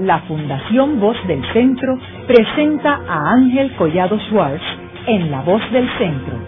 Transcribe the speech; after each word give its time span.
la 0.00 0.20
Fundación 0.22 0.98
Voz 0.98 1.16
del 1.26 1.44
Centro 1.52 1.98
presenta 2.26 3.02
a 3.06 3.32
Ángel 3.32 3.76
Collado 3.76 4.18
Schwartz 4.28 4.62
en 5.06 5.30
La 5.30 5.42
Voz 5.42 5.60
del 5.72 5.86
Centro, 5.98 6.38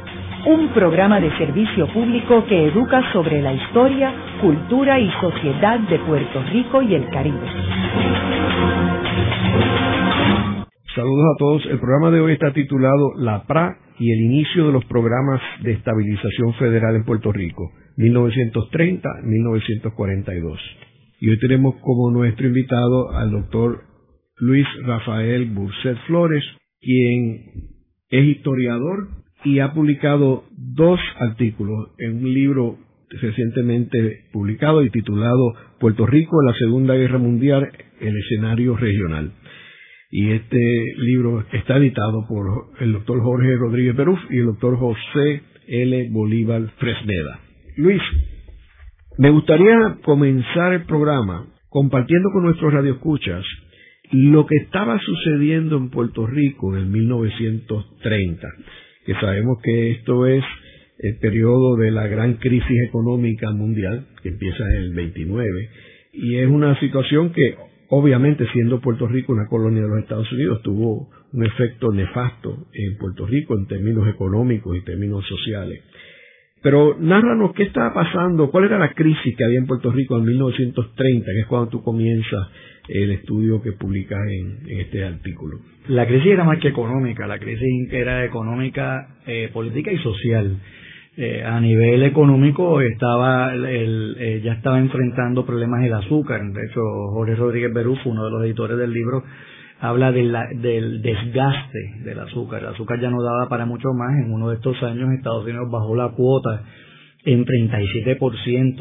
un 0.46 0.68
programa 0.68 1.20
de 1.20 1.30
servicio 1.36 1.86
público 1.88 2.46
que 2.46 2.68
educa 2.68 3.12
sobre 3.12 3.42
la 3.42 3.52
historia, 3.52 4.10
cultura 4.40 4.98
y 4.98 5.10
sociedad 5.20 5.78
de 5.80 5.98
Puerto 5.98 6.42
Rico 6.50 6.80
y 6.80 6.94
el 6.94 7.06
Caribe. 7.10 7.46
Saludos 10.94 11.26
a 11.34 11.38
todos. 11.38 11.66
El 11.66 11.78
programa 11.78 12.10
de 12.10 12.20
hoy 12.20 12.32
está 12.32 12.52
titulado 12.52 13.12
La 13.16 13.42
PRA 13.44 13.76
y 13.98 14.12
el 14.12 14.20
inicio 14.20 14.66
de 14.66 14.72
los 14.72 14.86
programas 14.86 15.42
de 15.62 15.72
estabilización 15.72 16.54
federal 16.54 16.96
en 16.96 17.04
Puerto 17.04 17.32
Rico, 17.32 17.70
1930-1942. 17.98 20.91
Y 21.22 21.30
hoy 21.30 21.38
tenemos 21.38 21.76
como 21.82 22.10
nuestro 22.10 22.48
invitado 22.48 23.12
al 23.12 23.30
doctor 23.30 23.84
Luis 24.38 24.66
Rafael 24.84 25.44
Burset 25.50 25.96
Flores, 26.08 26.42
quien 26.80 27.44
es 28.10 28.24
historiador 28.24 29.06
y 29.44 29.60
ha 29.60 29.72
publicado 29.72 30.42
dos 30.50 30.98
artículos 31.20 31.90
en 31.98 32.24
un 32.24 32.34
libro 32.34 32.76
recientemente 33.08 34.24
publicado 34.32 34.82
y 34.82 34.90
titulado 34.90 35.54
Puerto 35.78 36.06
Rico 36.06 36.42
en 36.42 36.46
la 36.48 36.58
Segunda 36.58 36.94
Guerra 36.94 37.18
Mundial, 37.18 37.70
el 38.00 38.16
escenario 38.16 38.76
regional. 38.76 39.30
Y 40.10 40.32
este 40.32 40.58
libro 40.96 41.44
está 41.52 41.76
editado 41.76 42.26
por 42.28 42.72
el 42.80 42.94
doctor 42.94 43.22
Jorge 43.22 43.54
Rodríguez 43.58 43.94
Perú 43.94 44.18
y 44.28 44.38
el 44.38 44.46
doctor 44.46 44.76
José 44.76 45.42
L. 45.68 46.08
Bolívar 46.10 46.68
Fresneda. 46.80 47.38
Luis, 47.76 48.02
me 49.18 49.30
gustaría 49.30 49.98
comenzar 50.04 50.72
el 50.72 50.84
programa 50.84 51.46
compartiendo 51.68 52.30
con 52.32 52.44
nuestros 52.44 52.72
radioescuchas 52.72 53.44
lo 54.10 54.46
que 54.46 54.56
estaba 54.56 54.98
sucediendo 54.98 55.76
en 55.76 55.90
Puerto 55.90 56.26
Rico 56.26 56.76
en 56.76 56.90
1930, 56.90 58.48
que 59.06 59.14
sabemos 59.14 59.58
que 59.62 59.92
esto 59.92 60.26
es 60.26 60.44
el 60.98 61.16
periodo 61.18 61.76
de 61.76 61.90
la 61.90 62.06
gran 62.06 62.34
crisis 62.34 62.82
económica 62.88 63.50
mundial, 63.52 64.06
que 64.22 64.28
empieza 64.28 64.64
en 64.70 64.76
el 64.76 64.94
29, 64.94 65.70
y 66.12 66.36
es 66.36 66.46
una 66.46 66.78
situación 66.78 67.32
que 67.32 67.56
obviamente 67.88 68.46
siendo 68.52 68.80
Puerto 68.80 69.06
Rico 69.06 69.32
una 69.32 69.48
colonia 69.48 69.82
de 69.82 69.88
los 69.88 69.98
Estados 69.98 70.30
Unidos 70.32 70.62
tuvo 70.62 71.08
un 71.32 71.44
efecto 71.46 71.90
nefasto 71.90 72.66
en 72.72 72.98
Puerto 72.98 73.26
Rico 73.26 73.54
en 73.56 73.66
términos 73.66 74.06
económicos 74.08 74.76
y 74.76 74.84
términos 74.84 75.26
sociales. 75.26 75.82
Pero 76.62 76.96
nárranos 76.98 77.52
qué 77.54 77.64
estaba 77.64 77.92
pasando, 77.92 78.50
cuál 78.50 78.64
era 78.64 78.78
la 78.78 78.92
crisis 78.92 79.36
que 79.36 79.44
había 79.44 79.58
en 79.58 79.66
Puerto 79.66 79.90
Rico 79.90 80.16
en 80.16 80.24
1930, 80.24 81.26
que 81.32 81.40
es 81.40 81.46
cuando 81.46 81.68
tú 81.68 81.82
comienzas 81.82 82.48
el 82.88 83.10
estudio 83.10 83.60
que 83.62 83.72
publicas 83.72 84.20
en, 84.28 84.80
este 84.80 85.04
artículo. 85.04 85.58
La 85.88 86.06
crisis 86.06 86.32
era 86.32 86.44
más 86.44 86.58
que 86.58 86.68
económica, 86.68 87.26
la 87.26 87.38
crisis 87.38 87.92
era 87.92 88.24
económica, 88.24 89.08
eh, 89.26 89.50
política 89.52 89.92
y 89.92 89.98
social. 89.98 90.56
Eh, 91.14 91.42
a 91.44 91.60
nivel 91.60 92.04
económico 92.04 92.80
estaba 92.80 93.52
el, 93.54 94.16
eh, 94.18 94.40
ya 94.42 94.54
estaba 94.54 94.78
enfrentando 94.78 95.44
problemas 95.44 95.84
el 95.84 95.92
azúcar. 95.92 96.40
De 96.42 96.66
hecho, 96.66 96.80
Jorge 97.12 97.34
Rodríguez 97.34 97.74
Berufo, 97.74 98.08
uno 98.08 98.24
de 98.24 98.30
los 98.30 98.44
editores 98.44 98.78
del 98.78 98.92
libro, 98.92 99.22
habla 99.82 100.12
del 100.12 101.02
desgaste 101.02 102.02
del 102.04 102.20
azúcar. 102.20 102.62
El 102.62 102.68
azúcar 102.68 103.00
ya 103.00 103.10
no 103.10 103.20
daba 103.20 103.48
para 103.48 103.66
mucho 103.66 103.88
más. 103.92 104.16
En 104.24 104.32
uno 104.32 104.50
de 104.50 104.54
estos 104.54 104.80
años 104.84 105.10
Estados 105.12 105.44
Unidos 105.44 105.68
bajó 105.72 105.96
la 105.96 106.10
cuota 106.10 106.62
en 107.24 107.44
37% 107.44 108.76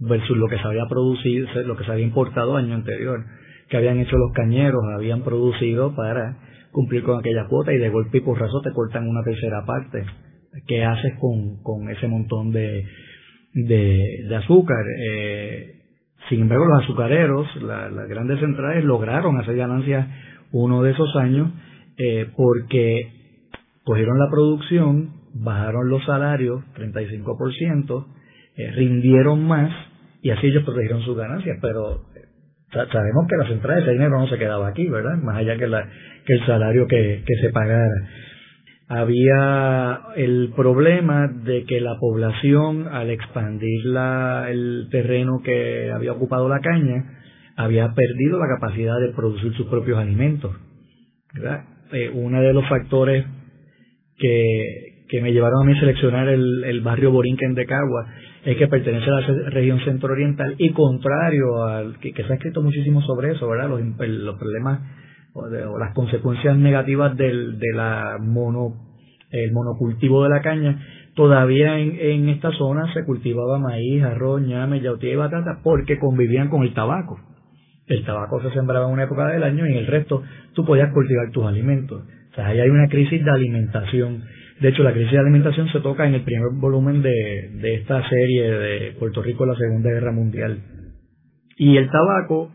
versus 0.00 0.36
lo 0.38 0.48
que 0.48 0.56
se 0.56 0.66
había 0.66 0.86
producido, 0.88 1.48
lo 1.66 1.76
que 1.76 1.84
se 1.84 1.92
había 1.92 2.06
importado 2.06 2.56
año 2.56 2.74
anterior, 2.74 3.26
que 3.68 3.76
habían 3.76 3.98
hecho 3.98 4.16
los 4.16 4.32
cañeros, 4.32 4.80
habían 4.96 5.22
producido 5.22 5.94
para 5.94 6.38
cumplir 6.72 7.02
con 7.02 7.18
aquella 7.18 7.46
cuota 7.46 7.74
y 7.74 7.78
de 7.78 7.90
golpe 7.90 8.16
y 8.16 8.20
porrazo 8.22 8.62
te 8.62 8.72
cortan 8.72 9.06
una 9.06 9.22
tercera 9.22 9.66
parte. 9.66 10.02
¿Qué 10.66 10.82
haces 10.82 11.12
con, 11.20 11.90
ese 11.90 12.08
montón 12.08 12.52
de, 12.52 12.86
de, 13.52 14.34
azúcar? 14.34 14.82
Eh, 15.10 15.74
sin 16.30 16.40
embargo, 16.40 16.64
los 16.64 16.84
azucareros, 16.84 17.46
las 17.62 18.08
grandes 18.08 18.40
centrales, 18.40 18.82
lograron 18.84 19.38
hacer 19.38 19.54
ganancias 19.54 20.06
uno 20.52 20.82
de 20.82 20.92
esos 20.92 21.14
años 21.16 21.50
eh, 21.96 22.30
porque 22.36 23.12
cogieron 23.84 24.18
la 24.18 24.30
producción, 24.30 25.14
bajaron 25.34 25.88
los 25.88 26.04
salarios 26.04 26.62
35%, 26.76 28.06
eh, 28.56 28.70
rindieron 28.72 29.46
más 29.46 29.72
y 30.22 30.30
así 30.30 30.48
ellos 30.48 30.64
protegieron 30.64 31.02
sus 31.02 31.16
ganancias, 31.16 31.58
pero 31.60 32.02
eh, 32.14 32.28
sabemos 32.70 33.26
que 33.28 33.36
las 33.36 33.48
centrales 33.48 33.84
ese 33.84 33.92
dinero 33.92 34.18
no 34.18 34.28
se 34.28 34.38
quedaba 34.38 34.68
aquí, 34.68 34.88
¿verdad? 34.88 35.16
Más 35.22 35.36
allá 35.36 35.56
que, 35.56 35.66
la, 35.66 35.88
que 36.24 36.34
el 36.34 36.46
salario 36.46 36.86
que, 36.86 37.22
que 37.26 37.34
se 37.40 37.50
pagara. 37.50 38.08
Había 38.90 40.00
el 40.16 40.52
problema 40.56 41.28
de 41.28 41.64
que 41.64 41.80
la 41.80 41.98
población, 41.98 42.88
al 42.88 43.10
expandir 43.10 43.84
la, 43.84 44.46
el 44.50 44.88
terreno 44.90 45.42
que 45.44 45.90
había 45.90 46.12
ocupado 46.12 46.48
la 46.48 46.60
caña, 46.60 47.17
había 47.58 47.92
perdido 47.92 48.38
la 48.38 48.46
capacidad 48.46 49.00
de 49.00 49.08
producir 49.08 49.52
sus 49.54 49.66
propios 49.66 49.98
alimentos. 49.98 50.56
Eh, 51.92 52.10
uno 52.14 52.40
de 52.40 52.52
los 52.52 52.66
factores 52.68 53.26
que, 54.16 55.04
que, 55.08 55.20
me 55.20 55.32
llevaron 55.32 55.62
a 55.62 55.64
mí 55.64 55.78
seleccionar 55.80 56.28
el, 56.28 56.62
el 56.64 56.80
barrio 56.82 57.10
Borinquen 57.10 57.54
de 57.54 57.66
Cagua 57.66 58.06
es 58.44 58.56
que 58.56 58.68
pertenece 58.68 59.10
a 59.10 59.20
la 59.20 59.50
región 59.50 59.80
centro-oriental 59.80 60.54
y 60.56 60.70
contrario 60.70 61.64
al 61.64 61.98
que, 61.98 62.12
se 62.12 62.32
ha 62.32 62.36
escrito 62.36 62.62
muchísimo 62.62 63.02
sobre 63.02 63.32
eso, 63.32 63.48
¿verdad? 63.48 63.68
Los, 63.68 63.80
los 64.08 64.38
problemas 64.38 64.80
o, 65.34 65.48
las 65.78 65.92
consecuencias 65.94 66.56
negativas 66.56 67.16
del 67.16 67.58
de 67.58 67.74
la 67.74 68.18
mono, 68.20 68.74
el 69.32 69.52
monocultivo 69.52 70.22
de 70.22 70.30
la 70.30 70.42
caña, 70.42 70.80
todavía 71.16 71.80
en, 71.80 71.98
en 71.98 72.28
esta 72.28 72.52
zona 72.52 72.92
se 72.94 73.04
cultivaba 73.04 73.58
maíz, 73.58 74.00
arroz, 74.04 74.42
ñame, 74.42 74.80
yautía 74.80 75.12
y 75.12 75.16
batata 75.16 75.58
porque 75.64 75.98
convivían 75.98 76.50
con 76.50 76.62
el 76.62 76.72
tabaco. 76.72 77.18
El 77.88 78.04
tabaco 78.04 78.40
se 78.42 78.50
sembraba 78.50 78.86
en 78.86 78.92
una 78.92 79.04
época 79.04 79.26
del 79.28 79.42
año 79.42 79.66
y 79.66 79.72
en 79.72 79.78
el 79.78 79.86
resto 79.86 80.22
tú 80.54 80.64
podías 80.64 80.92
cultivar 80.92 81.30
tus 81.30 81.46
alimentos. 81.46 82.02
O 82.30 82.34
sea, 82.34 82.46
ahí 82.46 82.60
hay 82.60 82.68
una 82.68 82.88
crisis 82.88 83.24
de 83.24 83.30
alimentación. 83.30 84.24
De 84.60 84.68
hecho, 84.68 84.82
la 84.82 84.92
crisis 84.92 85.12
de 85.12 85.18
alimentación 85.18 85.68
se 85.68 85.80
toca 85.80 86.06
en 86.06 86.14
el 86.14 86.22
primer 86.22 86.50
volumen 86.54 87.00
de, 87.00 87.50
de 87.54 87.74
esta 87.76 88.06
serie 88.08 88.50
de 88.50 88.92
Puerto 88.98 89.22
Rico 89.22 89.44
en 89.44 89.50
la 89.50 89.56
Segunda 89.56 89.90
Guerra 89.90 90.12
Mundial. 90.12 90.58
Y 91.56 91.76
el 91.76 91.90
tabaco, 91.90 92.50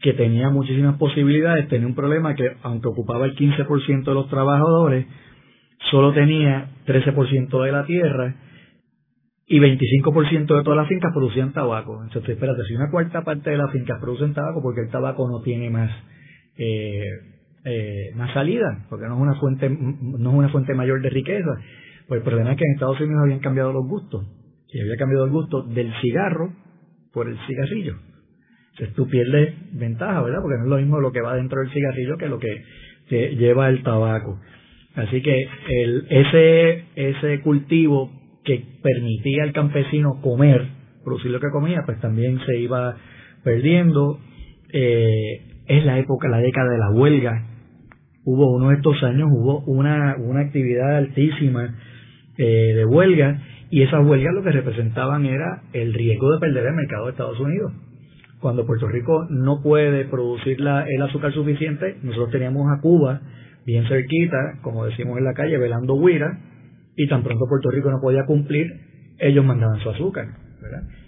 que 0.00 0.14
tenía 0.14 0.48
muchísimas 0.48 0.96
posibilidades, 0.96 1.68
tenía 1.68 1.86
un 1.86 1.94
problema 1.94 2.34
que, 2.34 2.52
aunque 2.62 2.88
ocupaba 2.88 3.26
el 3.26 3.36
15% 3.36 4.04
de 4.04 4.14
los 4.14 4.28
trabajadores, 4.28 5.06
solo 5.90 6.12
tenía 6.12 6.70
13% 6.86 7.64
de 7.64 7.72
la 7.72 7.84
tierra 7.84 8.34
y 9.52 9.58
25% 9.58 10.46
de 10.46 10.62
todas 10.62 10.76
las 10.76 10.86
fincas 10.86 11.12
producían 11.12 11.52
tabaco. 11.52 12.00
Entonces, 12.04 12.30
espérate, 12.30 12.62
si 12.68 12.74
una 12.76 12.88
cuarta 12.88 13.24
parte 13.24 13.50
de 13.50 13.56
las 13.56 13.72
fincas 13.72 13.98
producen 14.00 14.32
tabaco, 14.32 14.62
porque 14.62 14.82
el 14.82 14.90
tabaco 14.90 15.28
no 15.28 15.42
tiene 15.42 15.68
más 15.70 15.90
eh, 16.56 17.02
eh, 17.64 18.12
más 18.14 18.32
salida, 18.32 18.86
porque 18.88 19.06
no 19.06 19.16
es 19.16 19.20
una 19.20 19.34
fuente 19.40 19.68
no 19.68 20.30
es 20.30 20.36
una 20.36 20.48
fuente 20.50 20.72
mayor 20.72 21.02
de 21.02 21.10
riqueza. 21.10 21.50
Pues 22.06 22.18
el 22.18 22.24
problema 22.24 22.52
es 22.52 22.58
que 22.58 22.64
en 22.64 22.74
Estados 22.74 23.00
Unidos 23.00 23.22
habían 23.24 23.40
cambiado 23.40 23.72
los 23.72 23.88
gustos 23.88 24.24
y 24.72 24.80
había 24.80 24.96
cambiado 24.96 25.24
el 25.24 25.32
gusto 25.32 25.64
del 25.64 25.92
cigarro 26.00 26.52
por 27.12 27.28
el 27.28 27.36
cigarrillo. 27.48 27.96
Entonces 28.74 28.94
tú 28.94 29.08
pierdes 29.08 29.52
ventaja, 29.72 30.22
¿verdad? 30.22 30.42
Porque 30.42 30.58
no 30.58 30.64
es 30.64 30.70
lo 30.70 30.76
mismo 30.76 31.00
lo 31.00 31.10
que 31.10 31.22
va 31.22 31.34
dentro 31.34 31.60
del 31.60 31.72
cigarrillo 31.72 32.18
que 32.18 32.28
lo 32.28 32.38
que 32.38 32.62
lleva 33.36 33.68
el 33.68 33.82
tabaco. 33.82 34.38
Así 34.94 35.20
que 35.22 35.48
el, 35.70 36.06
ese, 36.08 36.84
ese 36.94 37.40
cultivo 37.40 38.19
que 38.44 38.64
permitía 38.82 39.42
al 39.44 39.52
campesino 39.52 40.20
comer, 40.22 40.66
producir 41.04 41.30
lo 41.30 41.40
que 41.40 41.50
comía, 41.50 41.82
pues 41.84 42.00
también 42.00 42.38
se 42.46 42.58
iba 42.58 42.96
perdiendo. 43.44 44.18
Eh, 44.72 45.42
es 45.66 45.84
la 45.84 45.98
época, 45.98 46.28
la 46.28 46.38
década 46.38 46.70
de 46.70 46.78
la 46.78 46.90
huelga. 46.90 47.46
Hubo 48.24 48.54
uno 48.56 48.70
de 48.70 48.76
estos 48.76 49.02
años, 49.02 49.28
hubo 49.30 49.60
una, 49.66 50.16
una 50.18 50.40
actividad 50.40 50.96
altísima 50.96 51.78
eh, 52.36 52.74
de 52.74 52.84
huelga 52.84 53.40
y 53.70 53.82
esas 53.82 54.04
huelgas 54.04 54.34
lo 54.34 54.42
que 54.42 54.50
representaban 54.50 55.26
era 55.26 55.62
el 55.72 55.94
riesgo 55.94 56.32
de 56.32 56.40
perder 56.40 56.66
el 56.66 56.74
mercado 56.74 57.06
de 57.06 57.12
Estados 57.12 57.38
Unidos. 57.38 57.72
Cuando 58.40 58.66
Puerto 58.66 58.88
Rico 58.88 59.26
no 59.30 59.62
puede 59.62 60.06
producir 60.06 60.58
el 60.60 61.02
azúcar 61.02 61.32
suficiente, 61.32 61.98
nosotros 62.02 62.30
teníamos 62.30 62.66
a 62.72 62.80
Cuba 62.80 63.20
bien 63.66 63.86
cerquita, 63.86 64.58
como 64.62 64.86
decimos 64.86 65.18
en 65.18 65.24
la 65.24 65.34
calle, 65.34 65.58
velando 65.58 65.94
huira, 65.94 66.38
y 66.96 67.08
tan 67.08 67.22
pronto 67.22 67.46
Puerto 67.48 67.70
Rico 67.70 67.90
no 67.90 68.00
podía 68.00 68.24
cumplir, 68.24 68.72
ellos 69.18 69.44
mandaban 69.44 69.80
su 69.80 69.90
azúcar, 69.90 70.26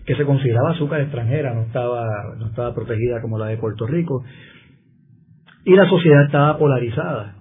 que 0.07 0.15
se 0.15 0.25
consideraba 0.25 0.73
azúcar 0.73 1.01
extranjera, 1.01 1.55
no 1.55 1.63
estaba, 1.63 2.35
no 2.39 2.47
estaba 2.47 2.75
protegida 2.75 3.21
como 3.21 3.39
la 3.39 3.47
de 3.47 3.57
Puerto 3.57 3.87
Rico, 3.87 4.25
y 5.65 5.75
la 5.75 5.89
sociedad 5.89 6.25
estaba 6.25 6.59
polarizada. 6.59 7.37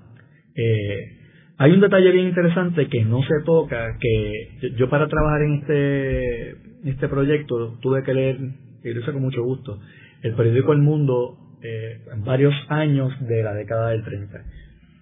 Eh, 0.56 1.18
hay 1.58 1.72
un 1.72 1.80
detalle 1.80 2.12
bien 2.12 2.28
interesante 2.28 2.88
que 2.88 3.04
no 3.06 3.22
se 3.24 3.42
toca, 3.46 3.98
que 4.00 4.72
yo 4.78 4.90
para 4.90 5.08
trabajar 5.08 5.44
en 5.44 5.54
este, 5.54 6.50
este 6.90 7.08
proyecto 7.08 7.78
tuve 7.82 8.04
que 8.04 8.14
leer, 8.14 8.38
y 8.84 8.94
lo 8.94 9.00
hice 9.00 9.12
con 9.12 9.22
mucho 9.22 9.44
gusto, 9.44 9.80
el 10.24 10.34
periódico 10.34 10.74
El 10.74 10.80
Mundo 10.80 11.38
eh, 11.64 12.02
en 12.12 12.24
varios 12.24 12.54
años 12.70 13.14
de 13.28 13.44
la 13.44 13.54
década 13.54 13.90
del 13.90 14.04
30. 14.04 14.40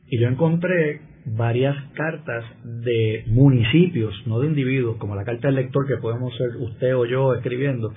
Y 0.09 0.19
yo 0.19 0.27
encontré 0.27 1.01
varias 1.25 1.75
cartas 1.93 2.43
de 2.63 3.23
municipios, 3.27 4.13
no 4.25 4.39
de 4.39 4.47
individuos, 4.47 4.97
como 4.97 5.15
la 5.15 5.23
carta 5.23 5.47
del 5.47 5.55
lector 5.55 5.87
que 5.87 5.97
podemos 5.97 6.35
ser 6.37 6.49
usted 6.57 6.95
o 6.95 7.05
yo 7.05 7.33
escribiendo, 7.35 7.93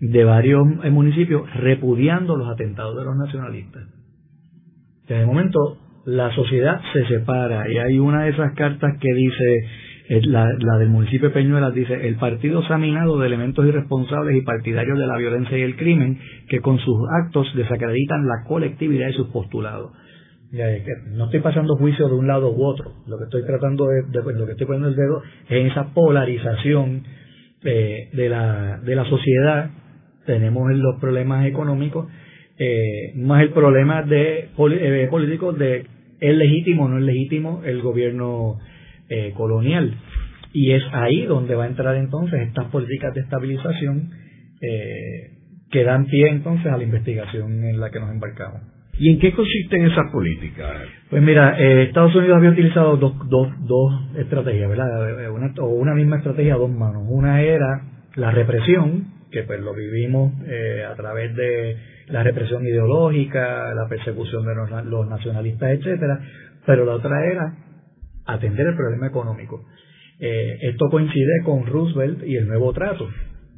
de 0.00 0.24
varios 0.24 0.66
eh, 0.84 0.90
municipios 0.90 1.42
repudiando 1.54 2.36
los 2.36 2.48
atentados 2.48 2.96
de 2.96 3.04
los 3.04 3.16
nacionalistas. 3.16 3.82
En 5.08 5.16
el 5.16 5.26
momento 5.26 5.78
la 6.04 6.34
sociedad 6.34 6.80
se 6.92 7.06
separa 7.06 7.70
y 7.70 7.78
hay 7.78 7.98
una 7.98 8.24
de 8.24 8.30
esas 8.30 8.54
cartas 8.54 8.96
que 9.00 9.12
dice, 9.12 9.56
eh, 10.08 10.20
la, 10.24 10.46
del 10.78 10.88
municipio 10.88 11.28
de 11.28 11.34
Peñuelas 11.34 11.74
dice, 11.74 12.06
el 12.06 12.16
partido 12.16 12.62
se 12.66 12.72
ha 12.72 12.78
minado 12.78 13.18
de 13.18 13.26
elementos 13.26 13.66
irresponsables 13.66 14.36
y 14.36 14.42
partidarios 14.42 14.98
de 14.98 15.06
la 15.06 15.16
violencia 15.16 15.58
y 15.58 15.62
el 15.62 15.76
crimen 15.76 16.18
que 16.48 16.60
con 16.60 16.78
sus 16.78 16.96
actos 17.24 17.46
desacreditan 17.54 18.26
la 18.26 18.44
colectividad 18.46 19.08
y 19.08 19.14
sus 19.14 19.28
postulados. 19.28 19.92
No 20.50 21.26
estoy 21.26 21.40
pasando 21.40 21.76
juicio 21.76 22.08
de 22.08 22.14
un 22.14 22.26
lado 22.26 22.50
u 22.50 22.64
otro. 22.64 22.92
Lo 23.06 23.18
que 23.18 23.24
estoy 23.24 23.44
tratando 23.44 23.86
de, 23.86 24.02
lo 24.12 24.46
que 24.46 24.52
estoy 24.52 24.66
poniendo 24.66 24.88
el 24.88 24.96
dedo 24.96 25.22
es 25.48 25.70
esa 25.70 25.92
polarización 25.92 27.02
eh, 27.64 28.08
de, 28.12 28.28
la, 28.28 28.78
de 28.78 28.96
la 28.96 29.04
sociedad. 29.04 29.70
Tenemos 30.24 30.72
los 30.72 30.98
problemas 31.00 31.46
económicos, 31.46 32.06
eh, 32.58 33.12
más 33.16 33.42
el 33.42 33.50
problema 33.50 34.02
de 34.02 34.48
eh, 34.56 35.08
políticos 35.10 35.58
de 35.58 35.86
es 36.20 36.36
legítimo 36.36 36.84
o 36.84 36.88
no 36.88 36.98
es 36.98 37.04
legítimo 37.04 37.62
el 37.64 37.80
gobierno 37.80 38.58
colonial. 39.36 39.94
Y 40.52 40.72
es 40.72 40.82
ahí 40.92 41.24
donde 41.24 41.54
va 41.54 41.64
a 41.64 41.68
entrar 41.68 41.96
entonces 41.96 42.40
estas 42.48 42.66
políticas 42.66 43.14
de 43.14 43.20
estabilización 43.22 44.10
que 45.70 45.84
dan 45.84 46.06
pie 46.06 46.28
entonces 46.28 46.66
a 46.66 46.76
la 46.76 46.82
investigación 46.82 47.64
en 47.64 47.80
la 47.80 47.90
que 47.90 48.00
nos 48.00 48.10
embarcamos. 48.10 48.77
¿Y 49.00 49.10
en 49.10 49.20
qué 49.20 49.32
consisten 49.32 49.84
esas 49.86 50.10
políticas? 50.10 50.82
Pues 51.08 51.22
mira, 51.22 51.56
eh, 51.58 51.84
Estados 51.84 52.14
Unidos 52.16 52.36
había 52.38 52.50
utilizado 52.50 52.96
dos, 52.96 53.14
dos, 53.28 53.48
dos 53.60 53.92
estrategias, 54.16 54.68
¿verdad? 54.68 55.24
Eh, 55.24 55.30
una, 55.30 55.54
o 55.60 55.66
una 55.66 55.94
misma 55.94 56.16
estrategia 56.16 56.54
a 56.54 56.58
dos 56.58 56.70
manos. 56.70 57.04
Una 57.06 57.40
era 57.40 57.82
la 58.16 58.32
represión, 58.32 59.06
que 59.30 59.44
pues 59.44 59.60
lo 59.60 59.72
vivimos 59.72 60.32
eh, 60.48 60.84
a 60.84 60.96
través 60.96 61.34
de 61.36 61.76
la 62.08 62.24
represión 62.24 62.66
ideológica, 62.66 63.72
la 63.72 63.86
persecución 63.88 64.44
de 64.44 64.84
los, 64.84 65.08
nacionalistas, 65.08 65.70
etcétera, 65.78 66.18
pero 66.66 66.84
la 66.84 66.94
otra 66.94 67.24
era 67.24 67.54
atender 68.26 68.66
el 68.66 68.74
problema 68.74 69.06
económico. 69.06 69.64
esto 70.18 70.88
coincide 70.90 71.42
con 71.44 71.66
Roosevelt 71.66 72.24
y 72.24 72.36
el 72.36 72.48
nuevo 72.48 72.72
trato. 72.72 73.08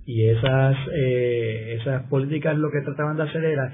Y 0.05 0.27
esas, 0.29 0.77
esas 0.93 2.03
políticas 2.09 2.59
lo 2.59 2.71
que 2.71 2.81
trataban 2.83 3.17
de 3.17 3.23
hacer 3.23 3.45
era 3.45 3.73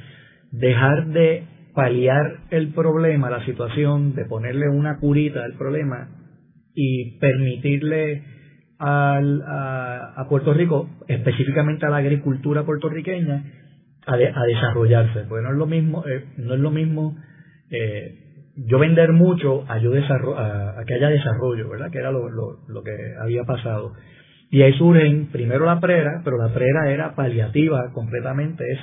dejar 0.52 1.06
de 1.08 1.44
paliar 1.76 2.38
el 2.50 2.72
problema, 2.72 3.28
la 3.28 3.44
situación, 3.44 4.14
de 4.14 4.24
ponerle 4.24 4.66
una 4.66 4.98
curita 4.98 5.44
al 5.44 5.52
problema 5.58 6.08
y 6.74 7.18
permitirle 7.18 8.22
al, 8.78 9.42
a, 9.46 10.26
Puerto 10.30 10.54
Rico, 10.54 10.88
específicamente 11.06 11.84
a 11.84 11.90
la 11.90 11.98
agricultura 11.98 12.64
puertorriqueña, 12.64 13.44
a, 14.06 14.16
desarrollarse. 14.16 15.26
Porque 15.28 15.44
no 15.44 15.52
es 15.52 15.58
lo 15.58 15.66
mismo, 15.66 16.02
eh, 16.06 16.24
no 16.38 16.54
es 16.54 16.60
lo 16.60 16.70
mismo 16.70 17.14
eh, 17.70 18.22
yo 18.56 18.78
vender 18.78 19.12
mucho 19.12 19.66
a, 19.68 19.76
yo 19.76 19.92
a, 19.92 20.82
que 20.86 20.94
haya 20.94 21.08
desarrollo, 21.08 21.68
¿verdad? 21.68 21.90
Que 21.90 21.98
era 21.98 22.10
lo, 22.10 22.30
lo, 22.30 22.60
lo 22.68 22.82
que 22.82 22.96
había 23.20 23.44
pasado. 23.44 23.92
Y 24.50 24.62
ahí 24.62 24.72
surgen 24.78 25.26
primero 25.26 25.66
la 25.66 25.78
prera, 25.78 26.22
pero 26.24 26.38
la 26.38 26.54
prera 26.54 26.90
era 26.90 27.14
paliativa 27.14 27.92
completamente, 27.92 28.64
es 28.64 28.78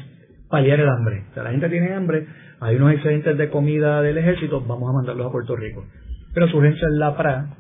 paliar 0.54 0.80
el 0.80 0.88
hambre. 0.88 1.24
O 1.32 1.34
sea, 1.34 1.42
la 1.42 1.50
gente 1.50 1.68
tiene 1.68 1.96
hambre, 1.96 2.28
hay 2.60 2.76
unos 2.76 2.94
excedentes 2.94 3.40
de 3.40 3.50
comida 3.50 4.04
del 4.04 4.20
ejército, 4.20 4.62
vamos 4.62 4.88
a 4.88 4.94
mandarlos 4.94 5.26
a 5.26 5.32
Puerto 5.32 5.56
Rico. 5.56 5.84
Pero 6.32 6.48
su 6.48 6.58
urgencia 6.58 6.88
es 6.92 7.00
la 7.00 7.18
PRA, 7.18 7.56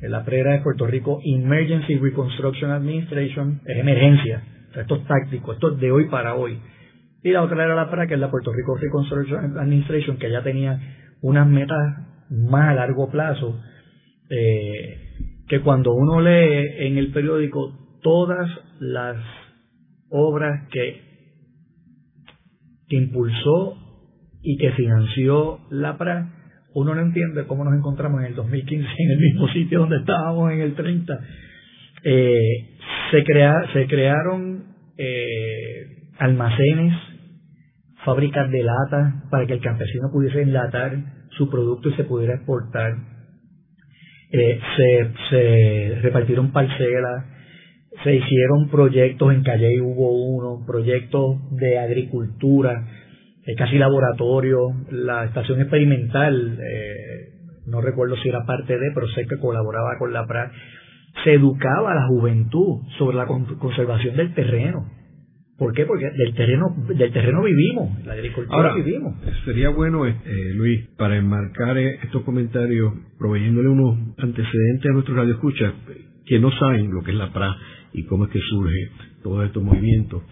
la 0.00 0.24
PRA 0.24 0.54
de 0.54 0.58
Puerto 0.58 0.84
Rico 0.84 1.20
Emergency 1.24 1.96
Reconstruction 1.96 2.72
Administration, 2.72 3.60
es 3.64 3.78
emergencia. 3.78 4.42
O 4.68 4.72
sea, 4.72 4.82
esto 4.82 4.96
es 4.96 5.04
táctico, 5.04 5.52
esto 5.52 5.74
es 5.74 5.80
de 5.80 5.92
hoy 5.92 6.08
para 6.08 6.34
hoy. 6.34 6.58
Y 7.22 7.30
la 7.30 7.42
otra 7.42 7.64
era 7.64 7.76
la 7.76 7.88
PRA, 7.88 8.08
que 8.08 8.14
es 8.14 8.20
la 8.20 8.32
Puerto 8.32 8.52
Rico 8.52 8.76
Reconstruction 8.76 9.56
Administration, 9.56 10.16
que 10.16 10.28
ya 10.28 10.42
tenía 10.42 10.80
unas 11.22 11.46
metas 11.46 11.78
más 12.30 12.70
a 12.70 12.74
largo 12.74 13.12
plazo, 13.12 13.60
eh, 14.28 14.98
que 15.46 15.60
cuando 15.60 15.92
uno 15.94 16.20
lee 16.20 16.66
en 16.78 16.98
el 16.98 17.12
periódico 17.12 17.78
todas 18.02 18.50
las 18.80 19.18
obras 20.10 20.68
que 20.72 21.13
impulsó 22.96 23.76
y 24.42 24.56
que 24.58 24.72
financió 24.72 25.60
la 25.70 25.96
PRA, 25.96 26.30
uno 26.74 26.94
no 26.94 27.00
entiende 27.00 27.46
cómo 27.46 27.64
nos 27.64 27.74
encontramos 27.74 28.20
en 28.20 28.26
el 28.26 28.34
2015 28.34 28.88
en 28.98 29.10
el 29.10 29.18
mismo 29.18 29.48
sitio 29.48 29.80
donde 29.80 29.98
estábamos 29.98 30.52
en 30.52 30.60
el 30.60 30.74
30. 30.74 31.20
Eh, 32.04 32.78
se, 33.10 33.24
crea, 33.24 33.54
se 33.72 33.86
crearon 33.86 34.64
eh, 34.98 36.10
almacenes, 36.18 36.94
fábricas 38.04 38.50
de 38.50 38.62
lata 38.62 39.24
para 39.30 39.46
que 39.46 39.54
el 39.54 39.60
campesino 39.60 40.10
pudiese 40.12 40.42
enlatar 40.42 40.96
su 41.30 41.48
producto 41.48 41.88
y 41.88 41.94
se 41.94 42.04
pudiera 42.04 42.34
exportar. 42.34 42.92
Eh, 44.32 44.60
se 45.30 46.00
repartieron 46.02 46.52
parcelas, 46.52 47.33
se 48.02 48.14
hicieron 48.14 48.68
proyectos, 48.68 49.32
en 49.32 49.42
Calle 49.42 49.80
hubo 49.80 50.10
uno, 50.10 50.64
proyectos 50.66 51.36
de 51.52 51.78
agricultura, 51.78 52.86
eh, 53.46 53.54
casi 53.56 53.78
laboratorio, 53.78 54.58
la 54.90 55.24
estación 55.24 55.60
experimental, 55.60 56.58
eh, 56.58 57.34
no 57.66 57.80
recuerdo 57.80 58.16
si 58.16 58.28
era 58.28 58.44
parte 58.44 58.78
de, 58.78 58.90
pero 58.94 59.06
sé 59.08 59.26
que 59.26 59.38
colaboraba 59.38 59.98
con 59.98 60.12
la 60.12 60.26
PRA, 60.26 60.50
se 61.22 61.34
educaba 61.34 61.92
a 61.92 61.94
la 61.94 62.06
juventud 62.08 62.82
sobre 62.98 63.16
la 63.16 63.26
conservación 63.26 64.16
del 64.16 64.34
terreno. 64.34 64.90
¿Por 65.56 65.72
qué? 65.72 65.86
Porque 65.86 66.10
del 66.10 66.34
terreno, 66.34 66.74
del 66.88 67.12
terreno 67.12 67.42
vivimos, 67.42 68.04
la 68.04 68.14
agricultura 68.14 68.56
Ahora, 68.56 68.74
vivimos. 68.74 69.14
Sería 69.44 69.68
bueno, 69.68 70.04
eh, 70.04 70.14
Luis, 70.56 70.88
para 70.98 71.16
enmarcar 71.16 71.78
estos 71.78 72.22
comentarios, 72.24 72.92
proveyéndole 73.18 73.68
unos 73.68 73.96
antecedentes 74.18 74.90
a 74.90 74.92
nuestros 74.94 75.16
radioescuchas 75.16 75.72
que 76.26 76.40
no 76.40 76.50
saben 76.58 76.90
lo 76.90 77.02
que 77.02 77.12
es 77.12 77.16
la 77.16 77.32
PRA 77.32 77.54
y 77.94 78.04
cómo 78.04 78.24
es 78.26 78.30
que 78.30 78.40
surge 78.40 78.90
todo 79.22 79.42
estos 79.42 79.62
movimientos. 79.62 80.22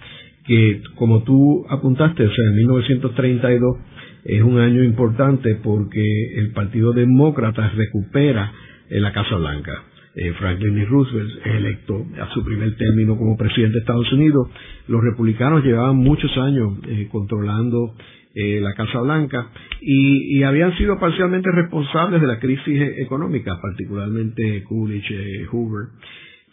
Que 0.46 0.82
como 0.96 1.22
tú 1.22 1.64
apuntaste, 1.70 2.24
o 2.24 2.34
sea, 2.34 2.44
en 2.50 2.56
1932 2.56 3.76
es 4.24 4.42
un 4.42 4.58
año 4.58 4.82
importante 4.84 5.56
porque 5.62 6.04
el 6.36 6.52
Partido 6.52 6.92
Demócrata 6.92 7.70
recupera 7.70 8.52
en 8.90 9.02
la 9.02 9.12
Casa 9.12 9.36
Blanca. 9.36 9.72
Eh, 10.14 10.32
Franklin 10.38 10.74
D. 10.74 10.84
Roosevelt 10.84 11.46
es 11.46 11.54
electo 11.54 12.06
a 12.20 12.28
su 12.34 12.44
primer 12.44 12.76
término 12.76 13.16
como 13.16 13.36
presidente 13.36 13.74
de 13.74 13.80
Estados 13.80 14.12
Unidos. 14.12 14.48
Los 14.86 15.02
republicanos 15.02 15.64
llevaban 15.64 15.96
muchos 15.96 16.36
años 16.36 16.74
eh, 16.86 17.08
controlando 17.10 17.94
eh, 18.34 18.60
la 18.60 18.74
Casa 18.74 19.00
Blanca 19.00 19.48
y, 19.80 20.38
y, 20.38 20.42
habían 20.42 20.76
sido 20.76 20.98
parcialmente 20.98 21.50
responsables 21.50 22.20
de 22.20 22.26
la 22.26 22.38
crisis 22.40 22.80
económica, 22.98 23.58
particularmente 23.60 24.64
Coolidge, 24.64 25.46
Hoover. 25.50 25.88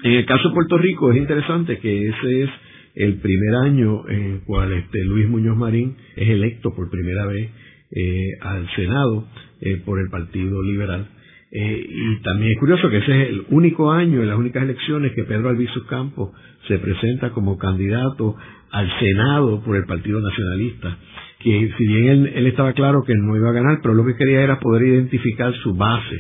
En 0.02 0.14
el 0.14 0.26
caso 0.26 0.48
de 0.48 0.56
Puerto 0.56 0.78
Rico 0.78 1.12
es 1.12 1.18
interesante 1.18 1.78
que 1.80 2.08
ese 2.08 2.44
es 2.44 2.50
el 2.96 3.16
primer 3.16 3.56
año 3.66 4.08
en 4.08 4.24
el 4.32 4.40
cual 4.46 4.72
este 4.72 5.04
Luis 5.04 5.28
Muñoz 5.28 5.58
Marín 5.58 5.98
es 6.16 6.30
electo 6.30 6.74
por 6.74 6.90
primera 6.90 7.26
vez 7.26 7.50
eh, 7.92 8.32
al 8.40 8.70
Senado 8.76 9.28
eh, 9.60 9.82
por 9.86 10.00
el 10.00 10.10
Partido 10.10 10.64
Liberal. 10.64 11.06
Eh, 11.52 11.86
y 11.90 12.22
también 12.22 12.54
es 12.54 12.60
curioso 12.60 12.90
que 12.90 13.00
ese 13.00 13.24
es 13.24 13.30
el 13.30 13.44
único 13.50 13.92
año 13.92 14.22
en 14.22 14.30
las 14.30 14.38
únicas 14.38 14.64
elecciones 14.64 15.12
que 15.14 15.26
Pedro 15.26 15.50
Albizu 15.50 15.86
Campos 15.88 16.32
se 16.70 16.80
presenta 16.80 17.32
como 17.32 17.58
candidato 17.58 18.38
al 18.72 18.90
Senado 19.00 19.62
por 19.66 19.76
el 19.76 19.84
Partido 19.84 20.22
Nacionalista. 20.22 20.98
Que 21.40 21.74
si 21.78 21.88
bien 21.88 22.08
él, 22.08 22.32
él 22.36 22.48
estaba 22.48 22.72
claro 22.72 23.04
que 23.04 23.16
no 23.16 23.36
iba 23.36 23.50
a 23.50 23.54
ganar, 23.54 23.80
pero 23.82 23.96
lo 23.96 24.06
que 24.06 24.16
quería 24.16 24.44
era 24.44 24.60
poder 24.62 24.84
identificar 24.84 25.54
su 25.56 25.76
base 25.76 26.16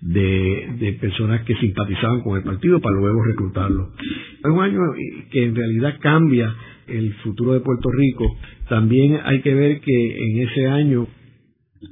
de, 0.00 0.98
personas 1.00 1.42
que 1.44 1.54
simpatizaban 1.56 2.22
con 2.22 2.36
el 2.36 2.44
partido 2.44 2.80
para 2.80 2.96
luego 2.96 3.22
reclutarlo. 3.24 3.92
Es 4.38 4.50
un 4.50 4.60
año 4.60 4.80
que 5.30 5.44
en 5.44 5.54
realidad 5.54 5.98
cambia 6.00 6.54
el 6.86 7.14
futuro 7.14 7.54
de 7.54 7.60
Puerto 7.60 7.90
Rico. 7.90 8.24
También 8.68 9.18
hay 9.24 9.40
que 9.40 9.54
ver 9.54 9.80
que 9.80 10.16
en 10.16 10.48
ese 10.48 10.66
año 10.66 11.06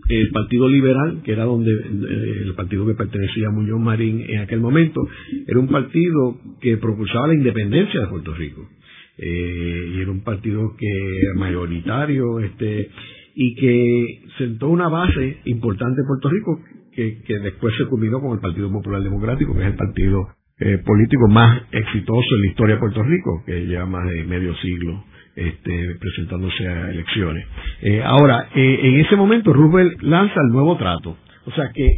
el 0.09 0.31
Partido 0.31 0.69
Liberal, 0.69 1.21
que 1.25 1.33
era 1.33 1.45
donde 1.45 1.71
el 1.71 2.55
partido 2.55 2.87
que 2.87 2.95
pertenecía 2.95 3.49
a 3.49 3.51
Muñoz 3.51 3.81
Marín 3.81 4.25
en 4.29 4.39
aquel 4.39 4.61
momento, 4.61 5.07
era 5.47 5.59
un 5.59 5.69
partido 5.69 6.39
que 6.61 6.77
propulsaba 6.79 7.29
la 7.29 7.35
independencia 7.35 8.01
de 8.01 8.07
Puerto 8.09 8.35
Rico. 8.35 8.69
Eh, 9.17 9.93
y 9.95 10.01
era 10.01 10.11
un 10.11 10.25
partido 10.25 10.75
que 10.77 11.39
mayoritario 11.39 12.41
este 12.41 12.91
y 13.37 13.55
que 13.55 14.23
sentó 14.39 14.69
una 14.69 14.89
base 14.89 15.39
importante 15.45 16.01
en 16.01 16.07
Puerto 16.07 16.29
Rico 16.29 16.61
que, 16.95 17.39
después 17.41 17.75
se 17.77 17.87
culminó 17.87 18.21
con 18.21 18.33
el 18.33 18.41
Partido 18.41 18.71
Popular 18.71 19.03
Democrático, 19.03 19.55
que 19.55 19.61
es 19.61 19.67
el 19.67 19.77
partido 19.77 20.29
eh, 20.59 20.79
político 20.85 21.29
más 21.29 21.63
exitoso 21.73 22.35
en 22.37 22.43
la 22.43 22.47
historia 22.49 22.75
de 22.77 22.81
Puerto 22.81 23.03
Rico, 23.03 23.43
que 23.45 23.67
lleva 23.67 23.87
más 23.87 24.09
de 24.09 24.25
medio 24.25 24.55
siglo 24.57 25.05
este, 25.35 25.97
presentándose 25.97 26.69
a 26.69 26.91
elecciones. 26.91 27.47
Eh, 27.83 28.03
ahora, 28.05 28.49
eh, 28.55 28.81
en 28.83 29.01
ese 29.01 29.17
momento 29.17 29.53
Roosevelt 29.53 30.01
lanza 30.03 30.41
el 30.47 30.53
nuevo 30.53 30.77
trato. 30.77 31.17
O 31.47 31.51
sea 31.53 31.71
que 31.75 31.89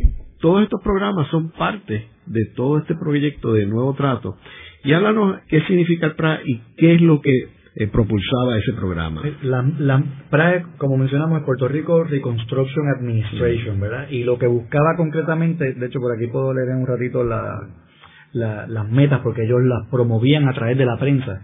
todos 0.40 0.62
estos 0.62 0.80
programas 0.82 1.28
son 1.28 1.50
parte 1.50 2.08
de 2.26 2.46
todo 2.56 2.78
este 2.78 2.94
proyecto 2.94 3.52
de 3.52 3.66
nuevo 3.66 3.94
trato. 3.94 4.36
Y 4.84 4.92
háblanos 4.92 5.40
qué 5.48 5.60
significa 5.62 6.06
el 6.06 6.14
PRA 6.14 6.40
y 6.44 6.60
qué 6.76 6.94
es 6.94 7.00
lo 7.00 7.20
que 7.20 7.48
eh, 7.78 7.88
propulsaba 7.88 8.56
ese 8.58 8.72
programa. 8.72 9.22
La, 9.42 9.62
la 9.78 10.02
PRA, 10.30 10.62
como 10.78 10.96
mencionamos, 10.96 11.40
es 11.40 11.44
Puerto 11.44 11.68
Rico 11.68 12.04
Reconstruction 12.04 12.88
Administration, 12.88 13.78
¿verdad? 13.78 14.08
Y 14.08 14.24
lo 14.24 14.38
que 14.38 14.46
buscaba 14.46 14.96
concretamente, 14.96 15.74
de 15.74 15.86
hecho 15.86 16.00
por 16.00 16.16
aquí 16.16 16.26
puedo 16.28 16.54
leer 16.54 16.70
en 16.70 16.76
un 16.78 16.86
ratito 16.86 17.22
las 17.22 18.90
metas, 18.90 19.20
porque 19.20 19.44
ellos 19.44 19.62
las 19.62 19.86
promovían 19.90 20.48
a 20.48 20.54
través 20.54 20.78
de 20.78 20.86
la 20.86 20.96
prensa, 20.96 21.42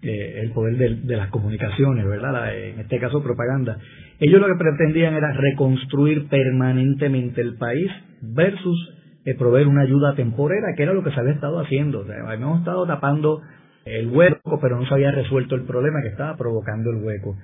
eh, 0.00 0.40
el 0.40 0.52
poder 0.52 0.76
de, 0.76 1.16
las 1.16 1.28
comunicaciones, 1.28 2.06
¿verdad? 2.06 2.56
en 2.56 2.80
este 2.80 2.98
caso 2.98 3.22
propaganda. 3.22 3.76
Ellos 4.18 4.40
lo 4.40 4.46
que 4.46 4.58
pretendían 4.58 5.12
era 5.12 5.34
reconstruir 5.34 6.26
permanentemente 6.28 7.42
el 7.42 7.56
país 7.56 7.90
versus 8.22 8.94
eh, 9.26 9.34
proveer 9.34 9.68
una 9.68 9.82
ayuda 9.82 10.14
temporera, 10.14 10.68
que 10.74 10.84
era 10.84 10.94
lo 10.94 11.04
que 11.04 11.10
se 11.10 11.20
había 11.20 11.32
estado 11.32 11.60
haciendo. 11.60 12.00
O 12.00 12.06
sea, 12.06 12.14
habíamos 12.26 12.60
estado 12.60 12.86
tapando 12.86 13.42
el 13.86 14.08
hueco, 14.08 14.58
pero 14.60 14.78
no 14.78 14.86
se 14.86 14.94
había 14.94 15.12
resuelto 15.12 15.54
el 15.54 15.62
problema 15.62 16.02
que 16.02 16.08
estaba 16.08 16.36
provocando 16.36 16.90
el 16.90 17.02
hueco. 17.02 17.36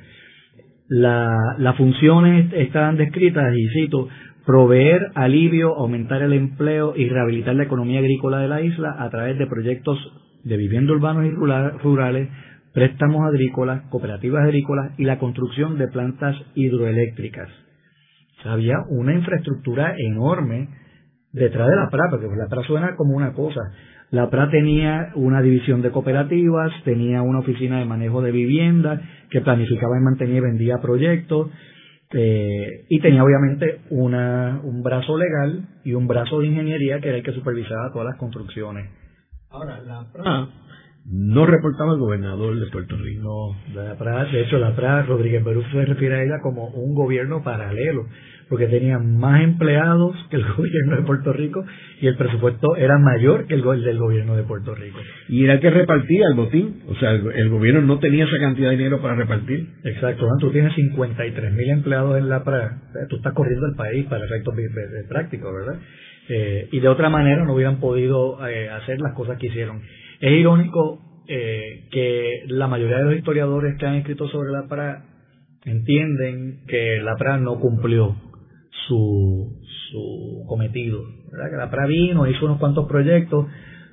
las 0.88 1.76
funciones 1.76 2.52
estaban 2.52 2.96
descritas, 2.96 3.54
y 3.56 3.68
cito, 3.68 4.08
proveer 4.44 5.12
alivio, 5.14 5.74
aumentar 5.76 6.20
el 6.22 6.32
empleo 6.32 6.94
y 6.96 7.08
rehabilitar 7.08 7.54
la 7.54 7.62
economía 7.62 8.00
agrícola 8.00 8.40
de 8.40 8.48
la 8.48 8.60
isla 8.60 8.96
a 8.98 9.08
través 9.08 9.38
de 9.38 9.46
proyectos 9.46 9.98
de 10.44 10.56
vivienda 10.56 10.92
urbanos 10.92 11.24
y 11.24 11.30
rurales, 11.30 12.28
préstamos 12.74 13.24
agrícolas, 13.26 13.82
cooperativas 13.90 14.42
agrícolas 14.42 14.98
y 14.98 15.04
la 15.04 15.18
construcción 15.18 15.78
de 15.78 15.88
plantas 15.88 16.36
hidroeléctricas. 16.54 17.48
había 18.44 18.78
una 18.88 19.14
infraestructura 19.14 19.94
enorme 19.96 20.68
detrás 21.32 21.68
de 21.68 21.76
la 21.76 21.88
PRA, 21.88 22.10
porque 22.10 22.26
la 22.36 22.48
PRA 22.48 22.62
suena 22.64 22.96
como 22.96 23.14
una 23.14 23.32
cosa, 23.32 23.60
la 24.12 24.28
PRA 24.28 24.50
tenía 24.50 25.10
una 25.14 25.40
división 25.40 25.80
de 25.80 25.90
cooperativas, 25.90 26.70
tenía 26.84 27.22
una 27.22 27.38
oficina 27.38 27.78
de 27.78 27.86
manejo 27.86 28.20
de 28.20 28.30
vivienda 28.30 29.00
que 29.30 29.40
planificaba 29.40 29.96
y 29.98 30.02
mantenía 30.02 30.36
y 30.36 30.40
vendía 30.40 30.82
proyectos, 30.82 31.48
eh, 32.12 32.84
y 32.90 33.00
tenía 33.00 33.24
obviamente 33.24 33.80
una, 33.88 34.60
un 34.62 34.82
brazo 34.82 35.16
legal 35.16 35.66
y 35.82 35.94
un 35.94 36.06
brazo 36.06 36.40
de 36.40 36.48
ingeniería 36.48 37.00
que 37.00 37.08
era 37.08 37.16
el 37.16 37.22
que 37.22 37.32
supervisaba 37.32 37.90
todas 37.90 38.08
las 38.08 38.18
construcciones. 38.18 38.90
Ahora, 39.48 39.80
la 39.80 40.04
PRA 40.12 40.48
no 41.06 41.46
reportaba 41.46 41.92
al 41.92 41.98
gobernador 41.98 42.60
de 42.60 42.70
Puerto 42.70 42.96
Rico. 42.98 43.22
No, 43.22 43.82
la 43.82 43.96
PRA, 43.96 44.26
de 44.26 44.42
hecho, 44.42 44.58
la 44.58 44.76
PRA, 44.76 45.04
Rodríguez 45.04 45.42
Perú 45.42 45.62
se 45.72 45.86
refiere 45.86 46.16
a 46.16 46.22
ella 46.22 46.40
como 46.42 46.68
un 46.68 46.94
gobierno 46.94 47.42
paralelo 47.42 48.04
porque 48.48 48.66
tenían 48.66 49.18
más 49.18 49.42
empleados 49.42 50.16
que 50.30 50.36
el 50.36 50.44
gobierno 50.56 50.96
de 50.96 51.02
Puerto 51.02 51.32
Rico 51.32 51.64
y 52.00 52.06
el 52.06 52.16
presupuesto 52.16 52.76
era 52.76 52.98
mayor 52.98 53.46
que 53.46 53.54
el 53.54 53.62
del 53.62 53.98
gobierno 53.98 54.36
de 54.36 54.42
Puerto 54.42 54.74
Rico. 54.74 54.98
Y 55.28 55.44
era 55.44 55.54
el 55.54 55.60
que 55.60 55.70
repartía 55.70 56.26
el 56.28 56.34
botín, 56.34 56.82
o 56.88 56.94
sea, 56.96 57.12
el, 57.12 57.48
gobierno 57.48 57.82
no 57.82 57.98
tenía 57.98 58.24
esa 58.24 58.38
cantidad 58.38 58.70
de 58.70 58.76
dinero 58.76 59.00
para 59.00 59.14
repartir. 59.14 59.68
Exacto, 59.84 60.26
tú 60.40 60.50
tienes 60.50 60.74
53 60.74 61.52
mil 61.52 61.70
empleados 61.70 62.18
en 62.18 62.28
la 62.28 62.44
PRA, 62.44 62.82
tú 63.08 63.16
estás 63.16 63.32
corriendo 63.32 63.66
el 63.66 63.74
país 63.74 64.06
para 64.06 64.24
efectos 64.24 64.54
prácticos, 65.08 65.52
¿verdad? 65.52 65.80
Eh, 66.28 66.68
y 66.70 66.80
de 66.80 66.88
otra 66.88 67.08
manera 67.08 67.44
no 67.44 67.54
hubieran 67.54 67.80
podido 67.80 68.46
eh, 68.46 68.68
hacer 68.70 69.00
las 69.00 69.12
cosas 69.14 69.38
que 69.38 69.48
hicieron. 69.48 69.82
Es 70.20 70.32
irónico 70.32 71.00
eh, 71.28 71.88
que 71.90 72.44
la 72.48 72.68
mayoría 72.68 72.98
de 72.98 73.04
los 73.04 73.16
historiadores 73.16 73.76
que 73.78 73.86
han 73.86 73.96
escrito 73.96 74.28
sobre 74.28 74.50
la 74.50 74.68
PRA 74.68 75.04
entienden 75.64 76.64
que 76.66 77.00
la 77.02 77.16
PRA 77.16 77.38
no 77.38 77.58
cumplió 77.60 78.16
su, 78.86 79.60
su 79.90 80.44
cometido. 80.46 81.02
¿verdad? 81.30 81.50
Que 81.50 81.56
la 81.56 81.70
PRA 81.70 81.86
vino, 81.86 82.26
hizo 82.26 82.44
unos 82.46 82.58
cuantos 82.58 82.86
proyectos, 82.88 83.46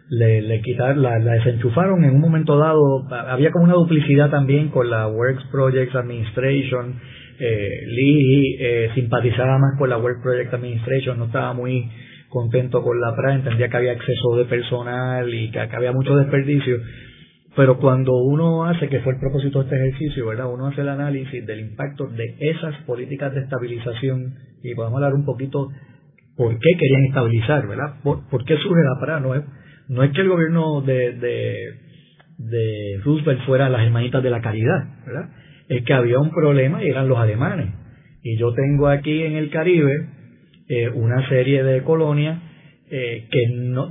le, 0.09 0.41
le 0.41 0.61
quitaron, 0.61 1.01
la, 1.01 1.19
desenchufaron 1.19 2.03
en 2.03 2.15
un 2.15 2.21
momento 2.21 2.57
dado. 2.57 3.07
Había 3.09 3.51
como 3.51 3.65
una 3.65 3.75
duplicidad 3.75 4.29
también 4.29 4.69
con 4.69 4.89
la 4.89 5.07
Works 5.07 5.45
Projects 5.51 5.95
Administration. 5.95 6.99
Eh, 7.39 7.83
Lee 7.87 8.57
eh, 8.59 8.89
simpatizaba 8.95 9.57
más 9.57 9.77
con 9.77 9.89
la 9.89 9.97
Works 9.97 10.21
Project 10.21 10.53
Administration, 10.53 11.19
no 11.19 11.25
estaba 11.25 11.53
muy 11.53 11.89
contento 12.27 12.83
con 12.83 12.99
la 12.99 13.15
PRA, 13.15 13.35
entendía 13.35 13.69
que 13.69 13.77
había 13.77 13.93
exceso 13.93 14.35
de 14.35 14.45
personal 14.45 15.33
y 15.33 15.49
que, 15.49 15.67
que 15.67 15.75
había 15.75 15.91
mucho 15.91 16.15
desperdicio. 16.15 16.77
Pero 17.55 17.79
cuando 17.79 18.15
uno 18.17 18.65
hace, 18.65 18.87
que 18.89 18.99
fue 18.99 19.13
el 19.13 19.19
propósito 19.19 19.59
de 19.59 19.65
este 19.65 19.75
ejercicio, 19.75 20.27
¿verdad? 20.27 20.51
Uno 20.51 20.67
hace 20.67 20.81
el 20.81 20.89
análisis 20.89 21.45
del 21.45 21.59
impacto 21.61 22.07
de 22.07 22.35
esas 22.39 22.75
políticas 22.85 23.33
de 23.33 23.41
estabilización 23.41 24.35
y 24.63 24.75
podemos 24.75 24.97
hablar 24.97 25.13
un 25.13 25.25
poquito 25.25 25.69
por 26.37 26.57
qué 26.57 26.69
querían 26.79 27.05
estabilizar, 27.05 27.67
¿verdad? 27.67 27.95
¿Por, 28.03 28.45
qué 28.45 28.55
surge 28.57 28.81
la 28.83 28.99
parada? 28.99 29.19
No 29.19 29.35
es, 29.35 29.43
no 29.89 30.03
es 30.03 30.11
que 30.11 30.21
el 30.21 30.29
gobierno 30.29 30.81
de, 30.81 31.13
de, 32.37 32.99
Roosevelt 33.03 33.41
fuera 33.45 33.67
las 33.69 33.81
hermanitas 33.81 34.23
de 34.23 34.29
la 34.29 34.41
caridad, 34.41 34.85
¿verdad? 35.05 35.29
Es 35.67 35.83
que 35.83 35.93
había 35.93 36.19
un 36.19 36.31
problema 36.31 36.83
y 36.83 36.87
eran 36.87 37.09
los 37.09 37.17
alemanes. 37.17 37.67
Y 38.23 38.37
yo 38.37 38.53
tengo 38.53 38.87
aquí 38.87 39.23
en 39.23 39.35
el 39.35 39.49
Caribe 39.49 40.07
eh, 40.69 40.89
una 40.89 41.27
serie 41.29 41.63
de 41.63 41.83
colonias 41.83 42.39
eh, 42.91 43.27
que 43.29 43.39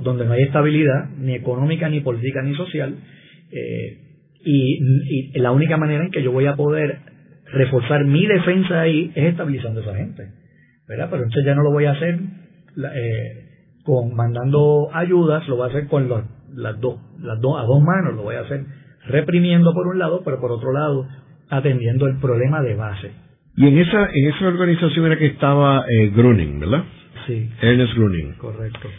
donde 0.01 0.25
no 0.25 0.33
hay 0.33 0.43
estabilidad, 0.43 1.09
ni 1.19 1.35
económica, 1.35 1.87
ni 1.87 1.99
política, 1.99 2.41
ni 2.41 2.55
social. 2.55 2.95
Eh, 3.51 3.97
y, 4.45 5.33
y 5.33 5.39
la 5.39 5.51
única 5.51 5.77
manera 5.77 6.03
en 6.03 6.11
que 6.11 6.23
yo 6.23 6.31
voy 6.31 6.45
a 6.45 6.55
poder 6.55 6.99
reforzar 7.51 8.05
mi 8.05 8.25
defensa 8.25 8.81
ahí 8.81 9.11
es 9.15 9.25
estabilizando 9.25 9.81
a 9.81 9.83
esa 9.83 9.95
gente. 9.95 10.39
¿verdad? 10.89 11.07
Pero 11.11 11.23
entonces 11.23 11.45
ya 11.45 11.53
no 11.53 11.61
lo 11.61 11.71
voy 11.71 11.85
a 11.85 11.91
hacer 11.91 12.19
eh, 12.95 13.45
con 13.83 14.15
mandando 14.15 14.89
ayudas, 14.91 15.47
lo 15.47 15.57
voy 15.57 15.67
a 15.67 15.69
hacer 15.69 15.87
con 15.87 16.09
las 16.09 16.79
dos, 16.81 16.99
las 17.21 17.39
dos 17.39 17.59
a 17.59 17.63
dos 17.63 17.81
manos, 17.81 18.15
lo 18.15 18.23
voy 18.23 18.35
a 18.35 18.41
hacer 18.41 18.65
reprimiendo 19.05 19.71
por 19.73 19.87
un 19.87 19.99
lado, 19.99 20.23
pero 20.25 20.41
por 20.41 20.51
otro 20.51 20.73
lado 20.73 21.07
atendiendo 21.49 22.07
el 22.07 22.17
problema 22.17 22.61
de 22.63 22.75
base. 22.75 23.11
Y 23.55 23.67
en 23.67 23.77
esa 23.77 24.09
en 24.11 24.29
esa 24.29 24.47
organización 24.47 25.05
era 25.05 25.17
que 25.17 25.27
estaba 25.27 25.85
eh, 25.87 26.09
Gruning, 26.09 26.59
¿verdad? 26.59 26.83
Sí. 27.27 27.49
Ernest 27.61 27.93
Gruning. 27.95 28.33
Correcto. 28.33 28.89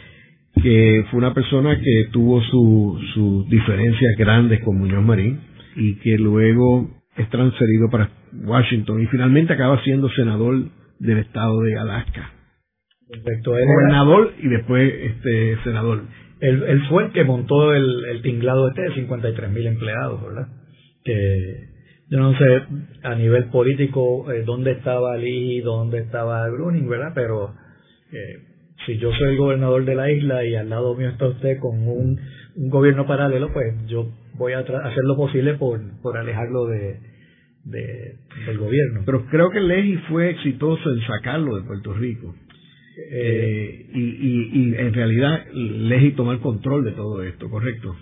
Que 0.62 1.04
fue 1.10 1.18
una 1.18 1.32
persona 1.32 1.78
que 1.78 2.08
tuvo 2.12 2.42
sus 2.42 3.48
diferencias 3.48 4.16
grandes 4.18 4.60
con 4.60 4.78
Muñoz 4.78 5.04
Marín 5.04 5.40
y 5.76 5.94
que 6.00 6.18
luego 6.18 6.90
es 7.16 7.28
transferido 7.30 7.88
para 7.90 8.10
Washington 8.32 9.02
y 9.02 9.06
finalmente 9.06 9.52
acaba 9.52 9.82
siendo 9.82 10.08
senador 10.10 10.64
del 10.98 11.18
estado 11.18 11.60
de 11.62 11.78
Alaska. 11.78 12.32
Perfecto. 13.08 13.50
Gobernador 13.52 14.34
y 14.38 14.48
después 14.48 14.92
este 14.94 15.56
senador. 15.64 16.02
Él, 16.40 16.82
fue 16.88 17.04
el 17.04 17.12
que 17.12 17.24
montó 17.24 17.74
el, 17.74 18.22
tinglado 18.22 18.68
este 18.68 18.82
de 18.82 18.94
53 18.94 19.50
mil 19.50 19.66
empleados, 19.66 20.22
¿verdad? 20.22 20.48
Que 21.04 21.68
yo 22.08 22.18
no 22.18 22.36
sé 22.38 22.62
a 23.02 23.14
nivel 23.14 23.46
político 23.46 24.30
eh, 24.32 24.42
dónde 24.44 24.72
estaba 24.72 25.16
Lee, 25.16 25.60
dónde 25.60 25.98
estaba 25.98 26.48
Bruning, 26.48 26.88
¿verdad? 26.88 27.12
Pero 27.14 27.54
eh, 28.12 28.49
si 28.86 28.98
yo 28.98 29.12
soy 29.12 29.32
el 29.32 29.36
gobernador 29.36 29.84
de 29.84 29.94
la 29.94 30.10
isla 30.10 30.44
y 30.44 30.54
al 30.54 30.70
lado 30.70 30.94
mío 30.94 31.08
está 31.08 31.26
usted 31.26 31.58
con 31.58 31.86
un, 31.86 32.18
gobierno 32.56 33.06
paralelo, 33.06 33.52
pues 33.52 33.74
yo 33.86 34.10
voy 34.34 34.52
a 34.52 34.58
hacer 34.58 35.04
lo 35.04 35.16
posible 35.16 35.54
por, 35.54 35.80
por 36.02 36.16
alejarlo 36.18 36.66
de, 36.66 36.98
de, 37.64 38.16
del 38.46 38.58
gobierno. 38.58 39.02
Pero 39.06 39.26
creo 39.26 39.50
que 39.50 39.60
Leji 39.60 39.96
fue 40.08 40.30
exitoso 40.30 40.90
en 40.90 41.00
sacarlo 41.06 41.56
de 41.56 41.62
Puerto 41.62 41.94
Rico. 41.94 42.34
Eh, 43.12 43.86
y, 43.94 44.00
y, 44.00 44.50
y, 44.52 44.74
en 44.74 44.92
realidad 44.92 45.46
Leji 45.52 46.12
tomó 46.12 46.32
el 46.32 46.40
control 46.40 46.84
de 46.84 46.92
todo 46.92 47.22
esto, 47.22 47.48
¿correcto? 47.48 47.96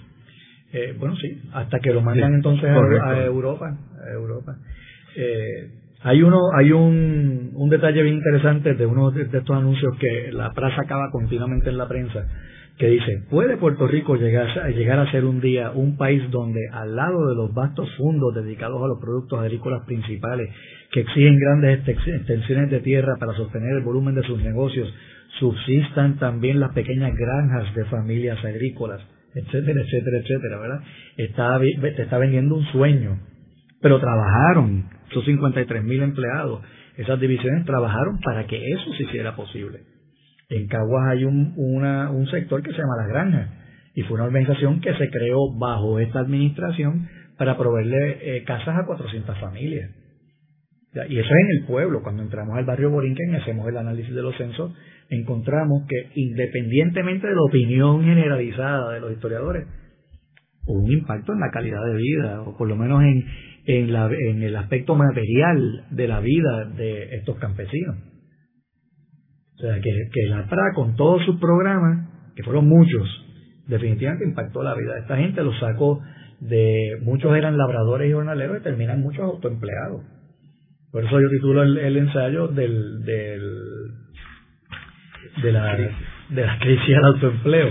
Eh, 0.72 0.94
bueno, 0.98 1.16
sí, 1.16 1.40
hasta 1.52 1.78
que 1.80 1.92
lo 1.92 2.02
mandan 2.02 2.34
entonces 2.34 2.64
a, 2.68 2.74
Europa. 3.24 3.78
A 4.04 4.12
Europa. 4.12 4.58
Eh, 5.16 5.70
hay 6.02 6.22
uno, 6.22 6.52
hay 6.56 6.72
un, 6.72 7.50
un 7.54 7.70
detalle 7.70 8.02
bien 8.02 8.16
interesante 8.16 8.74
de 8.74 8.86
uno 8.86 9.10
de, 9.10 9.22
estos 9.22 9.50
anuncios 9.50 9.96
que 9.98 10.30
la 10.32 10.52
prasa 10.52 10.82
acaba 10.82 11.10
continuamente 11.10 11.70
en 11.70 11.78
la 11.78 11.88
prensa 11.88 12.26
que 12.78 12.86
dice, 12.86 13.24
¿puede 13.28 13.56
Puerto 13.56 13.88
Rico 13.88 14.14
llegar 14.14 14.46
llegar 14.68 15.00
a 15.00 15.10
ser 15.10 15.24
un 15.24 15.40
día 15.40 15.72
un 15.72 15.96
país 15.96 16.22
donde 16.30 16.60
al 16.72 16.94
lado 16.94 17.28
de 17.28 17.34
los 17.34 17.52
vastos 17.52 17.88
fondos 17.96 18.32
dedicados 18.36 18.80
a 18.80 18.86
los 18.86 19.00
productos 19.00 19.40
agrícolas 19.40 19.84
principales 19.84 20.48
que 20.92 21.00
exigen 21.00 21.38
grandes 21.40 21.88
extensiones 21.88 22.70
de 22.70 22.78
tierra 22.80 23.16
para 23.18 23.32
sostener 23.32 23.76
el 23.76 23.82
volumen 23.82 24.14
de 24.14 24.22
sus 24.22 24.40
negocios, 24.40 24.88
subsistan 25.40 26.18
también 26.18 26.60
las 26.60 26.72
pequeñas 26.72 27.12
granjas 27.16 27.74
de 27.74 27.84
familias 27.86 28.42
agrícolas, 28.44 29.00
etcétera, 29.34 29.82
etcétera, 29.82 30.18
etcétera, 30.18 30.58
¿verdad? 30.58 30.80
Está, 31.16 31.58
te 31.58 32.02
está 32.02 32.18
vendiendo 32.18 32.54
un 32.54 32.64
sueño, 32.66 33.18
pero 33.82 33.98
trabajaron, 33.98 34.84
esos 35.10 35.24
53 35.24 35.84
mil 35.84 36.02
empleados, 36.02 36.62
esas 36.96 37.20
divisiones 37.20 37.64
trabajaron 37.64 38.20
para 38.20 38.46
que 38.46 38.72
eso 38.72 38.92
se 38.96 39.04
hiciera 39.04 39.36
posible. 39.36 39.80
En 40.50 40.66
Caguas 40.66 41.08
hay 41.10 41.24
un, 41.24 41.54
un 41.56 42.26
sector 42.30 42.62
que 42.62 42.72
se 42.72 42.78
llama 42.78 42.96
La 43.02 43.06
Granja 43.06 43.48
y 43.94 44.02
fue 44.02 44.14
una 44.14 44.24
organización 44.24 44.80
que 44.80 44.94
se 44.94 45.10
creó 45.10 45.52
bajo 45.58 45.98
esta 45.98 46.20
administración 46.20 47.08
para 47.36 47.56
proveerle 47.56 48.36
eh, 48.36 48.44
casas 48.44 48.76
a 48.78 48.86
400 48.86 49.38
familias. 49.38 49.90
Y 51.08 51.18
eso 51.18 51.28
es 51.28 51.40
en 51.44 51.60
el 51.60 51.66
pueblo. 51.66 52.02
Cuando 52.02 52.22
entramos 52.22 52.56
al 52.56 52.64
barrio 52.64 52.90
Borinquen 52.90 53.32
y 53.32 53.36
hacemos 53.36 53.68
el 53.68 53.76
análisis 53.76 54.14
de 54.14 54.22
los 54.22 54.36
censos, 54.36 54.72
encontramos 55.10 55.86
que 55.88 56.10
independientemente 56.14 57.28
de 57.28 57.34
la 57.34 57.42
opinión 57.42 58.04
generalizada 58.04 58.94
de 58.94 59.00
los 59.00 59.12
historiadores, 59.12 59.66
hubo 60.68 60.84
un 60.84 60.92
impacto 60.92 61.32
en 61.32 61.40
la 61.40 61.50
calidad 61.50 61.84
de 61.84 61.96
vida, 61.96 62.42
o 62.42 62.56
por 62.56 62.68
lo 62.68 62.76
menos 62.76 63.02
en, 63.02 63.24
en, 63.64 63.92
la, 63.92 64.06
en 64.06 64.42
el 64.42 64.54
aspecto 64.54 64.94
material 64.94 65.86
de 65.90 66.06
la 66.06 66.20
vida 66.20 66.66
de 66.76 67.16
estos 67.16 67.36
campesinos. 67.38 67.96
O 69.56 69.60
sea, 69.60 69.80
que, 69.80 69.90
que 70.12 70.26
la 70.28 70.46
PRA 70.46 70.72
con 70.74 70.94
todos 70.94 71.24
sus 71.24 71.40
programas, 71.40 72.08
que 72.36 72.44
fueron 72.44 72.68
muchos, 72.68 73.08
definitivamente 73.66 74.24
impactó 74.24 74.62
la 74.62 74.74
vida 74.74 74.94
de 74.94 75.00
esta 75.00 75.16
gente, 75.16 75.42
los 75.42 75.58
sacó 75.58 76.00
de, 76.40 76.98
muchos 77.02 77.36
eran 77.36 77.58
labradores 77.58 78.08
y 78.08 78.12
jornaleros 78.12 78.60
y 78.60 78.62
terminan 78.62 79.00
muchos 79.00 79.22
autoempleados. 79.22 80.02
Por 80.92 81.04
eso 81.04 81.20
yo 81.20 81.28
titulo 81.30 81.62
el, 81.62 81.96
ensayo 81.96 82.48
del, 82.48 83.04
del, 83.04 83.40
de, 85.42 85.52
la, 85.52 85.76
de 86.30 86.46
la 86.46 86.58
crisis 86.60 86.88
del 86.88 87.04
autoempleo, 87.04 87.68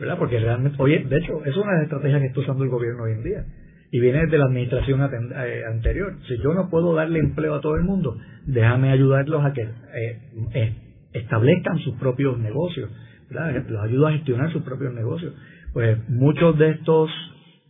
¿verdad? 0.00 0.18
Porque 0.18 0.40
realmente, 0.40 0.76
oye, 0.80 1.04
de 1.08 1.18
hecho, 1.18 1.44
es 1.44 1.56
una 1.56 1.72
de 1.72 1.76
las 1.76 1.82
estrategias 1.84 2.20
que 2.20 2.26
está 2.28 2.40
usando 2.40 2.64
el 2.64 2.70
gobierno 2.70 3.04
hoy 3.04 3.12
en 3.12 3.22
día 3.22 3.44
y 3.92 4.00
viene 4.00 4.26
de 4.26 4.38
la 4.38 4.46
administración 4.46 5.00
eh, 5.02 5.62
anterior. 5.68 6.16
Si 6.26 6.38
yo 6.38 6.54
no 6.54 6.70
puedo 6.70 6.94
darle 6.94 7.18
empleo 7.18 7.54
a 7.54 7.60
todo 7.60 7.76
el 7.76 7.84
mundo, 7.84 8.16
déjame 8.46 8.90
ayudarlos 8.90 9.44
a 9.44 9.52
que 9.52 9.62
eh, 9.62 10.18
eh, 10.54 10.74
establezcan 11.12 11.78
sus 11.78 11.96
propios 11.96 12.38
negocios, 12.38 12.90
¿verdad? 13.28 13.64
los 13.68 13.82
ayudo 13.84 14.06
a 14.06 14.12
gestionar 14.12 14.50
sus 14.52 14.62
propios 14.62 14.94
negocios. 14.94 15.34
Pues 15.72 15.98
muchos 16.08 16.58
de 16.58 16.70
estos 16.70 17.10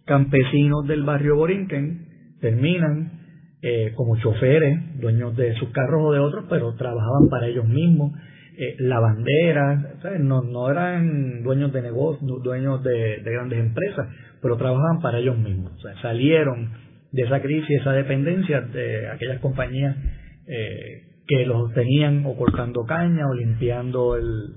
campesinos 0.07 0.87
del 0.87 1.03
barrio 1.03 1.37
Borinquen 1.37 2.07
terminan 2.41 3.21
eh, 3.63 3.93
como 3.95 4.17
choferes, 4.17 4.99
dueños 5.01 5.37
de 5.37 5.55
sus 5.57 5.69
carros 5.71 6.03
o 6.03 6.13
de 6.13 6.19
otros, 6.19 6.47
pero 6.49 6.75
trabajaban 6.77 7.29
para 7.31 7.47
ellos 7.47 7.69
mismos, 7.69 8.13
eh, 8.63 8.77
lavanderas, 8.79 10.05
No, 10.21 10.43
no 10.43 10.71
eran 10.71 11.43
dueños 11.43 11.73
de 11.73 11.81
negocios, 11.81 12.43
dueños 12.43 12.83
de, 12.85 13.23
grandes 13.25 13.59
empresas, 13.59 14.07
pero 14.43 14.59
trabajaban 14.59 15.01
para 15.01 15.19
ellos 15.19 15.39
mismos. 15.39 15.73
O 15.73 15.81
sea, 15.81 15.95
salieron 16.03 16.71
de 17.11 17.23
esa 17.23 17.41
crisis, 17.41 17.81
esa 17.81 17.93
dependencia 17.93 18.61
de 18.61 19.09
aquellas 19.09 19.41
compañías 19.41 19.97
eh, 20.47 21.05
que 21.27 21.47
los 21.47 21.73
tenían 21.73 22.27
o 22.27 22.37
cortando 22.37 22.85
caña 22.85 23.27
o 23.31 23.35
limpiando 23.35 24.17
el, 24.17 24.53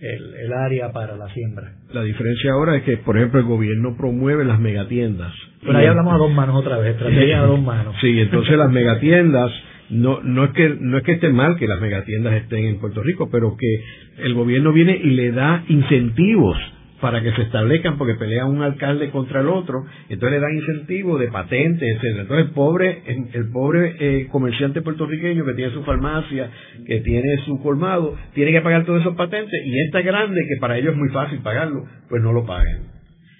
el, 0.00 0.52
área 0.52 0.92
para 0.92 1.16
la 1.16 1.32
siembra. 1.32 1.72
La 1.94 2.02
diferencia 2.02 2.52
ahora 2.52 2.76
es 2.76 2.82
que, 2.82 2.98
por 2.98 3.16
ejemplo, 3.16 3.40
el 3.40 3.46
gobierno 3.46 3.96
promueve 3.96 4.44
las 4.44 4.60
megatiendas. 4.60 5.32
Pero 5.62 5.78
ahí 5.78 5.86
hablamos 5.86 6.12
a 6.12 6.18
dos 6.18 6.32
manos 6.32 6.56
otra 6.56 6.76
vez, 6.76 6.92
estrategia 6.92 7.40
a 7.40 7.46
dos 7.46 7.62
manos. 7.62 7.96
Sí, 8.02 8.20
entonces 8.20 8.58
las 8.58 8.70
megatiendas 8.70 9.50
no 9.90 10.20
no 10.22 10.44
es 10.44 10.50
que 10.52 10.76
no 10.80 10.98
es 10.98 11.04
que 11.04 11.12
esté 11.12 11.28
mal 11.28 11.56
que 11.56 11.66
las 11.66 11.80
megatiendas 11.80 12.34
estén 12.34 12.64
en 12.64 12.78
Puerto 12.78 13.02
Rico, 13.02 13.28
pero 13.30 13.56
que 13.56 14.24
el 14.24 14.34
gobierno 14.34 14.72
viene 14.72 14.96
y 14.96 15.10
le 15.10 15.32
da 15.32 15.64
incentivos 15.68 16.56
para 17.00 17.22
que 17.22 17.32
se 17.32 17.42
establezcan 17.42 17.98
porque 17.98 18.14
pelea 18.14 18.46
un 18.46 18.62
alcalde 18.62 19.10
contra 19.10 19.40
el 19.40 19.48
otro, 19.48 19.84
entonces 20.08 20.40
le 20.40 20.40
dan 20.40 20.56
incentivos 20.56 21.20
de 21.20 21.28
patentes, 21.28 21.96
etcétera. 21.96 22.22
Entonces 22.22 22.46
el 22.46 22.52
pobre, 22.52 23.02
el 23.34 23.50
pobre 23.50 23.96
eh, 23.98 24.28
comerciante 24.30 24.80
puertorriqueño 24.82 25.44
que 25.44 25.54
tiene 25.54 25.72
su 25.72 25.82
farmacia, 25.84 26.50
que 26.86 27.00
tiene 27.00 27.36
su 27.44 27.60
colmado, 27.62 28.16
tiene 28.34 28.52
que 28.52 28.62
pagar 28.62 28.84
todos 28.84 29.00
esos 29.00 29.14
patentes 29.14 29.60
y 29.64 29.78
esta 29.80 30.00
grande 30.00 30.40
que 30.48 30.60
para 30.60 30.78
ellos 30.78 30.92
es 30.92 30.98
muy 30.98 31.10
fácil 31.10 31.40
pagarlo, 31.40 31.84
pues 32.08 32.22
no 32.22 32.32
lo 32.32 32.46
pagan. 32.46 32.95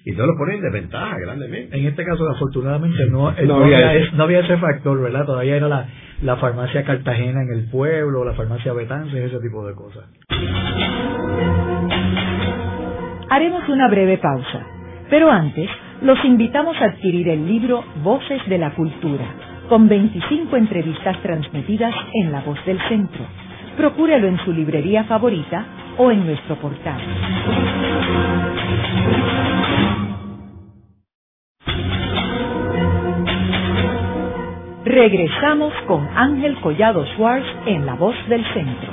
Y 0.07 0.11
entonces 0.11 0.35
lo 0.35 0.37
ponen 0.37 0.61
de 0.61 0.69
desventaja 0.69 1.19
grandemente. 1.19 1.77
En 1.77 1.85
este 1.85 2.05
caso, 2.05 2.29
afortunadamente, 2.29 3.07
no, 3.07 3.29
no, 3.29 3.55
había, 3.55 4.09
no, 4.13 4.23
había, 4.23 4.39
ese 4.39 4.55
factor, 4.55 5.01
¿verdad? 5.01 5.25
Todavía 5.25 5.57
era 5.57 5.67
la, 5.67 5.85
la 6.21 6.37
farmacia 6.37 6.85
Cartagena 6.85 7.41
en 7.41 7.51
el 7.51 7.69
pueblo, 7.69 8.23
la 8.23 8.31
farmacia 8.31 8.71
Betances, 8.71 9.25
ese 9.25 9.37
tipo 9.41 9.67
de 9.67 9.75
cosas. 9.75 10.05
Haremos 13.29 13.67
una 13.67 13.89
breve 13.89 14.17
pausa, 14.19 14.65
pero 15.09 15.29
antes 15.29 15.69
los 16.01 16.23
invitamos 16.23 16.77
a 16.77 16.85
adquirir 16.85 17.27
el 17.27 17.45
libro 17.45 17.83
Voces 18.01 18.39
de 18.47 18.59
la 18.59 18.73
Cultura, 18.75 19.25
con 19.67 19.89
25 19.89 20.55
entrevistas 20.55 21.21
transmitidas 21.21 21.93
en 22.13 22.31
La 22.31 22.39
Voz 22.43 22.65
del 22.65 22.79
Centro. 22.87 23.25
Procúrelo 23.75 24.25
en 24.29 24.37
su 24.37 24.53
librería 24.53 25.03
favorita 25.03 25.65
o 25.97 26.11
en 26.11 26.25
nuestro 26.25 26.55
portal. 26.55 27.01
Regresamos 34.85 35.73
con 35.85 36.07
Ángel 36.07 36.55
Collado 36.61 37.05
Schwartz 37.13 37.45
en 37.65 37.85
La 37.85 37.95
Voz 37.95 38.15
del 38.29 38.43
Centro. 38.53 38.89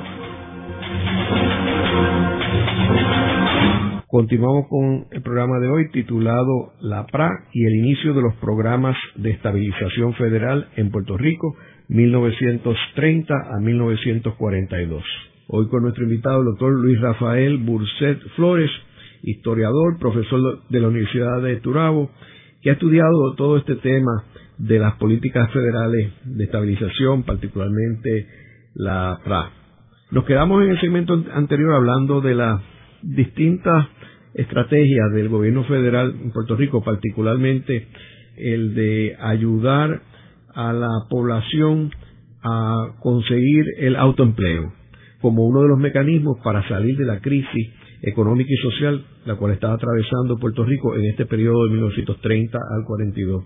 Continuamos 4.06 4.66
con 4.68 5.06
el 5.10 5.22
programa 5.22 5.58
de 5.58 5.68
hoy 5.68 5.90
titulado 5.90 6.72
La 6.80 7.06
PRA 7.06 7.30
y 7.52 7.64
el 7.64 7.76
inicio 7.76 8.12
de 8.12 8.22
los 8.22 8.34
programas 8.34 8.96
de 9.16 9.30
estabilización 9.30 10.14
federal 10.14 10.68
en 10.76 10.90
Puerto 10.90 11.16
Rico 11.16 11.56
1930 11.88 13.34
a 13.34 13.58
1942. 13.60 15.02
Hoy 15.48 15.68
con 15.68 15.82
nuestro 15.82 16.04
invitado 16.04 16.40
el 16.40 16.44
doctor 16.44 16.72
Luis 16.74 17.00
Rafael 17.00 17.58
Burset 17.58 18.20
Flores, 18.36 18.70
historiador, 19.24 19.98
profesor 19.98 20.62
de 20.68 20.80
la 20.80 20.88
Universidad 20.88 21.42
de 21.42 21.56
Turabo, 21.56 22.10
que 22.62 22.70
ha 22.70 22.74
estudiado 22.74 23.34
todo 23.36 23.56
este 23.56 23.76
tema 23.76 24.24
de 24.58 24.78
las 24.78 24.94
políticas 24.94 25.50
federales 25.52 26.12
de 26.24 26.44
estabilización, 26.44 27.24
particularmente 27.24 28.26
la 28.74 29.18
PRA. 29.24 29.50
Nos 30.10 30.24
quedamos 30.24 30.62
en 30.62 30.70
el 30.70 30.80
segmento 30.80 31.24
anterior 31.32 31.74
hablando 31.74 32.20
de 32.20 32.34
las 32.34 32.60
distintas 33.02 33.88
estrategias 34.34 35.12
del 35.12 35.28
gobierno 35.28 35.64
federal 35.64 36.14
en 36.22 36.30
Puerto 36.30 36.56
Rico, 36.56 36.82
particularmente 36.82 37.88
el 38.36 38.74
de 38.74 39.16
ayudar 39.20 40.02
a 40.54 40.72
la 40.72 40.90
población 41.08 41.90
a 42.42 42.94
conseguir 43.00 43.64
el 43.78 43.96
autoempleo 43.96 44.72
como 45.20 45.46
uno 45.46 45.62
de 45.62 45.68
los 45.68 45.78
mecanismos 45.78 46.38
para 46.44 46.66
salir 46.68 46.96
de 46.98 47.06
la 47.06 47.20
crisis 47.20 47.70
económica 48.06 48.50
y 48.52 48.56
social 48.56 49.04
la 49.26 49.36
cual 49.36 49.52
estaba 49.52 49.74
atravesando 49.74 50.36
Puerto 50.36 50.64
Rico 50.64 50.94
en 50.96 51.04
este 51.06 51.26
periodo 51.26 51.64
de 51.64 51.70
1930 51.72 52.58
al 52.58 52.84
42. 52.84 53.44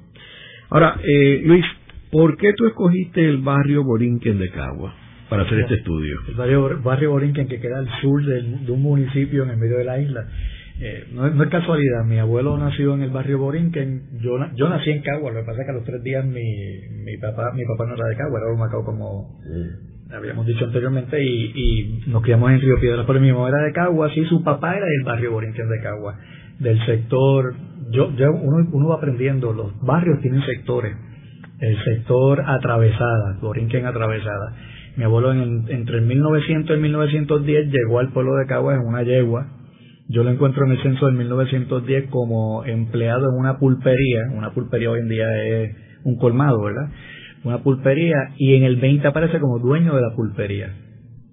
Ahora, 0.71 1.01
eh, 1.03 1.43
Luis, 1.45 1.65
¿por 2.11 2.37
qué 2.37 2.53
tú 2.55 2.67
escogiste 2.67 3.27
el 3.27 3.39
barrio 3.39 3.85
Borinquen 3.85 4.39
de 4.39 4.51
Cagua 4.51 4.95
para 5.29 5.43
hacer 5.43 5.61
este 5.61 5.75
estudio? 5.75 6.19
El 6.29 6.35
barrio, 6.35 6.81
barrio 6.83 7.11
Borinquen 7.13 7.49
que 7.49 7.61
queda 7.61 7.79
al 7.79 7.89
sur 8.01 8.25
de 8.25 8.73
un 8.73 8.83
municipio 8.83 9.45
en 9.45 9.51
el 9.51 9.57
medio 9.57 9.79
de 9.79 9.85
la 9.85 10.01
isla 10.01 10.27
eh, 10.81 11.09
no, 11.13 11.27
es 11.27 11.51
casualidad, 11.51 12.05
mi 12.05 12.19
abuelo 12.19 12.57
nació 12.57 12.95
en 12.95 13.03
el 13.03 13.11
barrio 13.11 13.39
Borinquen, 13.39 14.21
yo, 14.21 14.39
yo 14.55 14.69
nací 14.69 14.91
en 14.91 15.03
Cagua, 15.03 15.33
lo 15.33 15.41
que 15.41 15.47
pasa 15.47 15.63
es 15.63 15.67
que 15.67 15.73
a 15.73 15.75
los 15.75 15.85
tres 15.85 16.03
días 16.05 16.25
mi, 16.25 16.45
mi 17.05 17.17
papá 17.17 17.51
mi 17.53 17.65
papá 17.65 17.87
no 17.87 17.95
era 17.97 18.07
de 18.07 18.17
Cagua, 18.17 18.39
era 18.39 18.51
de 18.53 18.57
Macao 18.57 18.85
como 18.85 19.41
habíamos 20.11 20.47
dicho 20.47 20.65
anteriormente 20.65 21.23
y, 21.23 21.53
y 21.55 22.11
nos 22.11 22.23
criamos 22.23 22.51
en 22.51 22.61
Río 22.61 22.81
Piedra, 22.81 23.05
pero 23.07 23.21
mi 23.21 23.33
mamá 23.33 23.49
era 23.49 23.63
de 23.63 23.73
Cagua, 23.73 24.11
sí, 24.15 24.25
su 24.25 24.43
papá 24.43 24.77
era 24.77 24.87
del 24.87 25.05
barrio 25.05 25.33
Borinquen 25.33 25.69
de 25.69 25.81
Cagua, 25.81 26.17
del 26.59 26.85
sector, 26.87 27.55
yo, 27.91 28.15
yo 28.17 28.33
uno, 28.33 28.69
uno 28.73 28.89
va 28.89 28.97
aprendiendo, 28.97 29.53
los 29.53 29.79
barrios 29.83 30.21
tienen 30.21 30.43
sectores, 30.43 30.97
el 31.61 31.77
sector 31.85 32.43
atravesada, 32.47 33.39
Borinquen 33.41 33.87
atravesada. 33.87 34.55
Mi 34.97 35.05
abuelo 35.05 35.33
en, 35.33 35.65
entre 35.69 35.99
el 35.99 36.07
1900 36.07 36.71
y 36.71 36.73
el 36.75 36.81
1910 36.81 37.67
llegó 37.71 37.99
al 37.99 38.13
pueblo 38.13 38.37
de 38.37 38.47
Cagua 38.47 38.75
en 38.75 38.81
una 38.81 39.03
yegua, 39.03 39.47
yo 40.09 40.25
lo 40.25 40.31
encuentro 40.31 40.65
en 40.65 40.73
el 40.73 40.83
censo 40.83 41.07
del 41.07 41.17
1910 41.17 42.09
como 42.09 42.65
empleado 42.65 43.29
en 43.31 43.39
una 43.39 43.59
pulpería, 43.59 44.23
una 44.33 44.53
pulpería 44.55 44.91
hoy 44.91 45.01
en 45.01 45.09
día 45.09 45.45
es 45.45 45.77
un 46.05 46.17
colmado, 46.17 46.63
¿verdad? 46.63 46.89
Una 47.45 47.63
pulpería 47.63 48.17
y 48.37 48.55
en 48.55 48.65
el 48.65 48.77
20 48.77 49.07
aparece 49.07 49.39
como 49.41 49.59
dueño 49.59 49.95
de 49.95 50.03
la 50.03 50.15
pulpería. 50.15 50.75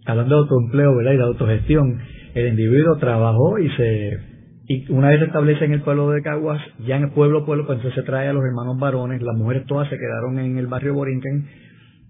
Hablando 0.05 0.35
de 0.35 0.41
autoempleo, 0.41 0.95
¿verdad? 0.95 1.13
Y 1.13 1.17
de 1.17 1.23
autogestión, 1.23 1.99
el 2.35 2.47
individuo 2.47 2.97
trabajó 2.97 3.57
y 3.59 3.69
se 3.71 4.35
y 4.67 4.91
una 4.91 5.09
vez 5.09 5.19
se 5.19 5.25
establece 5.25 5.65
en 5.65 5.73
el 5.73 5.81
pueblo 5.81 6.09
de 6.09 6.23
Caguas, 6.23 6.59
ya 6.87 6.95
en 6.95 7.03
el 7.03 7.11
pueblo, 7.11 7.45
pueblo, 7.45 7.67
pues 7.67 7.77
entonces 7.77 8.01
se 8.01 8.09
trae 8.09 8.27
a 8.27 8.33
los 8.33 8.43
hermanos 8.43 8.79
varones, 8.79 9.21
las 9.21 9.37
mujeres 9.37 9.65
todas 9.67 9.87
se 9.89 9.97
quedaron 9.97 10.39
en 10.39 10.57
el 10.57 10.65
barrio 10.65 10.95
Borinquen 10.95 11.47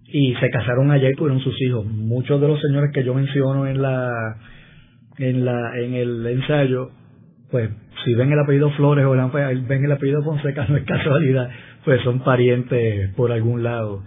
y 0.06 0.34
se 0.36 0.50
casaron 0.50 0.90
allá 0.90 1.10
y 1.10 1.16
tuvieron 1.16 1.42
sus 1.42 1.62
hijos. 1.62 1.86
Muchos 1.86 2.40
de 2.40 2.48
los 2.48 2.62
señores 2.62 2.92
que 2.94 3.04
yo 3.04 3.14
menciono 3.14 3.68
en 3.68 3.82
la 3.82 4.38
en, 5.18 5.46
la, 5.46 5.78
en 5.80 5.94
el 5.96 6.26
ensayo, 6.28 6.92
pues 7.52 7.70
si 8.06 8.14
ven 8.14 8.32
el 8.32 8.40
apellido 8.40 8.70
Flores 8.72 9.06
o 9.06 9.12
ven 9.12 9.84
el 9.84 9.92
apellido 9.92 10.24
Fonseca, 10.24 10.66
no 10.70 10.78
es 10.78 10.84
casualidad, 10.86 11.50
pues 11.86 12.02
son 12.02 12.20
parientes 12.22 13.14
por 13.16 13.32
algún 13.32 13.64
lado. 13.64 14.04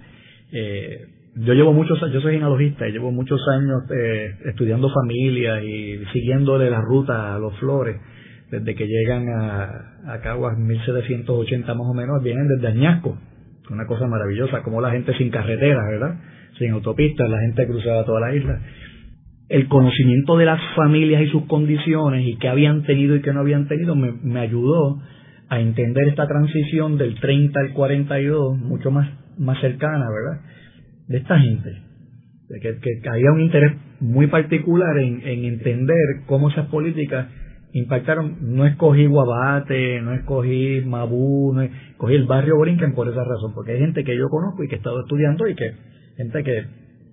Eh, 0.52 1.06
yo 1.36 1.54
llevo 1.54 1.72
muchos 1.72 2.00
yo 2.12 2.20
soy 2.20 2.32
genealogista 2.34 2.88
y 2.88 2.92
llevo 2.92 3.12
muchos 3.12 3.40
años 3.48 3.82
eh, 3.96 4.34
estudiando 4.46 4.90
familia 4.90 5.62
y 5.62 6.04
siguiéndole 6.12 6.68
la 6.68 6.80
ruta 6.80 7.36
a 7.36 7.38
los 7.38 7.56
Flores 7.58 7.96
desde 8.50 8.74
que 8.74 8.86
llegan 8.86 9.28
a, 9.28 10.14
a 10.14 10.20
Caguas 10.20 10.58
1780 10.58 11.74
más 11.74 11.86
o 11.86 11.94
menos, 11.94 12.22
vienen 12.22 12.48
desde 12.48 12.68
Añasco. 12.68 13.18
Una 13.70 13.86
cosa 13.86 14.06
maravillosa, 14.06 14.62
como 14.62 14.80
la 14.80 14.90
gente 14.90 15.12
sin 15.18 15.30
carretera, 15.30 15.80
¿verdad? 15.90 16.18
Sin 16.58 16.72
autopistas, 16.72 17.28
la 17.28 17.40
gente 17.40 17.66
cruzaba 17.66 18.04
toda 18.06 18.20
la 18.20 18.34
isla. 18.34 18.58
El 19.50 19.68
conocimiento 19.68 20.38
de 20.38 20.46
las 20.46 20.60
familias 20.74 21.22
y 21.22 21.28
sus 21.28 21.44
condiciones 21.44 22.26
y 22.26 22.36
qué 22.36 22.48
habían 22.48 22.84
tenido 22.84 23.14
y 23.14 23.20
qué 23.20 23.34
no 23.34 23.40
habían 23.40 23.68
tenido 23.68 23.94
me 23.94 24.40
ayudó 24.40 25.02
a 25.48 25.60
entender 25.60 26.08
esta 26.08 26.26
transición 26.26 26.98
del 26.98 27.18
30 27.20 27.58
al 27.58 27.72
42 27.72 28.58
mucho 28.58 28.90
más, 28.90 29.08
más 29.38 29.60
cercana, 29.60 30.06
¿verdad? 30.10 30.42
De 31.08 31.18
esta 31.18 31.38
gente. 31.38 31.82
De 32.48 32.60
que, 32.60 33.08
había 33.08 33.32
un 33.32 33.40
interés 33.40 33.74
muy 34.00 34.26
particular 34.26 34.98
en, 34.98 35.20
en 35.26 35.44
entender 35.44 36.24
cómo 36.26 36.50
esas 36.50 36.66
políticas 36.68 37.28
impactaron. 37.72 38.56
No 38.56 38.66
escogí 38.66 39.06
Guabate, 39.06 40.00
no 40.00 40.14
escogí 40.14 40.82
Mabú, 40.84 41.52
no 41.54 41.62
escogí 41.62 42.14
el 42.14 42.26
barrio 42.26 42.56
Borinquen 42.56 42.94
por 42.94 43.08
esa 43.08 43.24
razón, 43.24 43.52
porque 43.54 43.72
hay 43.72 43.78
gente 43.80 44.04
que 44.04 44.16
yo 44.16 44.28
conozco 44.28 44.64
y 44.64 44.68
que 44.68 44.76
he 44.76 44.78
estado 44.78 45.00
estudiando 45.00 45.46
y 45.46 45.54
que, 45.54 45.72
gente 46.16 46.42
que 46.42 46.64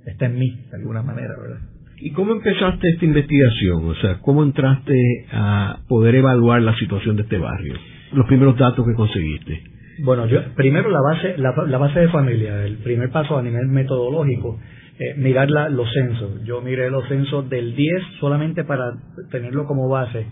está 0.05 0.27
en 0.27 0.39
mí, 0.39 0.51
de 0.71 0.77
alguna 0.77 1.01
manera, 1.01 1.33
¿verdad? 1.39 1.59
¿Y 1.97 2.11
cómo 2.11 2.33
empezaste 2.33 2.89
esta 2.89 3.05
investigación? 3.05 3.85
O 3.85 3.95
sea, 3.95 4.19
¿cómo 4.19 4.43
entraste 4.43 5.25
a 5.31 5.79
poder 5.87 6.15
evaluar 6.15 6.61
la 6.61 6.75
situación 6.77 7.15
de 7.15 7.23
este 7.23 7.37
barrio? 7.37 7.75
Los 8.13 8.27
primeros 8.27 8.57
datos 8.57 8.85
que 8.85 8.93
conseguiste. 8.93 9.63
Bueno, 9.99 10.27
yo 10.27 10.39
primero 10.55 10.89
la 10.89 11.01
base, 11.01 11.35
la, 11.37 11.77
base 11.77 12.01
de 12.01 12.09
familia, 12.09 12.65
el 12.65 12.77
primer 12.77 13.09
paso 13.11 13.37
a 13.37 13.41
nivel 13.41 13.67
metodológico, 13.67 14.59
eh, 14.99 15.15
mirar 15.17 15.49
la, 15.49 15.69
los 15.69 15.91
censos. 15.93 16.43
Yo 16.43 16.61
miré 16.61 16.89
los 16.89 17.07
censos 17.07 17.49
del 17.49 17.75
10 17.75 18.03
solamente 18.19 18.63
para 18.65 18.93
tenerlo 19.31 19.65
como 19.65 19.87
base. 19.87 20.25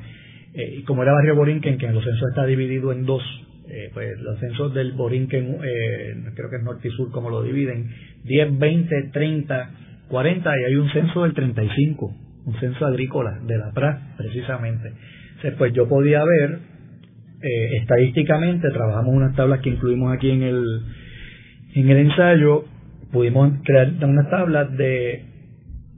Eh, 0.54 0.76
y 0.80 0.84
como 0.84 1.02
era 1.04 1.14
barrio 1.14 1.36
Borinquen, 1.36 1.78
que 1.78 1.88
en 1.88 1.96
los 1.96 2.04
censos 2.04 2.30
está 2.30 2.46
dividido 2.46 2.92
en 2.92 3.06
dos, 3.06 3.24
eh, 3.68 3.90
pues 3.94 4.20
los 4.20 4.40
censos 4.40 4.74
del 4.74 4.92
Borinquen, 4.92 5.58
eh, 5.64 6.32
creo 6.36 6.50
que 6.50 6.58
es 6.58 6.64
norte 6.64 6.88
y 6.90 6.92
sur 6.92 7.12
como 7.12 7.30
lo 7.30 7.42
dividen, 7.42 7.90
10, 8.24 8.60
20, 8.60 9.10
30, 9.12 9.72
40 10.10 10.60
y 10.60 10.64
hay 10.66 10.76
un 10.76 10.90
censo 10.92 11.24
del 11.24 11.34
35, 11.34 12.16
un 12.46 12.60
censo 12.60 12.86
agrícola 12.86 13.40
de 13.48 13.58
la 13.58 13.72
PRA 13.72 14.16
precisamente. 14.18 14.94
pues 15.58 15.74
yo 15.74 15.90
podía 15.90 16.24
ver 16.24 16.60
eh, 17.44 17.78
estadísticamente, 17.82 18.72
trabajamos 18.72 19.14
unas 19.14 19.36
tablas 19.36 19.60
que 19.60 19.70
incluimos 19.70 20.16
aquí 20.16 20.32
en 20.32 20.44
el, 20.44 20.82
en 21.76 21.90
el 21.90 21.98
ensayo, 21.98 22.64
pudimos 23.12 23.52
crear 23.64 23.92
unas 24.02 24.30
tablas 24.30 24.76
de 24.78 25.26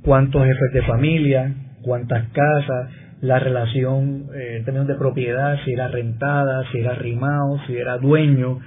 cuántos 0.02 0.44
jefes 0.44 0.74
de 0.74 0.82
familia, 0.82 1.54
cuántas 1.82 2.30
casas, 2.30 2.90
la 3.22 3.40
relación 3.40 4.26
eh, 4.36 4.58
en 4.58 4.66
términos 4.66 4.88
de 4.88 4.96
propiedad, 4.96 5.58
si 5.64 5.74
era 5.74 5.88
rentada, 5.88 6.64
si 6.72 6.80
era 6.80 6.92
arrimado, 6.92 7.60
si 7.68 7.78
era 7.78 7.98
dueño 7.98 8.60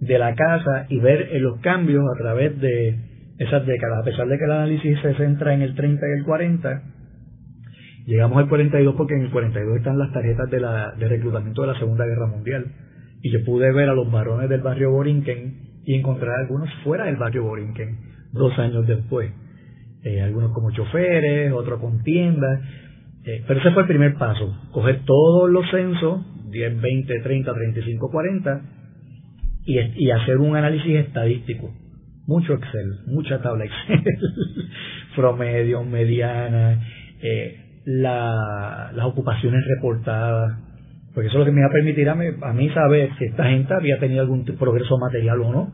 de 0.00 0.18
la 0.18 0.34
casa 0.34 0.86
y 0.88 0.98
ver 0.98 1.28
los 1.40 1.60
cambios 1.60 2.04
a 2.14 2.22
través 2.22 2.58
de 2.60 2.96
esas 3.38 3.66
décadas. 3.66 4.00
A 4.00 4.04
pesar 4.04 4.28
de 4.28 4.38
que 4.38 4.44
el 4.44 4.50
análisis 4.50 4.98
se 5.00 5.14
centra 5.14 5.54
en 5.54 5.62
el 5.62 5.74
30 5.74 6.06
y 6.06 6.18
el 6.18 6.24
40, 6.24 6.82
llegamos 8.06 8.38
al 8.38 8.48
42 8.48 8.94
porque 8.96 9.14
en 9.14 9.22
el 9.22 9.30
42 9.30 9.78
están 9.78 9.98
las 9.98 10.12
tarjetas 10.12 10.50
de, 10.50 10.60
la, 10.60 10.92
de 10.92 11.08
reclutamiento 11.08 11.62
de 11.62 11.68
la 11.68 11.78
Segunda 11.78 12.06
Guerra 12.06 12.26
Mundial. 12.26 12.66
Y 13.22 13.30
yo 13.30 13.44
pude 13.44 13.72
ver 13.72 13.88
a 13.88 13.94
los 13.94 14.10
varones 14.10 14.48
del 14.48 14.62
barrio 14.62 14.90
Borinquen 14.90 15.82
y 15.84 15.94
encontrar 15.94 16.40
algunos 16.40 16.68
fuera 16.84 17.04
del 17.06 17.16
barrio 17.16 17.44
Borinquen 17.44 17.98
dos 18.32 18.58
años 18.58 18.86
después. 18.86 19.30
Eh, 20.04 20.20
algunos 20.20 20.52
como 20.52 20.72
choferes, 20.72 21.52
otros 21.52 21.80
con 21.80 22.02
tiendas. 22.02 22.60
Eh, 23.24 23.44
pero 23.46 23.60
ese 23.60 23.70
fue 23.70 23.82
el 23.82 23.88
primer 23.88 24.14
paso, 24.14 24.52
coger 24.72 25.04
todos 25.04 25.48
los 25.48 25.70
censos, 25.70 26.50
10, 26.50 26.80
20, 26.80 27.20
30, 27.20 27.54
35, 27.54 28.10
40, 28.10 28.62
y, 29.64 29.78
y 29.78 30.10
hacer 30.10 30.38
un 30.38 30.56
análisis 30.56 30.96
estadístico. 30.96 31.72
Mucho 32.26 32.54
Excel, 32.54 33.00
mucha 33.06 33.40
tabla 33.40 33.64
Excel, 33.64 34.02
promedio, 35.16 35.84
mediana, 35.84 36.84
eh, 37.22 37.71
la, 37.84 38.92
las 38.94 39.06
ocupaciones 39.06 39.64
reportadas, 39.76 40.58
porque 41.14 41.28
eso 41.28 41.38
es 41.38 41.40
lo 41.40 41.44
que 41.44 41.52
me 41.52 41.62
va 41.62 41.68
a 41.68 41.72
permitir 41.72 42.08
a 42.08 42.14
mí, 42.14 42.68
saber 42.70 43.10
si 43.18 43.24
esta 43.24 43.44
gente 43.44 43.74
había 43.74 43.98
tenido 43.98 44.22
algún 44.22 44.44
progreso 44.44 44.96
material 44.98 45.40
o 45.40 45.52
no. 45.52 45.72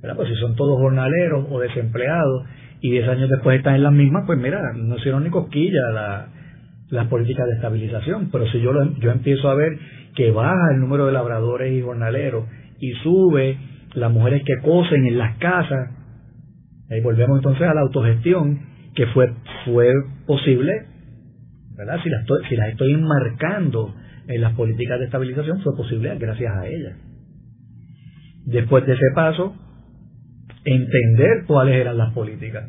¿verdad? 0.00 0.16
Pues 0.16 0.28
si 0.28 0.34
son 0.36 0.54
todos 0.54 0.78
jornaleros 0.78 1.46
o 1.50 1.58
desempleados 1.58 2.44
y 2.80 2.90
10 2.90 3.08
años 3.08 3.30
después 3.30 3.58
están 3.58 3.74
en 3.74 3.82
las 3.82 3.92
mismas, 3.92 4.24
pues 4.26 4.38
mira, 4.38 4.60
no 4.74 4.96
hicieron 4.96 5.24
ni 5.24 5.30
cosquilla 5.30 5.90
la, 5.92 6.28
las 6.90 7.06
políticas 7.08 7.46
de 7.46 7.54
estabilización. 7.54 8.30
Pero 8.30 8.46
si 8.50 8.60
yo, 8.60 8.72
lo, 8.72 8.96
yo 8.98 9.10
empiezo 9.10 9.48
a 9.48 9.54
ver 9.54 9.78
que 10.14 10.30
baja 10.30 10.72
el 10.72 10.80
número 10.80 11.06
de 11.06 11.12
labradores 11.12 11.72
y 11.72 11.82
jornaleros 11.82 12.44
y 12.78 12.92
sube 13.02 13.58
las 13.94 14.12
mujeres 14.12 14.42
que 14.44 14.54
cosen 14.62 15.06
en 15.06 15.18
las 15.18 15.38
casas, 15.38 15.90
ahí 16.90 17.00
volvemos 17.00 17.38
entonces 17.38 17.66
a 17.66 17.74
la 17.74 17.80
autogestión, 17.80 18.60
que 18.94 19.06
fue, 19.08 19.32
fue 19.64 19.90
posible, 20.26 20.72
¿verdad? 21.76 21.98
Si 22.02 22.10
las, 22.10 22.24
si 22.48 22.56
las 22.56 22.68
estoy 22.70 22.92
enmarcando 22.92 23.94
en 24.28 24.40
las 24.40 24.54
políticas 24.54 24.98
de 24.98 25.06
estabilización, 25.06 25.60
fue 25.62 25.76
posible 25.76 26.16
gracias 26.18 26.56
a 26.56 26.66
ellas. 26.66 26.96
Después 28.46 28.86
de 28.86 28.94
ese 28.94 29.06
paso, 29.14 29.54
entender 30.64 31.44
cuáles 31.46 31.76
eran 31.76 31.98
las 31.98 32.12
políticas, 32.12 32.64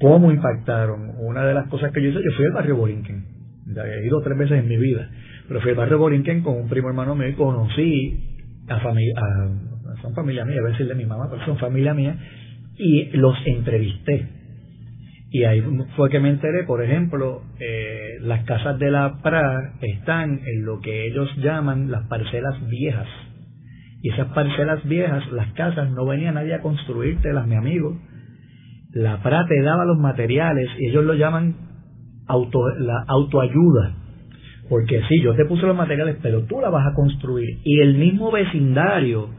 cómo 0.00 0.30
impactaron. 0.30 1.12
Una 1.18 1.44
de 1.44 1.54
las 1.54 1.68
cosas 1.68 1.92
que 1.92 2.02
yo 2.02 2.10
hice, 2.10 2.20
yo 2.24 2.36
fui 2.36 2.44
al 2.46 2.52
barrio 2.52 2.76
Borinquen, 2.76 3.24
he 3.66 4.06
ido 4.06 4.20
tres 4.22 4.38
veces 4.38 4.60
en 4.60 4.68
mi 4.68 4.76
vida, 4.76 5.08
pero 5.48 5.60
fui 5.60 5.70
al 5.70 5.76
barrio 5.76 5.98
Borinquen 5.98 6.42
con 6.42 6.56
un 6.56 6.68
primo 6.68 6.88
hermano 6.88 7.14
mío 7.14 7.28
y 7.28 7.34
conocí 7.34 8.44
a 8.68 8.80
familia, 8.80 9.14
son 10.02 10.14
familia 10.14 10.44
mía, 10.44 10.60
voy 10.60 10.70
a 10.70 10.72
decirle 10.72 10.92
a 10.92 10.96
mi 10.96 11.06
mamá, 11.06 11.28
pero 11.30 11.44
son 11.44 11.58
familia 11.58 11.94
mía, 11.94 12.16
y 12.76 13.16
los 13.16 13.36
entrevisté. 13.46 14.28
Y 15.34 15.42
ahí 15.42 15.60
fue 15.96 16.10
que 16.10 16.20
me 16.20 16.28
enteré, 16.30 16.62
por 16.62 16.80
ejemplo, 16.80 17.42
eh, 17.58 18.18
las 18.20 18.44
casas 18.44 18.78
de 18.78 18.88
la 18.88 19.20
PRA 19.20 19.72
están 19.80 20.38
en 20.46 20.64
lo 20.64 20.78
que 20.78 21.08
ellos 21.08 21.28
llaman 21.38 21.90
las 21.90 22.06
parcelas 22.06 22.54
viejas. 22.68 23.08
Y 24.00 24.10
esas 24.10 24.28
parcelas 24.28 24.86
viejas, 24.86 25.24
las 25.32 25.52
casas, 25.54 25.90
no 25.90 26.06
venía 26.06 26.30
nadie 26.30 26.54
a 26.54 26.60
construírtelas, 26.60 27.48
mi 27.48 27.56
amigo. 27.56 27.98
La 28.92 29.24
PRA 29.24 29.44
te 29.48 29.60
daba 29.60 29.84
los 29.84 29.98
materiales 29.98 30.70
y 30.78 30.90
ellos 30.90 31.04
lo 31.04 31.14
llaman 31.14 31.56
auto, 32.28 32.68
la 32.78 33.04
autoayuda. 33.08 33.96
Porque 34.68 35.02
sí, 35.08 35.20
yo 35.20 35.34
te 35.34 35.46
puse 35.46 35.66
los 35.66 35.76
materiales, 35.76 36.16
pero 36.22 36.44
tú 36.44 36.60
la 36.60 36.70
vas 36.70 36.86
a 36.86 36.94
construir. 36.94 37.58
Y 37.64 37.80
el 37.80 37.98
mismo 37.98 38.30
vecindario 38.30 39.30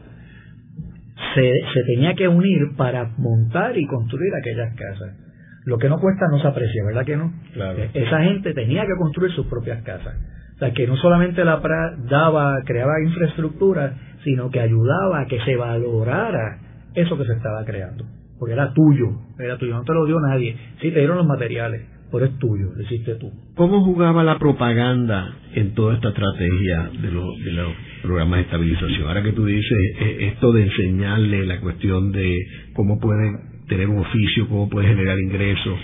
se, 1.34 1.52
se 1.72 1.82
tenía 1.94 2.12
que 2.12 2.28
unir 2.28 2.76
para 2.76 3.14
montar 3.16 3.78
y 3.78 3.86
construir 3.86 4.34
aquellas 4.34 4.76
casas. 4.76 5.25
Lo 5.66 5.78
que 5.78 5.88
no 5.88 5.98
cuesta 5.98 6.26
no 6.30 6.38
se 6.38 6.46
aprecia, 6.46 6.84
¿verdad 6.84 7.04
que 7.04 7.16
no? 7.16 7.32
Claro. 7.52 7.82
Esa 7.92 8.22
gente 8.22 8.54
tenía 8.54 8.86
que 8.86 8.94
construir 8.96 9.32
sus 9.32 9.46
propias 9.46 9.82
casas. 9.82 10.14
O 10.54 10.58
sea, 10.60 10.72
que 10.72 10.86
no 10.86 10.96
solamente 10.96 11.44
la 11.44 11.60
PRA 11.60 11.96
daba, 12.08 12.62
creaba 12.64 13.02
infraestructura, 13.02 13.94
sino 14.22 14.48
que 14.48 14.60
ayudaba 14.60 15.22
a 15.22 15.26
que 15.26 15.40
se 15.40 15.56
valorara 15.56 16.58
eso 16.94 17.18
que 17.18 17.24
se 17.24 17.32
estaba 17.32 17.64
creando. 17.64 18.04
Porque 18.38 18.52
era 18.52 18.72
tuyo, 18.72 19.08
era 19.40 19.58
tuyo, 19.58 19.74
no 19.74 19.82
te 19.82 19.92
lo 19.92 20.06
dio 20.06 20.20
nadie. 20.20 20.56
Sí 20.80 20.92
te 20.92 21.00
dieron 21.00 21.16
los 21.16 21.26
materiales, 21.26 21.82
pero 22.12 22.26
es 22.26 22.38
tuyo, 22.38 22.70
lo 22.72 22.82
hiciste 22.84 23.16
tú. 23.16 23.32
¿Cómo 23.56 23.82
jugaba 23.82 24.22
la 24.22 24.38
propaganda 24.38 25.34
en 25.52 25.74
toda 25.74 25.94
esta 25.96 26.10
estrategia 26.10 26.90
de, 27.02 27.08
de 27.08 27.52
los 27.52 27.72
programas 28.02 28.36
de 28.38 28.42
estabilización? 28.42 29.08
Ahora 29.08 29.24
que 29.24 29.32
tú 29.32 29.44
dices 29.44 29.78
eh, 30.00 30.28
esto 30.32 30.52
de 30.52 30.62
enseñarle 30.62 31.44
la 31.44 31.60
cuestión 31.60 32.12
de 32.12 32.36
cómo 32.72 33.00
pueden 33.00 33.55
tener 33.68 33.88
un 33.88 33.98
oficio, 33.98 34.48
cómo 34.48 34.68
pueden 34.68 34.90
generar 34.90 35.18
ingresos. 35.18 35.78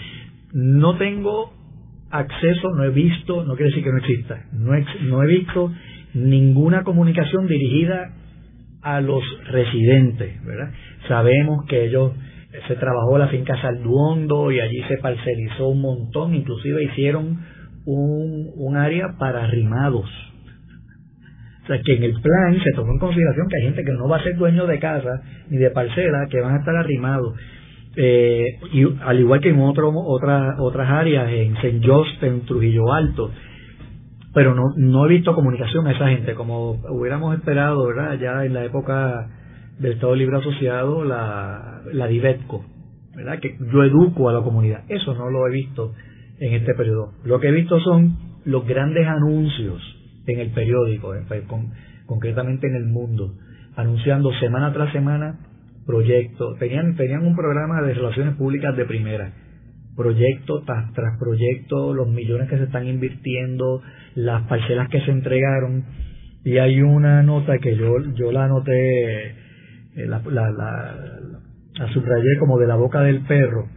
No 0.52 0.96
tengo 0.98 1.52
acceso, 2.10 2.70
no 2.76 2.84
he 2.84 2.90
visto, 2.90 3.44
no 3.44 3.54
quiere 3.54 3.70
decir 3.70 3.84
que 3.84 3.90
no 3.90 3.98
exista, 3.98 4.44
no, 4.52 4.72
no 5.02 5.22
he 5.22 5.26
visto 5.26 5.72
ninguna 6.14 6.82
comunicación 6.84 7.46
dirigida 7.46 8.12
a 8.82 9.00
los 9.00 9.22
residentes, 9.50 10.44
¿verdad? 10.44 10.72
Sabemos 11.08 11.64
que 11.66 11.86
ellos 11.86 12.12
se 12.68 12.74
trabajó 12.76 13.16
la 13.16 13.28
finca 13.28 13.60
Salduondo 13.60 14.50
y 14.52 14.60
allí 14.60 14.82
se 14.88 14.98
parcelizó 14.98 15.68
un 15.68 15.80
montón, 15.80 16.34
inclusive 16.34 16.84
hicieron 16.84 17.40
un, 17.86 18.50
un 18.54 18.76
área 18.76 19.16
para 19.18 19.44
arrimados. 19.44 20.08
O 21.62 21.66
sea, 21.66 21.80
que 21.80 21.94
en 21.94 22.02
el 22.02 22.20
plan 22.20 22.58
se 22.62 22.72
tomó 22.72 22.92
en 22.92 22.98
consideración 22.98 23.46
que 23.48 23.56
hay 23.56 23.62
gente 23.66 23.84
que 23.84 23.92
no 23.92 24.08
va 24.08 24.18
a 24.18 24.22
ser 24.22 24.36
dueño 24.36 24.66
de 24.66 24.78
casa 24.80 25.22
ni 25.48 25.58
de 25.58 25.70
parcela, 25.70 26.26
que 26.28 26.40
van 26.40 26.56
a 26.56 26.58
estar 26.58 26.76
arrimados. 26.76 27.38
Eh, 27.96 28.58
y 28.72 28.84
al 29.04 29.20
igual 29.20 29.40
que 29.40 29.50
en 29.50 29.60
otro, 29.60 29.92
otras 29.94 30.58
otras 30.58 30.88
áreas, 30.88 31.30
en 31.30 31.56
St. 31.56 31.80
Just, 31.86 32.22
en 32.22 32.40
Trujillo 32.46 32.92
Alto, 32.92 33.30
pero 34.32 34.54
no, 34.54 34.72
no 34.76 35.04
he 35.04 35.08
visto 35.10 35.34
comunicación 35.34 35.86
a 35.86 35.92
esa 35.92 36.08
gente 36.08 36.34
como 36.34 36.80
hubiéramos 36.88 37.36
esperado, 37.36 37.86
¿verdad? 37.86 38.18
Ya 38.18 38.44
en 38.44 38.54
la 38.54 38.64
época 38.64 39.28
del 39.78 39.92
Estado 39.92 40.14
Libre 40.14 40.38
Asociado, 40.38 41.04
la, 41.04 41.82
la 41.92 42.06
DIVETCO, 42.06 42.64
¿verdad? 43.14 43.40
Que 43.40 43.58
yo 43.72 43.84
educo 43.84 44.30
a 44.30 44.32
la 44.32 44.40
comunidad. 44.40 44.84
Eso 44.88 45.14
no 45.14 45.28
lo 45.28 45.46
he 45.46 45.50
visto 45.50 45.92
en 46.38 46.54
este 46.54 46.74
periodo. 46.74 47.12
Lo 47.24 47.40
que 47.40 47.48
he 47.48 47.52
visto 47.52 47.78
son 47.80 48.16
los 48.44 48.66
grandes 48.66 49.06
anuncios 49.06 49.82
en 50.26 50.40
el 50.40 50.50
periódico, 50.50 51.14
concretamente 52.06 52.68
en 52.68 52.76
el 52.76 52.86
mundo, 52.86 53.34
anunciando 53.76 54.32
semana 54.40 54.72
tras 54.72 54.92
semana 54.92 55.38
proyectos. 55.86 56.58
Tenían, 56.58 56.96
tenían 56.96 57.26
un 57.26 57.36
programa 57.36 57.82
de 57.82 57.94
relaciones 57.94 58.36
públicas 58.36 58.76
de 58.76 58.84
primera. 58.84 59.32
Proyecto 59.96 60.62
tras, 60.64 60.92
tras 60.94 61.18
proyecto, 61.18 61.92
los 61.92 62.08
millones 62.08 62.48
que 62.48 62.56
se 62.56 62.64
están 62.64 62.86
invirtiendo, 62.86 63.82
las 64.14 64.42
parcelas 64.48 64.88
que 64.88 65.00
se 65.00 65.10
entregaron. 65.10 65.84
Y 66.44 66.58
hay 66.58 66.80
una 66.80 67.22
nota 67.22 67.58
que 67.58 67.76
yo, 67.76 67.94
yo 68.14 68.32
la 68.32 68.44
anoté, 68.44 69.26
eh, 69.94 70.06
la, 70.06 70.22
la, 70.24 70.50
la, 70.50 70.96
la 71.78 71.92
subrayé 71.92 72.38
como 72.38 72.58
de 72.58 72.66
la 72.66 72.76
boca 72.76 73.00
del 73.00 73.20
perro, 73.20 73.68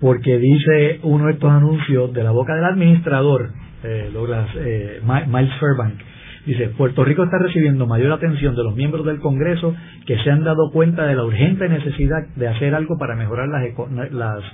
porque 0.00 0.38
dice 0.38 1.00
uno 1.02 1.26
de 1.26 1.32
estos 1.32 1.50
anuncios 1.50 2.12
de 2.12 2.22
la 2.22 2.30
boca 2.30 2.54
del 2.54 2.64
administrador, 2.64 3.50
eh, 3.82 4.10
eh, 4.58 5.00
Miles 5.04 5.52
Fairbank, 5.60 6.00
dice, 6.46 6.68
Puerto 6.70 7.04
Rico 7.04 7.24
está 7.24 7.38
recibiendo 7.38 7.86
mayor 7.86 8.12
atención 8.12 8.54
de 8.54 8.64
los 8.64 8.74
miembros 8.74 9.06
del 9.06 9.20
Congreso 9.20 9.74
que 10.06 10.18
se 10.18 10.30
han 10.30 10.44
dado 10.44 10.70
cuenta 10.72 11.06
de 11.06 11.14
la 11.14 11.24
urgente 11.24 11.68
necesidad 11.68 12.26
de 12.36 12.48
hacer 12.48 12.74
algo 12.74 12.96
para 12.98 13.16
mejorar 13.16 13.48
las, 13.48 14.12
las 14.12 14.44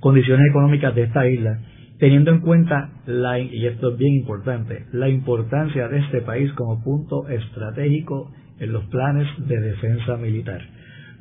condiciones 0.00 0.48
económicas 0.50 0.94
de 0.94 1.02
esta 1.02 1.28
isla, 1.28 1.58
teniendo 1.98 2.30
en 2.30 2.40
cuenta, 2.40 2.90
la, 3.06 3.38
y 3.38 3.66
esto 3.66 3.92
es 3.92 3.98
bien 3.98 4.14
importante, 4.14 4.86
la 4.92 5.08
importancia 5.08 5.88
de 5.88 5.98
este 5.98 6.22
país 6.22 6.52
como 6.54 6.82
punto 6.82 7.28
estratégico 7.28 8.32
en 8.58 8.72
los 8.72 8.84
planes 8.86 9.28
de 9.46 9.60
defensa 9.60 10.16
militar. 10.16 10.60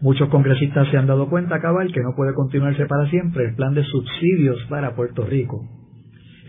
Muchos 0.01 0.29
congresistas 0.29 0.87
se 0.89 0.97
han 0.97 1.07
dado 1.07 1.29
cuenta, 1.29 1.59
cabal, 1.59 1.91
que 1.91 2.01
no 2.01 2.15
puede 2.15 2.33
continuarse 2.33 2.85
para 2.85 3.09
siempre 3.09 3.45
el 3.45 3.55
plan 3.55 3.73
de 3.73 3.83
subsidios 3.83 4.57
para 4.69 4.95
Puerto 4.95 5.25
Rico. 5.25 5.67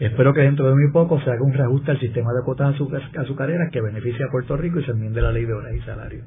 Espero 0.01 0.33
que 0.33 0.41
dentro 0.41 0.67
de 0.67 0.75
muy 0.75 0.91
poco 0.93 1.21
se 1.21 1.31
haga 1.31 1.43
un 1.43 1.53
reajuste 1.53 1.91
al 1.91 2.01
sistema 2.01 2.33
de 2.33 2.43
cuotas 2.43 2.75
azucareras 3.19 3.71
que 3.71 3.83
beneficie 3.83 4.25
a 4.25 4.31
Puerto 4.31 4.57
Rico 4.57 4.81
y 4.81 4.85
se 4.85 4.93
enmiende 4.93 5.21
la 5.21 5.31
ley 5.31 5.45
de 5.45 5.53
horas 5.53 5.75
y 5.75 5.81
salarios. 5.81 6.25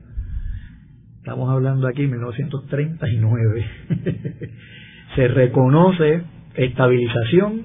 Estamos 1.17 1.49
hablando 1.49 1.87
aquí 1.87 2.03
de 2.03 2.09
1939. 2.09 3.65
se 5.15 5.27
reconoce 5.27 6.21
estabilización, 6.53 7.63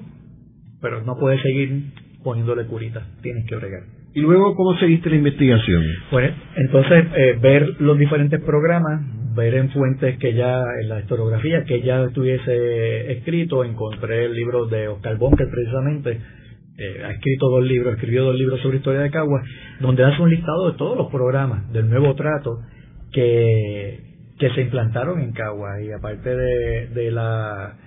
pero 0.81 1.03
no 1.03 1.15
puede 1.15 1.39
seguir 1.43 1.93
poniéndole 2.23 2.65
curitas. 2.65 3.03
Tienes 3.21 3.45
que 3.47 3.55
bregar. 3.55 3.83
¿Y 4.15 4.21
luego 4.21 4.55
cómo 4.55 4.79
seguiste 4.79 5.11
la 5.11 5.17
investigación? 5.17 5.83
Bueno, 6.11 6.33
entonces 6.55 7.05
eh, 7.15 7.37
ver 7.39 7.79
los 7.81 7.99
diferentes 7.99 8.41
programas, 8.41 9.01
ver 9.39 9.55
en 9.55 9.69
fuentes 9.71 10.17
que 10.19 10.33
ya, 10.33 10.61
en 10.81 10.89
la 10.89 10.99
historiografía 10.99 11.63
que 11.63 11.81
ya 11.81 12.03
estuviese 12.03 13.11
escrito, 13.13 13.63
encontré 13.63 14.25
el 14.25 14.33
libro 14.33 14.67
de 14.67 14.89
Oscar 14.89 15.17
Bonker 15.17 15.47
precisamente, 15.49 16.19
eh, 16.77 17.03
ha 17.03 17.11
escrito 17.11 17.49
dos 17.49 17.63
libros, 17.63 17.93
escribió 17.95 18.23
dos 18.23 18.35
libros 18.35 18.61
sobre 18.61 18.77
historia 18.77 19.01
de 19.01 19.11
Caguas, 19.11 19.43
donde 19.79 20.03
hace 20.03 20.21
un 20.21 20.29
listado 20.29 20.71
de 20.71 20.77
todos 20.77 20.97
los 20.97 21.11
programas 21.11 21.71
del 21.73 21.89
nuevo 21.89 22.15
trato 22.15 22.59
que, 23.11 23.99
que 24.37 24.49
se 24.51 24.61
implantaron 24.61 25.19
en 25.21 25.33
Caguas 25.33 25.81
y 25.81 25.91
aparte 25.91 26.35
de, 26.35 27.11
la 27.11 27.77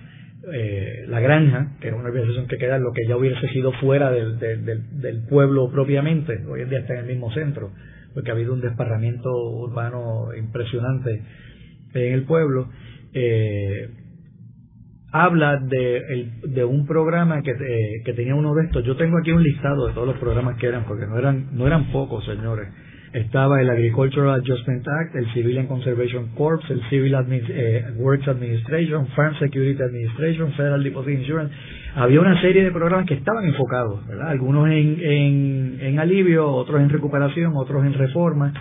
eh, 0.53 1.05
la 1.07 1.19
granja, 1.21 1.71
que 1.79 1.87
es 1.87 1.93
una 1.93 2.09
organización 2.09 2.47
que 2.47 2.57
queda 2.57 2.77
lo 2.77 2.91
que 2.91 3.07
ya 3.07 3.15
hubiese 3.15 3.47
sido 3.49 3.71
fuera 3.73 4.11
del, 4.11 4.37
del, 4.37 5.23
pueblo 5.29 5.71
propiamente, 5.71 6.43
hoy 6.47 6.61
en 6.61 6.69
día 6.69 6.79
está 6.79 6.93
en 6.93 6.99
el 6.99 7.05
mismo 7.05 7.31
centro, 7.33 7.71
porque 8.13 8.31
ha 8.31 8.33
habido 8.33 8.53
un 8.53 8.61
desparramiento 8.61 9.29
urbano 9.31 10.33
impresionante 10.37 11.23
en 11.93 12.13
el 12.13 12.23
pueblo, 12.25 12.69
eh, 13.13 13.89
habla 15.11 15.57
de, 15.57 16.31
de 16.43 16.63
un 16.63 16.85
programa 16.85 17.41
que, 17.41 17.51
eh, 17.51 18.01
que 18.03 18.13
tenía 18.13 18.35
uno 18.35 18.55
de 18.55 18.65
estos. 18.65 18.83
Yo 18.83 18.95
tengo 18.95 19.17
aquí 19.19 19.31
un 19.31 19.43
listado 19.43 19.87
de 19.87 19.93
todos 19.93 20.07
los 20.07 20.17
programas 20.17 20.57
que 20.57 20.67
eran, 20.67 20.85
porque 20.85 21.05
no 21.05 21.17
eran, 21.17 21.55
no 21.55 21.67
eran 21.67 21.91
pocos, 21.91 22.25
señores 22.25 22.69
estaba 23.13 23.61
el 23.61 23.69
Agricultural 23.69 24.41
Adjustment 24.41 24.85
Act, 24.87 25.15
el 25.15 25.31
Civilian 25.33 25.67
Conservation 25.67 26.29
Corps, 26.35 26.63
el 26.69 26.81
Civil 26.89 27.15
eh, 27.29 27.85
Works 27.97 28.27
Administration, 28.27 29.07
Farm 29.15 29.35
Security 29.37 29.81
Administration, 29.81 30.51
Federal 30.53 30.83
Deposit 30.83 31.19
Insurance. 31.19 31.53
Había 31.95 32.21
una 32.21 32.41
serie 32.41 32.63
de 32.63 32.71
programas 32.71 33.05
que 33.05 33.13
estaban 33.13 33.45
enfocados, 33.45 34.05
¿verdad? 34.07 34.29
Algunos 34.29 34.67
en, 34.67 34.99
en, 34.99 35.77
en 35.79 35.99
alivio, 35.99 36.47
otros 36.47 36.81
en 36.81 36.89
recuperación, 36.89 37.53
otros 37.55 37.85
en 37.85 37.93
reforma. 37.93 38.53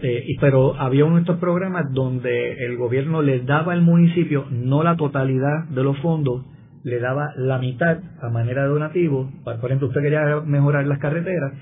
Eh, 0.00 0.26
pero 0.40 0.74
había 0.80 1.04
uno 1.04 1.16
de 1.16 1.20
estos 1.20 1.38
programas 1.38 1.92
donde 1.92 2.64
el 2.64 2.76
gobierno 2.76 3.22
le 3.22 3.40
daba 3.40 3.72
al 3.72 3.82
municipio 3.82 4.46
no 4.50 4.82
la 4.82 4.96
totalidad 4.96 5.64
de 5.70 5.82
los 5.84 5.96
fondos, 5.98 6.44
le 6.82 6.98
daba 6.98 7.30
la 7.36 7.58
mitad 7.58 7.98
a 8.20 8.28
manera 8.30 8.62
de 8.62 8.68
donativo. 8.68 9.30
Por 9.44 9.64
ejemplo, 9.64 9.88
usted 9.88 10.02
quería 10.02 10.40
mejorar 10.44 10.86
las 10.86 10.98
carreteras, 10.98 11.52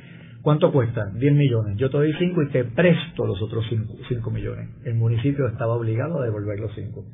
¿Cuánto 0.42 0.72
cuesta? 0.72 1.10
10 1.14 1.34
millones. 1.34 1.76
Yo 1.76 1.90
te 1.90 1.98
doy 1.98 2.12
5 2.18 2.42
y 2.42 2.48
te 2.50 2.64
presto 2.64 3.26
los 3.26 3.40
otros 3.42 3.64
5 4.08 4.30
millones. 4.30 4.68
El 4.84 4.94
municipio 4.94 5.46
estaba 5.46 5.74
obligado 5.74 6.20
a 6.20 6.24
devolver 6.24 6.58
los 6.58 6.74
5. 6.74 7.04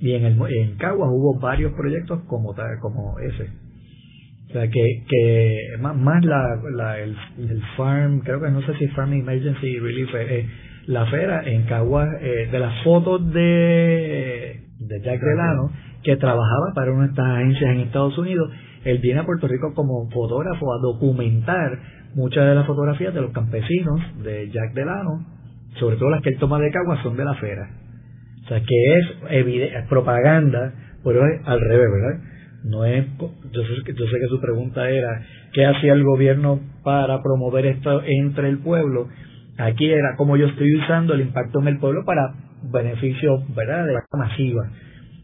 Y 0.00 0.14
en, 0.14 0.24
el, 0.24 0.40
en 0.54 0.76
Caguas 0.76 1.10
hubo 1.12 1.38
varios 1.38 1.72
proyectos 1.74 2.22
como, 2.26 2.54
como 2.80 3.18
ese. 3.20 3.50
O 4.48 4.52
sea, 4.52 4.68
que, 4.68 5.04
que 5.08 5.58
más, 5.80 5.96
más 5.96 6.24
la, 6.24 6.60
la 6.74 6.98
el, 6.98 7.16
Farm, 7.76 8.20
creo 8.20 8.40
que 8.40 8.50
no 8.50 8.62
sé 8.62 8.74
si 8.78 8.88
Farm 8.88 9.12
Emergency 9.12 9.78
Relief, 9.78 10.10
eh, 10.14 10.46
la 10.86 11.06
fera 11.06 11.42
en 11.44 11.62
Caguas, 11.64 12.08
eh, 12.20 12.48
de 12.50 12.58
las 12.58 12.82
fotos 12.84 13.32
de, 13.32 14.60
de 14.78 15.00
Jack 15.02 15.20
Delano, 15.20 15.70
que 16.02 16.16
trabajaba 16.16 16.72
para 16.74 16.92
una 16.92 17.04
de 17.04 17.10
estas 17.10 17.26
agencias 17.26 17.70
en 17.70 17.80
Estados 17.80 18.18
Unidos, 18.18 18.50
él 18.84 18.98
viene 18.98 19.20
a 19.20 19.24
Puerto 19.24 19.46
Rico 19.46 19.72
como 19.74 20.10
fotógrafo 20.10 20.72
a 20.74 20.78
documentar 20.78 21.78
muchas 22.14 22.46
de 22.46 22.54
las 22.54 22.66
fotografías 22.66 23.14
de 23.14 23.20
los 23.20 23.32
campesinos 23.32 24.00
de 24.22 24.50
Jack 24.50 24.74
Delano, 24.74 25.26
sobre 25.78 25.96
todo 25.96 26.10
las 26.10 26.22
que 26.22 26.30
él 26.30 26.38
toma 26.38 26.58
de 26.58 26.70
Caguas, 26.70 27.02
son 27.02 27.16
de 27.16 27.24
la 27.24 27.34
fera. 27.34 27.68
O 28.44 28.48
sea, 28.48 28.60
que 28.60 28.94
es, 28.94 29.88
propaganda, 29.88 30.72
pero 31.04 31.26
es 31.26 31.40
al 31.46 31.60
revés, 31.60 31.90
¿verdad? 31.90 32.20
No 32.64 32.84
es, 32.84 33.06
yo 33.18 33.62
sé, 33.62 33.92
yo 33.94 34.06
sé 34.06 34.18
que 34.18 34.26
su 34.28 34.40
pregunta 34.40 34.88
era, 34.88 35.22
¿qué 35.52 35.66
hacía 35.66 35.92
el 35.92 36.04
gobierno 36.04 36.60
para 36.84 37.22
promover 37.22 37.66
esto 37.66 38.02
entre 38.04 38.48
el 38.48 38.58
pueblo? 38.58 39.08
Aquí 39.58 39.90
era 39.90 40.16
como 40.16 40.36
yo 40.36 40.46
estoy 40.46 40.76
usando 40.76 41.14
el 41.14 41.22
impacto 41.22 41.60
en 41.60 41.68
el 41.68 41.78
pueblo 41.78 42.04
para 42.04 42.34
beneficio, 42.72 43.42
¿verdad?, 43.54 43.86
de 43.86 43.94
masiva. 44.16 44.70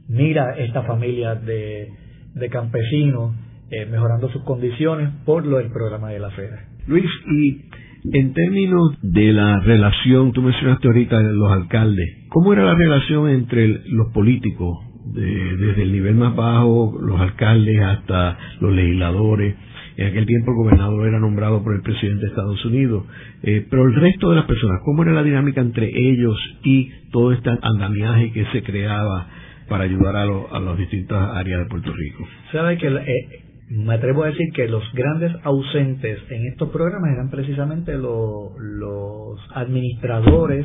Mira 0.09 0.57
esta 0.57 0.83
familia 0.83 1.35
de, 1.35 1.89
de 2.35 2.49
campesinos 2.49 3.35
eh, 3.71 3.85
mejorando 3.87 4.31
sus 4.31 4.43
condiciones 4.45 5.11
por 5.27 5.45
lo 5.45 5.59
del 5.59 5.71
programa 5.71 6.11
de 6.11 6.19
la 6.19 6.31
fera. 6.31 6.68
Luis, 6.89 7.05
y 7.31 7.69
en 8.15 8.33
términos 8.33 8.99
de 9.03 9.33
la 9.35 9.61
relación, 9.61 10.33
tú 10.33 10.41
mencionaste 10.41 10.89
ahorita 10.89 11.21
los 11.21 11.53
alcaldes, 11.53 12.27
¿cómo 12.31 12.55
era 12.55 12.65
la 12.65 12.75
relación 12.75 13.29
entre 13.29 13.83
los 13.89 14.11
políticos, 14.15 14.79
desde 15.13 15.83
el 15.83 15.93
nivel 15.93 16.15
más 16.15 16.35
bajo, 16.35 16.99
los 16.99 17.21
alcaldes 17.21 17.79
hasta 17.83 18.39
los 18.61 18.73
legisladores? 18.73 19.55
En 19.99 20.07
aquel 20.07 20.25
tiempo 20.25 20.53
el 20.53 20.57
gobernador 20.57 21.09
era 21.09 21.21
nombrado 21.21 21.63
por 21.63 21.75
el 21.75 21.83
presidente 21.83 22.23
de 22.23 22.29
Estados 22.29 22.65
Unidos, 22.65 23.05
eh, 23.43 23.67
pero 23.69 23.85
el 23.85 23.95
resto 23.95 24.31
de 24.31 24.37
las 24.37 24.47
personas, 24.47 24.81
¿cómo 24.85 25.03
era 25.03 25.13
la 25.13 25.23
dinámica 25.23 25.61
entre 25.61 25.91
ellos 25.93 26.39
y 26.65 26.91
todo 27.11 27.33
este 27.33 27.51
andamiaje 27.61 28.33
que 28.33 28.47
se 28.47 28.63
creaba 28.63 29.27
para 29.69 29.85
ayudar 29.85 30.17
a, 30.17 30.23
a 30.23 30.61
las 30.61 30.79
distintas 30.79 31.37
áreas 31.37 31.65
de 31.65 31.67
Puerto 31.67 31.93
Rico? 31.93 32.27
Sabe 32.53 32.79
que 32.79 32.87
eh, 32.87 33.48
me 33.71 33.95
atrevo 33.95 34.25
a 34.25 34.29
decir 34.29 34.51
que 34.55 34.67
los 34.67 34.83
grandes 34.95 35.33
ausentes 35.43 36.19
en 36.31 36.47
estos 36.47 36.71
programas 36.71 37.13
eran 37.13 37.31
precisamente 37.31 37.97
los 37.97 39.39
administradores 39.55 40.65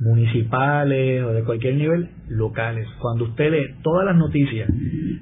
municipales 0.00 1.24
o 1.24 1.32
de 1.32 1.42
cualquier 1.42 1.74
nivel 1.74 2.08
locales. 2.28 2.86
Cuando 3.00 3.24
usted 3.24 3.50
lee 3.50 3.74
todas 3.82 4.04
las 4.04 4.16
noticias 4.16 4.68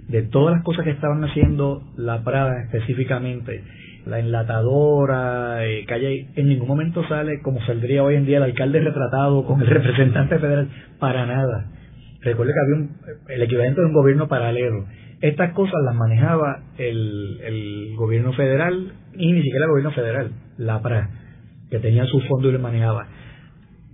de 0.08 0.22
todas 0.22 0.56
las 0.56 0.64
cosas 0.64 0.84
que 0.84 0.90
estaban 0.90 1.22
haciendo 1.24 1.82
la 1.96 2.22
Prada 2.22 2.62
específicamente, 2.64 3.62
la 4.06 4.18
enlatadora, 4.18 5.66
eh, 5.66 5.84
calle, 5.86 6.28
en 6.36 6.48
ningún 6.48 6.68
momento 6.68 7.06
sale 7.08 7.40
como 7.42 7.60
saldría 7.64 8.02
hoy 8.02 8.16
en 8.16 8.26
día 8.26 8.38
el 8.38 8.44
alcalde 8.44 8.80
retratado 8.80 9.44
con 9.44 9.60
el 9.60 9.66
representante 9.68 10.38
federal, 10.38 10.68
para 10.98 11.26
nada. 11.26 11.70
Recuerde 12.22 12.52
que 12.52 12.60
había 12.60 12.74
un, 12.76 12.96
el 13.28 13.42
equivalente 13.42 13.80
de 13.80 13.86
un 13.86 13.92
gobierno 13.94 14.28
paralelo 14.28 14.86
estas 15.20 15.52
cosas 15.52 15.82
las 15.84 15.94
manejaba 15.94 16.62
el, 16.78 17.40
el 17.42 17.96
gobierno 17.96 18.32
federal 18.32 18.92
y 19.14 19.32
ni 19.32 19.42
siquiera 19.42 19.66
el 19.66 19.70
gobierno 19.70 19.92
federal, 19.92 20.32
la 20.56 20.80
PRA, 20.80 21.10
que 21.70 21.78
tenía 21.78 22.06
su 22.06 22.20
fondo 22.20 22.48
y 22.48 22.52
lo 22.52 22.58
manejaba. 22.58 23.06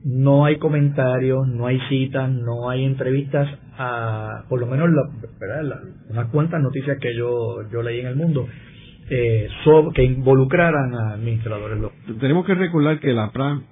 No 0.04 0.44
hay 0.44 0.58
comentarios, 0.58 1.48
no 1.48 1.66
hay 1.66 1.80
citas, 1.88 2.30
no 2.30 2.70
hay 2.70 2.84
entrevistas 2.84 3.48
a, 3.76 4.44
por 4.48 4.60
lo 4.60 4.66
menos, 4.66 4.88
la, 4.90 5.80
unas 6.10 6.28
cuantas 6.28 6.62
noticias 6.62 6.98
que 7.00 7.16
yo, 7.16 7.68
yo 7.72 7.82
leí 7.82 8.00
en 8.00 8.06
el 8.06 8.16
mundo, 8.16 8.46
eh, 9.10 9.48
que 9.94 10.04
involucraran 10.04 10.94
a 10.94 11.14
administradores 11.14 11.80
locales. 11.80 12.18
Tenemos 12.20 12.46
que 12.46 12.54
recordar 12.54 13.00
que 13.00 13.12
la 13.12 13.32
PRA 13.32 13.62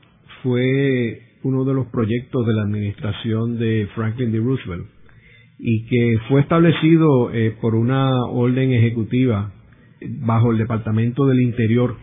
fue 0.42 1.20
uno 1.44 1.64
de 1.64 1.74
los 1.74 1.86
proyectos 1.86 2.44
de 2.46 2.52
la 2.52 2.62
administración 2.62 3.58
de 3.58 3.88
Franklin 3.94 4.32
D. 4.32 4.38
Roosevelt 4.38 4.93
y 5.58 5.84
que 5.86 6.18
fue 6.28 6.40
establecido 6.40 7.32
eh, 7.32 7.56
por 7.60 7.74
una 7.74 8.10
orden 8.26 8.72
ejecutiva 8.72 9.52
bajo 10.20 10.52
el 10.52 10.58
Departamento 10.58 11.26
del 11.26 11.40
Interior 11.40 11.96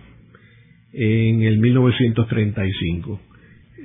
en 0.94 1.42
el 1.44 1.60
1935. 1.60 3.20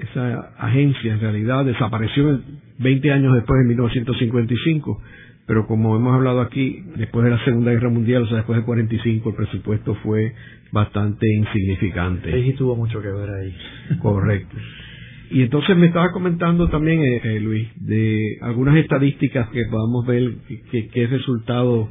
Esa 0.00 0.52
agencia 0.59 1.14
en 1.14 1.20
realidad 1.20 1.64
desapareció 1.64 2.40
20 2.79 3.12
años 3.12 3.35
después, 3.35 3.61
en 3.62 3.68
1955, 3.68 5.02
pero 5.46 5.66
como 5.66 5.96
hemos 5.96 6.14
hablado 6.14 6.40
aquí, 6.40 6.83
después 6.96 7.24
de 7.24 7.31
la 7.31 7.44
Segunda 7.44 7.70
Guerra 7.70 7.88
Mundial, 7.88 8.24
o 8.24 8.26
sea, 8.26 8.38
después 8.38 8.59
de 8.59 8.64
45, 8.64 9.31
el 9.31 9.37
presupuesto 9.37 9.94
fue 9.96 10.35
bastante 10.72 11.26
insignificante. 11.33 12.33
Sí, 12.42 12.52
tuvo 12.55 12.76
mucho 12.76 13.00
que 13.00 13.09
ver 13.09 13.31
ahí. 13.31 13.57
Correcto. 14.00 14.57
Y 15.30 15.42
entonces 15.42 15.76
me 15.76 15.86
estaba 15.86 16.12
comentando 16.12 16.68
también, 16.68 17.02
eh, 17.02 17.20
eh, 17.24 17.40
Luis, 17.40 17.68
de 17.76 18.38
algunas 18.42 18.76
estadísticas 18.76 19.48
que 19.50 19.64
podamos 19.70 20.06
ver 20.06 20.34
qué 20.70 21.06
resultado 21.08 21.88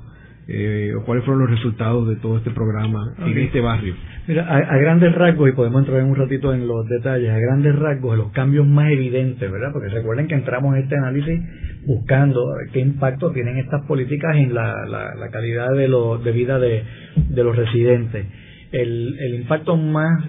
eh, 0.48 0.94
o 0.96 1.04
cuáles 1.06 1.26
fueron 1.26 1.42
los 1.42 1.50
resultados 1.50 2.08
de 2.08 2.18
todo 2.18 2.38
este 2.38 2.52
programa 2.52 3.16
en 3.18 3.36
este 3.40 3.62
barrio. 3.62 3.96
Mira, 4.28 4.46
a, 4.48 4.78
grandes 4.78 5.16
rasgos, 5.16 5.50
y 5.50 5.54
podemos 5.54 5.82
entrar 5.82 6.02
en 6.02 6.06
un 6.06 6.16
ratito 6.16 6.54
en 6.54 6.68
los 6.68 6.88
detalles, 6.88 7.32
a 7.32 7.40
grandes 7.40 7.76
rasgos, 7.76 8.16
los 8.16 8.32
cambios 8.32 8.68
más 8.68 8.92
evidentes, 8.92 9.52
¿verdad? 9.52 9.70
Porque 9.74 9.90
recuerden 9.90 10.28
que 10.28 10.36
entramos 10.36 10.76
en 10.76 10.84
este 10.84 10.98
análisis 10.98 11.42
buscando 11.88 12.44
qué 12.72 12.80
impacto 12.80 13.32
tienen 13.32 13.58
estas 13.58 13.88
políticas 13.88 14.36
en 14.36 14.54
la, 14.54 14.86
la, 14.86 15.30
calidad 15.32 15.74
de, 15.74 15.88
lo, 15.88 16.20
de 16.20 16.32
vida 16.32 16.60
de, 16.60 16.84
de 17.16 17.44
los 17.44 17.56
residentes. 17.56 18.28
El, 18.72 19.18
el 19.20 19.36
impacto 19.36 19.78
más 19.78 20.26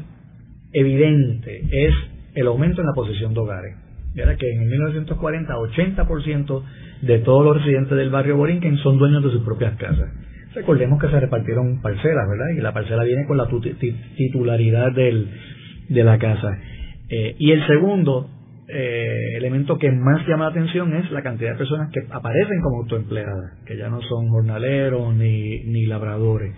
evidente 0.72 1.60
es 1.72 1.94
el 2.36 2.46
aumento 2.46 2.80
en 2.80 2.86
la 2.86 2.92
posesión 2.92 3.34
de 3.34 3.40
hogares. 3.40 3.76
Que 4.14 4.50
en 4.50 4.68
1940 4.68 5.54
80% 5.54 6.62
de 7.02 7.18
todos 7.18 7.44
los 7.44 7.56
residentes 7.58 7.98
del 7.98 8.10
barrio 8.10 8.36
Borinquen 8.36 8.78
son 8.78 8.98
dueños 8.98 9.22
de 9.24 9.30
sus 9.30 9.42
propias 9.42 9.76
casas. 9.76 10.08
Recordemos 10.54 10.98
que 10.98 11.08
se 11.08 11.20
repartieron 11.20 11.82
parcelas, 11.82 12.26
¿verdad? 12.30 12.56
Y 12.56 12.60
la 12.62 12.72
parcela 12.72 13.04
viene 13.04 13.26
con 13.26 13.36
la 13.36 13.46
titularidad 14.16 14.92
del, 14.92 15.28
de 15.90 16.04
la 16.04 16.18
casa. 16.18 16.58
Eh, 17.10 17.36
y 17.38 17.52
el 17.52 17.66
segundo 17.66 18.30
eh, 18.68 19.36
elemento 19.36 19.76
que 19.78 19.90
más 19.92 20.26
llama 20.26 20.46
la 20.46 20.50
atención 20.50 20.94
es 20.96 21.10
la 21.10 21.22
cantidad 21.22 21.52
de 21.52 21.58
personas 21.58 21.90
que 21.92 22.00
aparecen 22.10 22.60
como 22.62 22.82
autoempleadas, 22.82 23.64
que 23.66 23.76
ya 23.76 23.88
no 23.88 24.00
son 24.00 24.28
jornaleros 24.30 25.14
ni, 25.14 25.62
ni 25.64 25.84
labradores. 25.84 26.54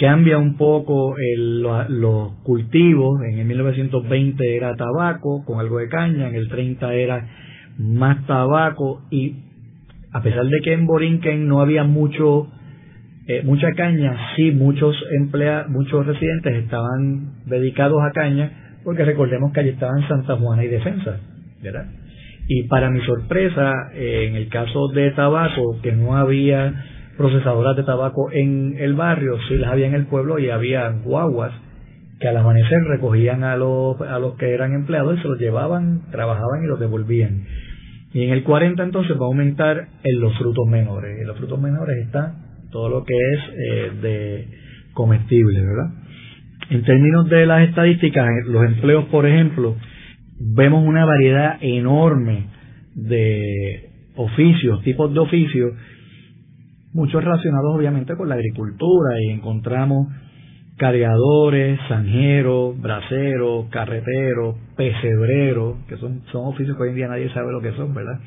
Cambia 0.00 0.38
un 0.38 0.56
poco 0.56 1.14
el, 1.18 1.60
los 1.60 2.32
cultivos, 2.42 3.20
en 3.22 3.38
el 3.38 3.46
1920 3.46 4.56
era 4.56 4.74
tabaco 4.74 5.44
con 5.44 5.60
algo 5.60 5.76
de 5.76 5.88
caña, 5.88 6.28
en 6.28 6.36
el 6.36 6.48
30 6.48 6.94
era 6.94 7.28
más 7.76 8.26
tabaco 8.26 9.02
y 9.10 9.36
a 10.10 10.22
pesar 10.22 10.46
de 10.46 10.58
que 10.64 10.72
en 10.72 10.86
Borinquen 10.86 11.46
no 11.46 11.60
había 11.60 11.84
mucho 11.84 12.48
eh, 13.26 13.42
mucha 13.44 13.74
caña, 13.74 14.16
sí 14.36 14.50
muchos 14.52 14.96
emplea, 15.20 15.66
muchos 15.68 16.06
residentes 16.06 16.64
estaban 16.64 17.44
dedicados 17.44 18.02
a 18.02 18.10
caña, 18.12 18.78
porque 18.82 19.04
recordemos 19.04 19.52
que 19.52 19.60
allí 19.60 19.68
estaban 19.68 20.08
Santa 20.08 20.36
Juana 20.36 20.64
y 20.64 20.68
Defensa, 20.68 21.20
¿verdad? 21.62 21.84
Y 22.48 22.64
para 22.68 22.90
mi 22.90 23.00
sorpresa, 23.02 23.72
en 23.94 24.34
el 24.34 24.48
caso 24.48 24.88
de 24.94 25.10
tabaco, 25.10 25.78
que 25.82 25.92
no 25.92 26.16
había 26.16 26.72
procesadoras 27.20 27.76
de 27.76 27.82
tabaco 27.82 28.32
en 28.32 28.76
el 28.78 28.94
barrio, 28.94 29.36
sí 29.46 29.58
las 29.58 29.72
había 29.72 29.88
en 29.88 29.94
el 29.94 30.06
pueblo 30.06 30.38
y 30.38 30.48
había 30.48 30.88
guaguas 30.88 31.52
que 32.18 32.28
al 32.28 32.36
amanecer 32.38 32.78
recogían 32.88 33.44
a 33.44 33.56
los, 33.56 34.00
a 34.00 34.18
los 34.18 34.36
que 34.36 34.54
eran 34.54 34.72
empleados 34.72 35.18
y 35.18 35.20
se 35.20 35.28
los 35.28 35.38
llevaban, 35.38 36.10
trabajaban 36.10 36.64
y 36.64 36.66
los 36.66 36.80
devolvían. 36.80 37.44
Y 38.14 38.22
en 38.22 38.30
el 38.30 38.42
40 38.42 38.82
entonces 38.82 39.18
va 39.18 39.24
a 39.24 39.28
aumentar 39.28 39.88
en 40.02 40.20
los 40.20 40.34
frutos 40.38 40.66
menores. 40.66 41.20
En 41.20 41.26
los 41.26 41.36
frutos 41.36 41.60
menores 41.60 42.06
está 42.06 42.36
todo 42.70 42.88
lo 42.88 43.04
que 43.04 43.12
es 43.12 43.40
eh, 43.52 43.90
de 44.00 44.48
comestible, 44.94 45.60
¿verdad? 45.60 45.90
En 46.70 46.84
términos 46.84 47.28
de 47.28 47.44
las 47.44 47.68
estadísticas, 47.68 48.26
los 48.46 48.64
empleos, 48.64 49.04
por 49.10 49.26
ejemplo, 49.26 49.76
vemos 50.38 50.86
una 50.86 51.04
variedad 51.04 51.58
enorme 51.60 52.46
de 52.94 53.90
oficios, 54.16 54.82
tipos 54.84 55.12
de 55.12 55.20
oficios, 55.20 55.74
muchos 56.92 57.22
relacionados 57.22 57.74
obviamente 57.74 58.16
con 58.16 58.28
la 58.28 58.34
agricultura 58.34 59.20
y 59.20 59.30
encontramos 59.30 60.08
cargadores, 60.76 61.78
zanjeros, 61.88 62.80
braceros, 62.80 63.66
carreteros, 63.70 64.56
pesebreros, 64.76 65.76
que 65.86 65.96
son, 65.98 66.22
son 66.32 66.46
oficios 66.46 66.76
que 66.76 66.82
hoy 66.84 66.88
en 66.90 66.94
día 66.94 67.08
nadie 67.08 67.28
sabe 67.34 67.52
lo 67.52 67.60
que 67.60 67.72
son, 67.72 67.94
¿verdad? 67.94 68.18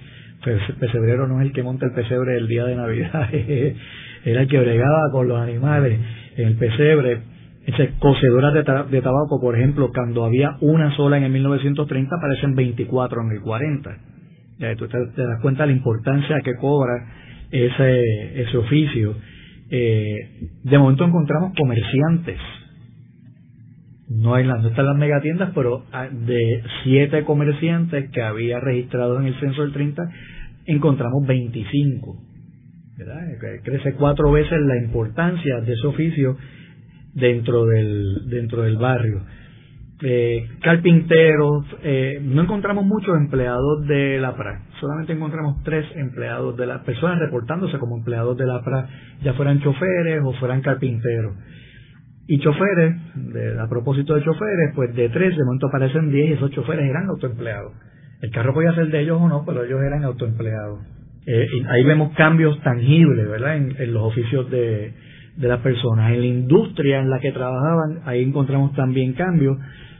Pesebrero 0.79 1.27
no 1.27 1.39
es 1.41 1.47
el 1.47 1.53
que 1.53 1.63
monta 1.63 1.85
el 1.85 1.93
pesebre 1.93 2.37
el 2.37 2.47
día 2.47 2.65
de 2.65 2.75
Navidad, 2.75 3.29
era 4.25 4.41
el 4.41 4.47
que 4.47 4.59
bregaba 4.59 5.09
con 5.11 5.27
los 5.27 5.39
animales 5.39 5.99
en 6.37 6.47
el 6.47 6.55
pesebre. 6.55 7.21
Ese, 7.65 7.93
cocedoras 7.97 8.53
de, 8.53 8.61
de, 8.61 9.01
tabaco, 9.01 9.39
por 9.41 9.55
ejemplo, 9.55 9.89
cuando 9.93 10.25
había 10.25 10.57
una 10.59 10.93
sola 10.97 11.17
en 11.17 11.23
el 11.23 11.31
1930, 11.31 12.15
aparecen 12.15 12.55
24 12.55 13.21
en 13.21 13.31
el 13.31 13.41
40. 13.41 13.97
Ya, 14.59 14.75
tú 14.75 14.87
te, 14.87 14.97
das 14.97 15.41
cuenta 15.41 15.63
de 15.63 15.71
la 15.71 15.77
importancia 15.77 16.39
que 16.43 16.55
cobra 16.55 16.93
ese, 17.53 18.41
ese 18.41 18.57
oficio. 18.57 19.15
Eh, 19.69 20.49
de 20.63 20.77
momento 20.77 21.05
encontramos 21.05 21.53
comerciantes. 21.55 22.39
No, 24.09 24.33
hay 24.35 24.45
no 24.45 24.67
están 24.67 24.85
las 24.85 24.97
megatiendas, 24.97 25.51
pero 25.55 25.85
ah, 25.91 26.07
de 26.11 26.63
siete 26.83 27.23
comerciantes 27.23 28.09
que 28.11 28.21
había 28.21 28.59
registrado 28.59 29.19
en 29.19 29.27
el 29.27 29.39
censo 29.39 29.61
del 29.61 29.71
30, 29.71 30.03
encontramos 30.65 31.25
25. 31.27 32.17
Crece 33.63 33.93
cuatro 33.93 34.31
veces 34.31 34.59
la 34.61 34.77
importancia 34.77 35.59
de 35.61 35.73
ese 35.73 35.87
oficio 35.87 36.37
dentro 37.13 37.65
del, 37.65 38.29
dentro 38.29 38.63
del 38.63 38.77
barrio. 38.77 39.21
Eh, 40.01 40.49
carpinteros, 40.61 41.65
eh, 41.83 42.19
no 42.21 42.41
encontramos 42.41 42.85
muchos 42.85 43.15
empleados 43.15 43.85
de 43.87 44.19
la 44.19 44.35
PRA, 44.35 44.63
solamente 44.79 45.13
encontramos 45.13 45.63
tres 45.63 45.85
empleados 45.95 46.57
de 46.57 46.65
la 46.65 46.83
personas 46.83 47.19
reportándose 47.19 47.77
como 47.77 47.97
empleados 47.97 48.35
de 48.37 48.45
la 48.45 48.61
PRA, 48.63 48.89
ya 49.23 49.33
fueran 49.33 49.61
choferes 49.61 50.21
o 50.25 50.33
fueran 50.33 50.61
carpinteros. 50.61 51.35
Y 52.27 52.39
choferes, 52.39 52.95
a 53.59 53.69
propósito 53.69 54.15
de 54.15 54.23
choferes, 54.23 54.71
pues 54.75 54.95
de 54.95 55.09
tres 55.09 55.37
de 55.37 55.43
momento 55.43 55.67
aparecen 55.67 56.09
diez 56.09 56.29
y 56.29 56.33
esos 56.33 56.51
choferes 56.51 56.89
eran 56.89 57.07
autoempleados. 57.09 57.73
El 58.21 58.31
carro 58.31 58.53
podía 58.53 58.73
ser 58.73 58.87
de 58.87 59.01
ellos 59.01 59.19
o 59.21 59.27
no, 59.27 59.43
pero 59.45 59.65
ellos 59.65 59.81
eran 59.81 60.05
autoempleados. 60.05 60.79
Eh, 61.25 61.47
ahí 61.69 61.83
vemos 61.83 62.13
cambios 62.15 62.57
tangibles, 62.63 63.27
¿verdad? 63.29 63.57
En, 63.57 63.93
los 63.93 64.03
oficios 64.03 64.49
de, 64.49 64.93
de 65.37 65.47
las 65.47 65.59
personas. 65.61 66.11
En 66.11 66.19
la 66.19 66.25
industria 66.25 66.99
en 66.99 67.09
la 67.09 67.19
que 67.19 67.31
trabajaban, 67.31 68.01
ahí 68.05 68.23
encontramos 68.23 68.73
también 68.73 69.13
cambios 69.13 69.57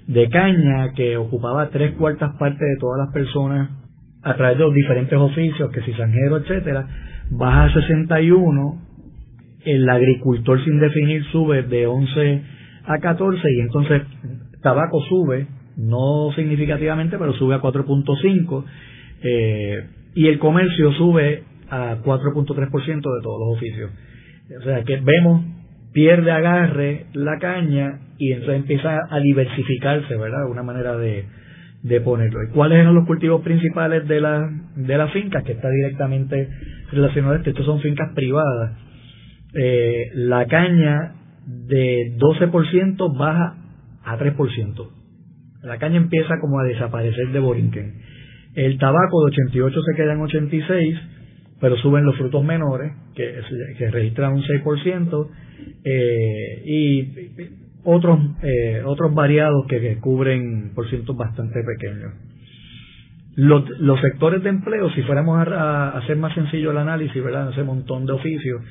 de 0.08 0.30
caña 0.30 0.94
que 0.94 1.18
ocupaba 1.18 1.70
tres 1.70 1.94
cuartas 1.94 2.36
partes 2.38 2.60
de 2.60 2.78
todas 2.80 3.06
las 3.06 3.14
personas 3.14 3.70
a 4.22 4.36
través 4.36 4.58
de 4.58 4.64
los 4.64 4.74
diferentes 4.74 5.18
oficios, 5.18 5.72
que 5.72 5.82
si 5.82 5.94
zanjero, 5.94 6.38
etcétera, 6.38 6.88
baja 7.30 7.66
a 7.66 7.74
61, 7.74 8.82
el 9.66 9.90
agricultor 9.90 10.64
sin 10.64 10.80
definir 10.80 11.24
sube 11.32 11.64
de 11.64 11.88
11 11.88 12.42
a 12.86 13.00
14 13.00 13.42
y 13.52 13.60
entonces 13.62 14.02
tabaco 14.62 15.02
sube, 15.10 15.48
no 15.78 16.32
significativamente, 16.36 17.18
pero 17.18 17.34
sube 17.34 17.56
a 17.56 17.62
4.5 17.62 18.66
eh, 19.24 19.88
y 20.16 20.28
el 20.28 20.40
comercio 20.40 20.92
sube 20.94 21.44
a 21.70 21.98
4.3% 22.04 22.86
de 22.86 23.22
todos 23.24 23.40
los 23.40 23.58
oficios. 23.58 23.92
O 24.60 24.64
sea 24.64 24.84
que 24.84 24.98
vemos, 24.98 25.46
pierde 25.94 26.32
agarre 26.32 27.06
la 27.14 27.38
caña 27.40 28.00
y 28.18 28.32
entonces 28.32 28.58
empieza 28.58 29.00
a 29.10 29.20
diversificarse, 29.20 30.16
¿verdad? 30.16 30.50
Una 30.50 30.64
manera 30.64 30.98
de, 30.98 31.26
de 31.84 32.02
ponerlo. 32.02 32.44
¿Y 32.44 32.52
cuáles 32.54 32.80
eran 32.80 32.96
los 32.96 33.06
cultivos 33.06 33.42
principales 33.42 34.08
de 34.08 34.22
la, 34.22 34.50
de 34.76 34.98
la 34.98 35.08
finca? 35.10 35.44
Que 35.44 35.54
está 35.54 35.70
directamente 35.70 36.50
relacionado 36.92 37.34
a 37.34 37.38
esto. 37.38 37.50
Estos 37.50 37.66
son 37.66 37.82
fincas 37.82 38.12
privadas. 38.16 38.78
Eh, 39.54 40.10
la 40.16 40.46
caña 40.48 41.16
de 41.46 42.16
12% 42.18 43.18
baja 43.18 43.58
a 44.04 44.18
3%. 44.18 44.90
La 45.64 45.78
caña 45.78 45.98
empieza 45.98 46.40
como 46.40 46.60
a 46.60 46.64
desaparecer 46.64 47.30
de 47.30 47.40
Borinquen. 47.40 47.94
El 48.56 48.78
tabaco 48.78 49.26
de 49.26 49.32
88 49.32 49.82
se 49.82 49.96
queda 49.96 50.14
en 50.14 50.22
86, 50.22 51.00
pero 51.64 51.78
suben 51.78 52.04
los 52.04 52.18
frutos 52.18 52.44
menores, 52.44 52.92
que, 53.16 53.42
registran 53.90 54.34
un 54.34 54.44
6%, 54.44 55.30
eh, 55.86 56.62
y 56.66 57.08
otros, 57.86 58.20
eh, 58.42 58.82
otros 58.84 59.14
variados 59.14 59.66
que, 59.68 59.98
cubren 60.02 60.74
por 60.76 60.90
cientos 60.90 61.16
bastante 61.16 61.62
pequeños. 61.64 62.12
Los, 63.38 63.70
los, 63.80 63.98
sectores 64.02 64.44
de 64.44 64.50
empleo, 64.50 64.90
si 64.90 65.04
fuéramos 65.04 65.40
a, 65.48 65.98
hacer 66.00 66.18
más 66.18 66.36
sencillo 66.36 66.72
el 66.72 66.80
análisis, 66.80 67.24
¿verdad? 67.24 67.52
Ese 67.52 67.64
montón 67.64 68.06
de 68.08 68.12
oficios, 68.12 68.62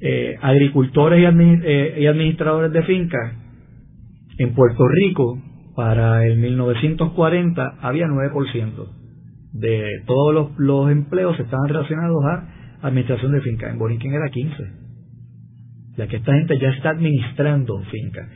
eh, 0.00 0.36
agricultores 0.40 1.18
y, 1.18 1.24
eh, 1.24 1.96
y, 1.98 2.06
administradores 2.06 2.70
de 2.70 2.84
fincas, 2.84 3.34
en 4.38 4.54
Puerto 4.54 4.86
Rico, 4.86 5.36
para 5.74 6.24
el 6.24 6.38
1940, 6.38 7.78
había 7.80 8.06
9% 8.06 9.05
de 9.58 10.02
todos 10.06 10.34
los, 10.34 10.58
los 10.58 10.90
empleos 10.90 11.38
estaban 11.38 11.68
relacionados 11.68 12.24
a 12.24 12.56
administración 12.82 13.32
de 13.32 13.40
fincas. 13.40 13.70
En 13.70 13.78
Borinquen 13.78 14.12
era 14.12 14.26
15%. 14.26 14.86
Ya 15.96 16.06
que 16.06 16.16
esta 16.16 16.34
gente 16.34 16.58
ya 16.58 16.70
está 16.70 16.90
administrando 16.90 17.80
fincas. 17.90 18.28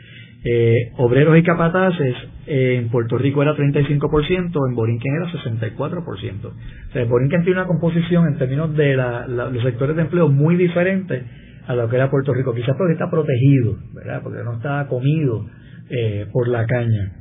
Eh, 0.42 0.92
obreros 0.96 1.36
y 1.36 1.42
capataces 1.42 2.16
en 2.46 2.88
Puerto 2.88 3.18
Rico 3.18 3.42
era 3.42 3.54
35%, 3.54 4.68
en 4.68 4.74
Borinquen 4.74 5.14
era 5.16 5.30
64%. 5.30 6.46
O 6.46 6.92
sea, 6.92 7.04
Borinquen 7.04 7.44
tiene 7.44 7.60
una 7.60 7.68
composición 7.68 8.26
en 8.26 8.38
términos 8.38 8.74
de 8.74 8.96
los 8.96 9.62
sectores 9.62 9.96
de 9.96 10.02
empleo 10.02 10.28
muy 10.28 10.56
diferente 10.56 11.22
a 11.66 11.74
lo 11.74 11.88
que 11.90 11.96
era 11.96 12.10
Puerto 12.10 12.32
Rico. 12.32 12.54
Quizás 12.54 12.74
porque 12.76 12.94
está 12.94 13.10
protegido, 13.10 13.76
¿verdad? 13.94 14.22
Porque 14.22 14.42
no 14.42 14.54
está 14.54 14.86
comido 14.88 15.44
eh, 15.90 16.26
por 16.32 16.48
la 16.48 16.64
caña. 16.66 17.19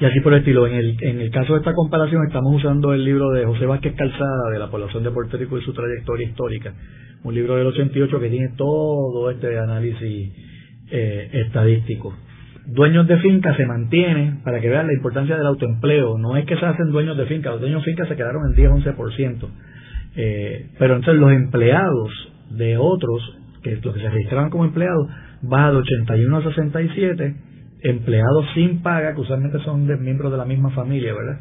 Y 0.00 0.04
así 0.06 0.20
por 0.20 0.32
el 0.32 0.38
estilo. 0.38 0.66
En 0.66 0.74
el, 0.74 0.96
en 1.02 1.20
el 1.20 1.30
caso 1.30 1.52
de 1.52 1.58
esta 1.58 1.74
comparación 1.74 2.26
estamos 2.26 2.56
usando 2.56 2.94
el 2.94 3.04
libro 3.04 3.30
de 3.32 3.44
José 3.44 3.66
Vázquez 3.66 3.94
Calzada 3.94 4.50
de 4.50 4.58
la 4.58 4.70
población 4.70 5.04
de 5.04 5.10
Puerto 5.10 5.36
Rico 5.36 5.58
y 5.58 5.62
su 5.62 5.74
trayectoria 5.74 6.26
histórica. 6.26 6.72
Un 7.22 7.34
libro 7.34 7.56
del 7.56 7.66
88 7.66 8.18
que 8.18 8.30
tiene 8.30 8.48
todo 8.56 9.30
este 9.30 9.58
análisis 9.58 10.32
eh, 10.90 11.30
estadístico. 11.44 12.14
Dueños 12.66 13.06
de 13.08 13.18
finca 13.18 13.54
se 13.56 13.66
mantienen, 13.66 14.42
para 14.42 14.60
que 14.60 14.70
vean 14.70 14.86
la 14.86 14.94
importancia 14.94 15.36
del 15.36 15.46
autoempleo, 15.46 16.16
no 16.16 16.36
es 16.36 16.46
que 16.46 16.56
se 16.56 16.64
hacen 16.64 16.90
dueños 16.92 17.18
de 17.18 17.26
finca, 17.26 17.50
los 17.50 17.60
dueños 17.60 17.84
de 17.84 17.90
finca 17.90 18.06
se 18.06 18.16
quedaron 18.16 18.42
en 18.46 18.56
10-11%, 18.56 19.48
eh, 20.16 20.66
pero 20.78 20.96
entonces 20.96 21.20
los 21.20 21.32
empleados 21.32 22.10
de 22.50 22.76
otros, 22.78 23.38
que 23.62 23.76
los 23.76 23.94
que 23.94 24.00
se 24.00 24.08
registraban 24.08 24.50
como 24.50 24.64
empleados, 24.64 25.08
baja 25.42 25.72
de 25.72 25.78
81 25.78 26.36
a 26.36 26.42
67, 26.42 27.34
empleados 27.82 28.46
sin 28.54 28.82
paga, 28.82 29.14
que 29.14 29.20
usualmente 29.20 29.58
son 29.64 29.86
de 29.86 29.96
miembros 29.96 30.32
de 30.32 30.38
la 30.38 30.44
misma 30.44 30.70
familia, 30.70 31.14
¿verdad? 31.14 31.40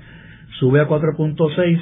Sube 0.59 0.81
a 0.81 0.87
4.6, 0.87 1.81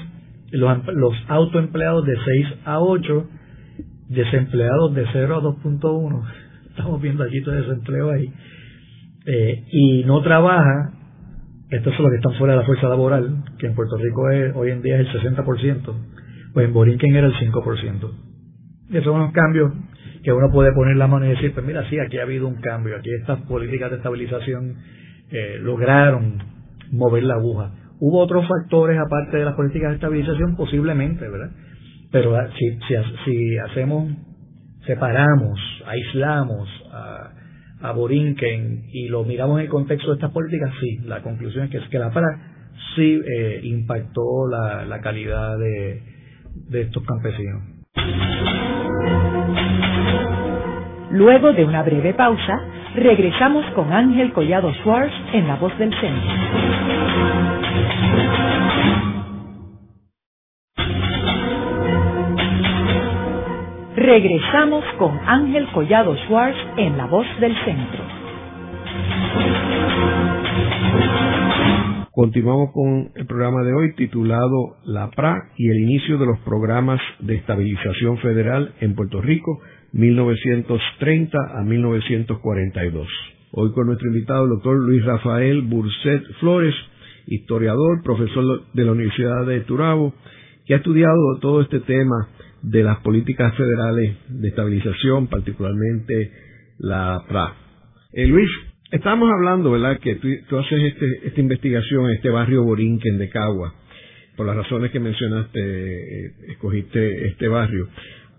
los, 0.52 0.88
los 0.94 1.14
autoempleados 1.28 2.06
de 2.06 2.16
6 2.24 2.48
a 2.66 2.80
8, 2.80 3.30
desempleados 4.10 4.94
de 4.94 5.06
0 5.12 5.36
a 5.36 5.42
2.1 5.42 6.24
estamos 6.78 7.02
viendo 7.02 7.24
allí 7.24 7.42
todo 7.42 7.56
desempleo 7.56 8.12
ahí, 8.12 8.32
eh, 9.26 9.66
y 9.72 10.04
no 10.06 10.22
trabaja, 10.22 10.94
estos 11.70 11.94
son 11.96 12.04
los 12.04 12.12
que 12.12 12.18
están 12.18 12.34
fuera 12.38 12.54
de 12.54 12.60
la 12.60 12.66
fuerza 12.66 12.88
laboral, 12.88 13.44
que 13.58 13.68
en 13.68 13.76
Puerto 13.76 13.98
Rico 13.98 14.30
es, 14.30 14.56
hoy 14.56 14.70
en 14.70 14.82
día 14.82 15.00
es 15.02 15.08
el 15.08 15.36
60%, 15.36 15.94
pues 16.54 16.68
en 16.68 16.74
Borinquen 16.74 17.16
era 17.16 17.28
el 17.28 17.34
5%. 17.34 18.12
Y 18.90 18.98
esos 18.98 19.12
son 19.12 19.22
los 19.22 19.32
cambios 19.34 19.74
que 20.28 20.34
uno 20.34 20.52
puede 20.52 20.74
poner 20.74 20.98
la 20.98 21.08
mano 21.08 21.26
y 21.26 21.30
decir, 21.30 21.54
pues 21.54 21.66
mira, 21.66 21.90
sí, 21.90 21.98
aquí 22.00 22.18
ha 22.18 22.24
habido 22.24 22.50
un 22.50 22.56
cambio, 22.56 22.98
aquí 22.98 23.10
estas 23.14 23.40
políticas 23.44 23.92
de 23.92 23.96
estabilización 23.96 24.76
eh, 25.32 25.58
lograron 25.62 26.44
mover 26.92 27.24
la 27.24 27.36
aguja. 27.36 27.72
Hubo 28.02 28.20
otros 28.20 28.46
factores 28.46 29.00
aparte 29.00 29.38
de 29.38 29.46
las 29.46 29.56
políticas 29.56 29.92
de 29.92 29.96
estabilización, 29.96 30.58
posiblemente, 30.58 31.30
¿verdad? 31.30 31.52
Pero 32.12 32.36
ah, 32.36 32.50
si, 32.60 32.78
si, 33.24 33.58
hacemos 33.58 34.12
separamos, 34.86 35.58
aislamos 35.86 36.68
a, 36.92 37.32
a 37.84 37.92
Borinquen 37.94 38.84
y 38.92 39.08
lo 39.08 39.24
miramos 39.24 39.60
en 39.60 39.64
el 39.64 39.72
contexto 39.72 40.10
de 40.10 40.16
estas 40.16 40.32
políticas, 40.32 40.74
sí, 40.82 40.98
la 41.06 41.22
conclusión 41.22 41.64
es 41.64 41.72
que, 41.72 41.78
es 41.78 41.88
que 41.88 42.00
la 42.00 42.12
PRA 42.12 42.74
sí 42.98 43.18
eh, 43.34 43.62
impactó 43.64 44.46
la, 44.52 44.84
la 44.84 45.00
calidad 45.00 45.58
de, 45.58 46.02
de 46.70 46.82
estos 46.82 47.02
campesinos. 47.06 47.64
Luego 51.12 51.54
de 51.54 51.64
una 51.64 51.84
breve 51.84 52.14
pausa, 52.14 52.60
regresamos 52.96 53.66
con 53.76 53.94
Ángel 53.94 54.34
Collado 54.34 54.74
Schwartz 54.74 55.14
en 55.32 55.48
La 55.48 55.56
Voz 55.56 55.78
del 55.78 55.90
Centro. 56.02 56.32
Regresamos 63.96 64.84
con 65.00 65.18
Ángel 65.26 65.68
Collado 65.74 66.14
Schwartz 66.26 66.58
en 66.76 66.98
La 66.98 67.06
Voz 67.06 67.26
del 67.40 67.56
Centro. 67.64 68.04
Continuamos 72.12 72.72
con 72.74 73.12
el 73.16 73.28
programa 73.28 73.62
de 73.64 73.74
hoy 73.74 73.94
titulado 73.96 74.78
La 74.86 75.10
PRA 75.12 75.52
y 75.56 75.70
el 75.70 75.78
inicio 75.78 76.18
de 76.18 76.26
los 76.26 76.40
programas 76.40 77.00
de 77.20 77.36
estabilización 77.36 78.18
federal 78.18 78.74
en 78.82 78.96
Puerto 78.96 79.22
Rico 79.22 79.62
1930 79.94 81.38
a 81.56 81.64
1942. 81.64 83.08
Hoy 83.52 83.72
con 83.72 83.88
nuestro 83.88 84.08
invitado 84.10 84.44
el 84.44 84.50
doctor 84.50 84.78
Luis 84.78 85.04
Rafael 85.06 85.62
Burset 85.62 86.24
Flores, 86.40 86.76
historiador, 87.28 88.04
profesor 88.04 88.66
de 88.74 88.86
la 88.86 88.92
Universidad 88.92 89.46
de 89.46 89.62
Turabo, 89.62 90.14
que 90.66 90.74
ha 90.74 90.78
estudiado 90.78 91.40
todo 91.40 91.62
este 91.62 91.80
tema 91.80 92.28
de 92.62 92.84
las 92.84 93.00
políticas 93.00 93.56
federales 93.56 94.18
de 94.28 94.50
estabilización, 94.50 95.28
particularmente 95.28 96.32
la 96.80 97.24
PRA. 97.28 97.56
Eh, 98.12 98.28
Luis, 98.28 98.50
estábamos 98.92 99.30
hablando, 99.32 99.72
¿verdad?, 99.72 100.00
que 100.00 100.16
tú, 100.16 100.58
haces 100.58 100.94
este, 100.94 101.28
esta 101.28 101.40
investigación 101.40 102.06
en 102.06 102.16
este 102.16 102.30
barrio 102.30 102.64
Borinquen 102.64 103.18
de 103.18 103.30
Cagua, 103.30 103.74
por 104.36 104.46
las 104.46 104.56
razones 104.56 104.92
que 104.92 105.00
mencionaste, 105.00 105.60
eh, 105.60 106.32
escogiste 106.50 107.28
este 107.28 107.48
barrio. 107.48 107.88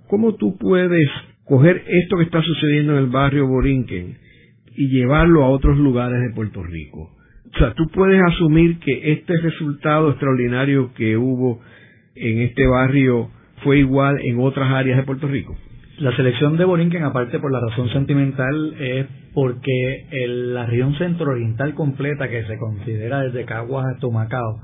¿Cómo 0.09 0.37
tú 0.37 0.57
puedes 0.59 1.09
coger 1.49 1.83
esto 1.87 2.17
que 2.17 2.25
está 2.25 2.43
sucediendo 2.43 2.93
en 2.93 2.99
el 2.99 3.07
barrio 3.07 3.47
Borinquen 3.47 4.19
y 4.77 4.89
llevarlo 4.89 5.45
a 5.45 5.51
otros 5.51 5.79
lugares 5.79 6.21
de 6.21 6.35
Puerto 6.35 6.63
Rico? 6.63 7.11
O 7.55 7.59
sea, 7.59 7.73
tú 7.75 7.89
puedes 7.89 8.21
asumir 8.23 8.79
que 8.79 9.13
este 9.13 9.37
resultado 9.39 10.11
extraordinario 10.11 10.93
que 10.95 11.17
hubo 11.17 11.61
en 12.15 12.41
este 12.41 12.67
barrio 12.67 13.31
fue 13.63 13.79
igual 13.79 14.21
en 14.23 14.39
otras 14.41 14.71
áreas 14.71 14.99
de 14.99 15.05
Puerto 15.05 15.27
Rico? 15.27 15.57
La 15.99 16.15
selección 16.15 16.57
de 16.57 16.65
Borinquen, 16.65 17.03
aparte 17.03 17.41
por 17.41 17.51
la 17.51 17.61
razón 17.61 17.89
sentimental, 17.91 18.75
es 18.79 19.07
porque 19.35 20.07
la 20.29 20.67
región 20.67 20.95
centro-oriental 20.97 21.75
completa, 21.75 22.29
que 22.29 22.45
se 22.45 22.57
considera 22.57 23.23
desde 23.23 23.45
Caguas 23.45 23.87
hasta 23.93 24.07
Humacao, 24.07 24.61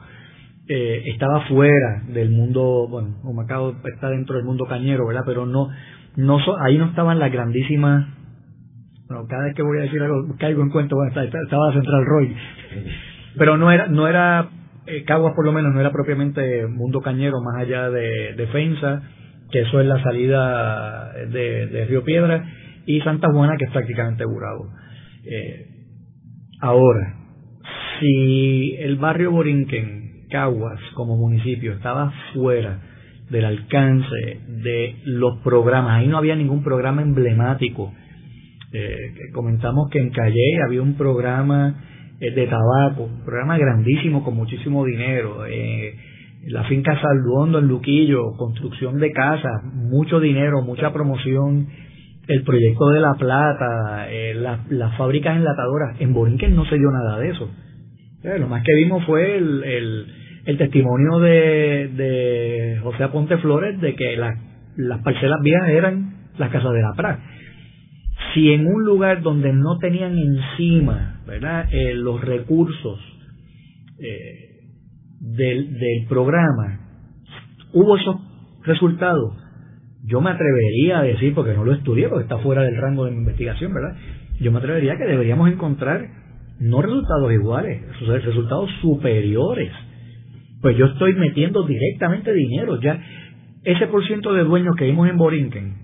eh, 0.68 1.02
estaba 1.06 1.42
fuera 1.46 2.04
del 2.08 2.30
mundo, 2.30 2.86
bueno, 2.88 3.16
Humacao 3.24 3.76
está 3.84 4.10
dentro 4.10 4.36
del 4.36 4.44
mundo 4.44 4.64
cañero, 4.66 5.06
¿verdad? 5.06 5.24
Pero 5.26 5.44
no, 5.44 5.68
no 6.16 6.38
ahí 6.60 6.78
no 6.78 6.86
estaban 6.86 7.18
las 7.18 7.32
grandísimas, 7.32 8.06
bueno, 9.08 9.26
cada 9.28 9.44
vez 9.44 9.54
que 9.54 9.62
voy 9.62 9.78
a 9.78 9.82
decir 9.82 10.02
algo, 10.02 10.34
caigo 10.38 10.62
en 10.62 10.70
cuento, 10.70 10.96
bueno, 10.96 11.12
estaba 11.20 11.72
Central 11.72 12.04
Roy, 12.06 12.34
pero 13.36 13.56
no 13.56 13.70
era, 13.70 13.86
no 13.88 14.08
era 14.08 14.48
eh, 14.86 15.04
Caguas 15.04 15.34
por 15.34 15.46
lo 15.46 15.52
menos 15.52 15.72
no 15.72 15.80
era 15.80 15.90
propiamente 15.90 16.66
mundo 16.66 17.00
cañero 17.00 17.40
más 17.40 17.56
allá 17.62 17.90
de 17.90 18.34
defensa, 18.36 19.02
que 19.50 19.62
eso 19.62 19.80
es 19.80 19.86
la 19.86 20.02
salida 20.02 21.12
de, 21.30 21.86
Río 21.88 22.04
Piedra, 22.04 22.44
y 22.86 23.00
Santa 23.00 23.28
Juana, 23.32 23.56
que 23.56 23.64
es 23.64 23.70
prácticamente 23.70 24.24
Burado. 24.24 24.68
Eh, 25.24 25.66
ahora, 26.60 27.16
si 28.00 28.76
el 28.78 28.96
barrio 28.96 29.30
Borinquen, 29.30 30.26
Caguas, 30.30 30.80
como 30.94 31.16
municipio, 31.16 31.72
estaba 31.72 32.12
fuera 32.34 32.93
del 33.30 33.44
alcance 33.44 34.40
de 34.48 34.96
los 35.04 35.38
programas, 35.40 36.00
ahí 36.00 36.08
no 36.08 36.18
había 36.18 36.36
ningún 36.36 36.62
programa 36.62 37.02
emblemático. 37.02 37.92
Eh, 38.72 38.96
comentamos 39.32 39.88
que 39.90 39.98
en 39.98 40.10
Calle 40.10 40.60
había 40.66 40.82
un 40.82 40.94
programa 40.94 41.84
eh, 42.20 42.30
de 42.30 42.46
tabaco, 42.46 43.04
un 43.04 43.24
programa 43.24 43.58
grandísimo 43.58 44.24
con 44.24 44.36
muchísimo 44.36 44.84
dinero. 44.84 45.46
Eh, 45.46 45.94
la 46.46 46.64
finca 46.64 47.00
Salduondo 47.00 47.58
en 47.58 47.66
Luquillo, 47.66 48.36
construcción 48.36 48.98
de 48.98 49.10
casas, 49.10 49.64
mucho 49.74 50.20
dinero, 50.20 50.62
mucha 50.62 50.92
promoción, 50.92 51.68
el 52.28 52.42
proyecto 52.44 52.90
de 52.90 53.00
La 53.00 53.14
Plata, 53.14 54.06
eh, 54.10 54.34
las 54.34 54.96
fábricas 54.96 55.36
enlatadoras. 55.36 56.00
En 56.00 56.12
Borinquen 56.12 56.54
no 56.54 56.64
se 56.66 56.76
dio 56.76 56.90
nada 56.90 57.18
de 57.18 57.30
eso. 57.30 57.50
lo 58.38 58.48
más 58.48 58.62
que 58.62 58.74
vimos 58.74 59.04
fue 59.04 59.36
el, 59.36 60.06
testimonio 60.44 61.18
de, 61.20 62.78
José 62.82 63.04
Aponte 63.04 63.38
Flores 63.38 63.80
de 63.80 63.94
que 63.94 64.16
las 64.16 65.00
parcelas 65.02 65.40
viejas 65.42 65.68
eran 65.70 66.14
las 66.38 66.50
casas 66.50 66.72
de 66.72 66.82
la 66.82 66.92
Pra 66.94 67.18
si 68.32 68.52
en 68.52 68.66
un 68.66 68.84
lugar 68.84 69.22
donde 69.22 69.52
no 69.52 69.78
tenían 69.78 70.18
encima 70.18 71.20
¿verdad? 71.26 71.66
Eh, 71.72 71.94
los 71.94 72.20
recursos 72.20 73.00
eh, 73.98 74.60
del, 75.20 75.72
del 75.78 76.06
programa 76.08 76.80
hubo 77.72 77.96
esos 77.96 78.16
resultados, 78.64 79.36
yo 80.04 80.20
me 80.20 80.30
atrevería 80.30 81.00
a 81.00 81.02
decir, 81.02 81.34
porque 81.34 81.54
no 81.54 81.64
lo 81.64 81.72
estudié, 81.72 82.08
porque 82.08 82.24
está 82.24 82.38
fuera 82.38 82.62
del 82.62 82.76
rango 82.76 83.04
de 83.04 83.10
mi 83.10 83.18
investigación, 83.18 83.74
¿verdad? 83.74 83.96
Yo 84.40 84.52
me 84.52 84.58
atrevería 84.58 84.94
a 84.94 84.96
que 84.96 85.04
deberíamos 85.04 85.50
encontrar 85.50 86.08
no 86.60 86.82
resultados 86.82 87.32
iguales, 87.32 87.82
resultados 88.24 88.70
superiores. 88.80 89.72
Pues 90.64 90.78
yo 90.78 90.86
estoy 90.86 91.12
metiendo 91.12 91.62
directamente 91.64 92.32
dinero. 92.32 92.80
Ya 92.80 92.98
ese 93.64 93.86
por 93.86 94.02
ciento 94.06 94.32
de 94.32 94.44
dueños 94.44 94.74
que 94.78 94.86
vimos 94.86 95.10
en 95.10 95.18
Borinquen, 95.18 95.74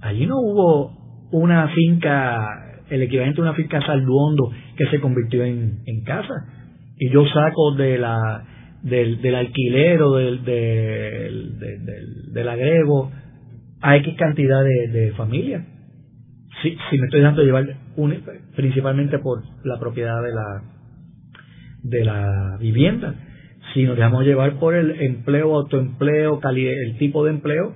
allí 0.00 0.24
no 0.24 0.36
hubo 0.38 1.28
una 1.32 1.66
finca, 1.70 2.46
el 2.90 3.02
equivalente 3.02 3.40
a 3.40 3.42
una 3.42 3.54
finca 3.54 3.84
salduondo 3.84 4.52
que 4.76 4.86
se 4.86 5.00
convirtió 5.00 5.42
en, 5.42 5.80
en 5.84 6.04
casa. 6.04 6.32
Y 6.96 7.10
yo 7.10 7.26
saco 7.26 7.74
de 7.74 7.98
la, 7.98 8.44
del, 8.84 9.20
del 9.20 9.34
alquiler 9.34 10.00
o 10.02 10.14
del, 10.14 10.44
del, 10.44 11.58
del, 12.32 12.48
agrego 12.48 13.10
a 13.80 13.96
X 13.96 14.14
cantidad 14.16 14.62
de, 14.62 14.92
de 14.92 15.10
familias. 15.14 15.64
si, 16.62 16.70
si 16.88 16.98
me 16.98 17.06
estoy 17.06 17.18
dejando 17.18 17.42
llevar 17.42 17.66
principalmente 18.54 19.18
por 19.18 19.42
la 19.64 19.80
propiedad 19.80 20.22
de 20.22 20.32
la 20.32 20.62
de 21.82 22.04
la 22.04 22.56
vivienda, 22.60 23.14
si 23.74 23.82
nos 23.82 23.96
dejamos 23.96 24.24
llevar 24.24 24.58
por 24.58 24.74
el 24.74 24.92
empleo, 25.02 25.56
autoempleo, 25.56 26.40
el 26.54 26.96
tipo 26.96 27.24
de 27.24 27.30
empleo, 27.30 27.74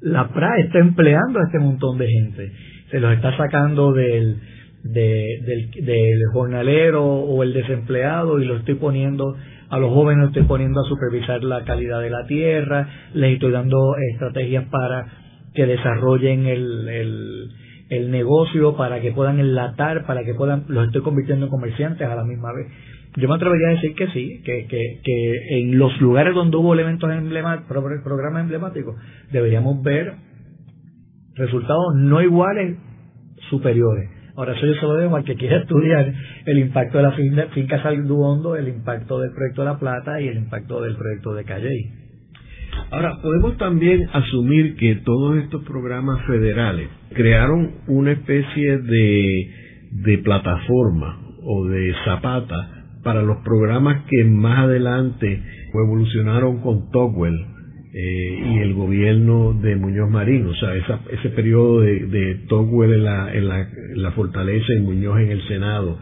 la 0.00 0.28
PRA 0.28 0.58
está 0.60 0.78
empleando 0.78 1.40
a 1.40 1.44
este 1.46 1.58
montón 1.58 1.98
de 1.98 2.06
gente. 2.06 2.52
Se 2.90 3.00
los 3.00 3.12
está 3.14 3.36
sacando 3.36 3.92
del, 3.92 4.36
del, 4.84 5.70
del, 5.84 6.20
jornalero 6.32 7.04
o 7.04 7.42
el 7.42 7.52
desempleado 7.52 8.40
y 8.40 8.44
lo 8.44 8.58
estoy 8.58 8.74
poniendo 8.74 9.34
a 9.70 9.78
los 9.78 9.92
jóvenes, 9.92 10.20
los 10.20 10.28
estoy 10.28 10.44
poniendo 10.44 10.80
a 10.80 10.84
supervisar 10.84 11.42
la 11.44 11.64
calidad 11.64 12.00
de 12.00 12.10
la 12.10 12.26
tierra, 12.26 12.88
les 13.14 13.34
estoy 13.34 13.52
dando 13.52 13.96
estrategias 14.12 14.64
para 14.70 15.06
que 15.54 15.66
desarrollen 15.66 16.46
el, 16.46 16.88
el, 16.88 17.48
el 17.90 18.10
negocio, 18.10 18.76
para 18.76 19.00
que 19.00 19.12
puedan 19.12 19.40
enlatar, 19.40 20.06
para 20.06 20.24
que 20.24 20.34
puedan, 20.34 20.64
los 20.68 20.86
estoy 20.86 21.02
convirtiendo 21.02 21.46
en 21.46 21.50
comerciantes 21.50 22.06
a 22.06 22.14
la 22.14 22.24
misma 22.24 22.52
vez. 22.52 22.66
Yo 23.18 23.28
me 23.28 23.34
atrevería 23.34 23.68
a 23.68 23.70
decir 23.72 23.94
que 23.96 24.06
sí, 24.08 24.42
que, 24.44 24.66
que, 24.66 25.00
que 25.02 25.58
en 25.58 25.76
los 25.76 26.00
lugares 26.00 26.34
donde 26.34 26.56
hubo 26.56 26.72
elementos 26.72 27.10
emblemáticos, 27.10 27.66
programas 28.04 28.42
emblemáticos, 28.42 28.94
deberíamos 29.32 29.82
ver 29.82 30.14
resultados 31.34 31.96
no 31.96 32.22
iguales, 32.22 32.76
superiores. 33.50 34.08
Ahora 34.36 34.52
eso 34.52 34.66
yo 34.66 34.74
se 34.74 34.82
lo 34.82 34.94
dejo 34.94 35.16
al 35.16 35.24
que 35.24 35.34
quiera 35.34 35.56
estudiar 35.62 36.14
el 36.46 36.58
impacto 36.58 36.98
de 36.98 37.04
la 37.04 37.48
finca 37.48 37.82
Salduondo, 37.82 38.54
el 38.54 38.68
impacto 38.68 39.18
del 39.18 39.32
proyecto 39.32 39.62
de 39.62 39.68
La 39.68 39.78
Plata 39.80 40.20
y 40.20 40.28
el 40.28 40.36
impacto 40.36 40.80
del 40.80 40.94
proyecto 40.94 41.34
de 41.34 41.44
Calley. 41.44 41.90
Ahora, 42.92 43.16
podemos 43.20 43.56
también 43.56 44.08
asumir 44.12 44.76
que 44.76 44.94
todos 45.04 45.38
estos 45.38 45.64
programas 45.64 46.24
federales 46.26 46.88
crearon 47.14 47.72
una 47.88 48.12
especie 48.12 48.78
de, 48.78 49.50
de 49.90 50.18
plataforma 50.18 51.20
o 51.42 51.66
de 51.66 51.92
zapata 52.04 52.77
para 53.02 53.22
los 53.22 53.38
programas 53.38 54.04
que 54.08 54.24
más 54.24 54.60
adelante 54.60 55.42
evolucionaron 55.72 56.58
con 56.60 56.90
Tocqueville 56.90 57.58
eh, 57.92 58.42
y 58.54 58.58
el 58.58 58.74
gobierno 58.74 59.54
de 59.54 59.76
Muñoz 59.76 60.10
Marín, 60.10 60.46
o 60.46 60.54
sea, 60.54 60.74
ese 60.76 61.30
periodo 61.30 61.80
de, 61.80 62.06
de 62.06 62.30
en 62.32 63.04
la, 63.04 63.34
en, 63.34 64.02
la, 64.02 64.12
fortaleza 64.12 64.74
y 64.76 64.80
Muñoz 64.80 65.20
en 65.20 65.30
el 65.30 65.48
Senado, 65.48 65.98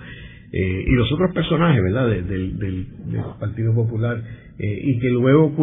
eh, 0.53 0.85
y 0.87 0.91
los 0.91 1.11
otros 1.13 1.33
personajes, 1.33 1.83
¿verdad?, 1.83 2.09
del, 2.09 2.59
del, 2.59 2.87
Partido 3.39 3.75
Popular, 3.75 4.21
eh, 4.59 4.81
y 4.85 4.99
que 4.99 5.09
luego 5.11 5.55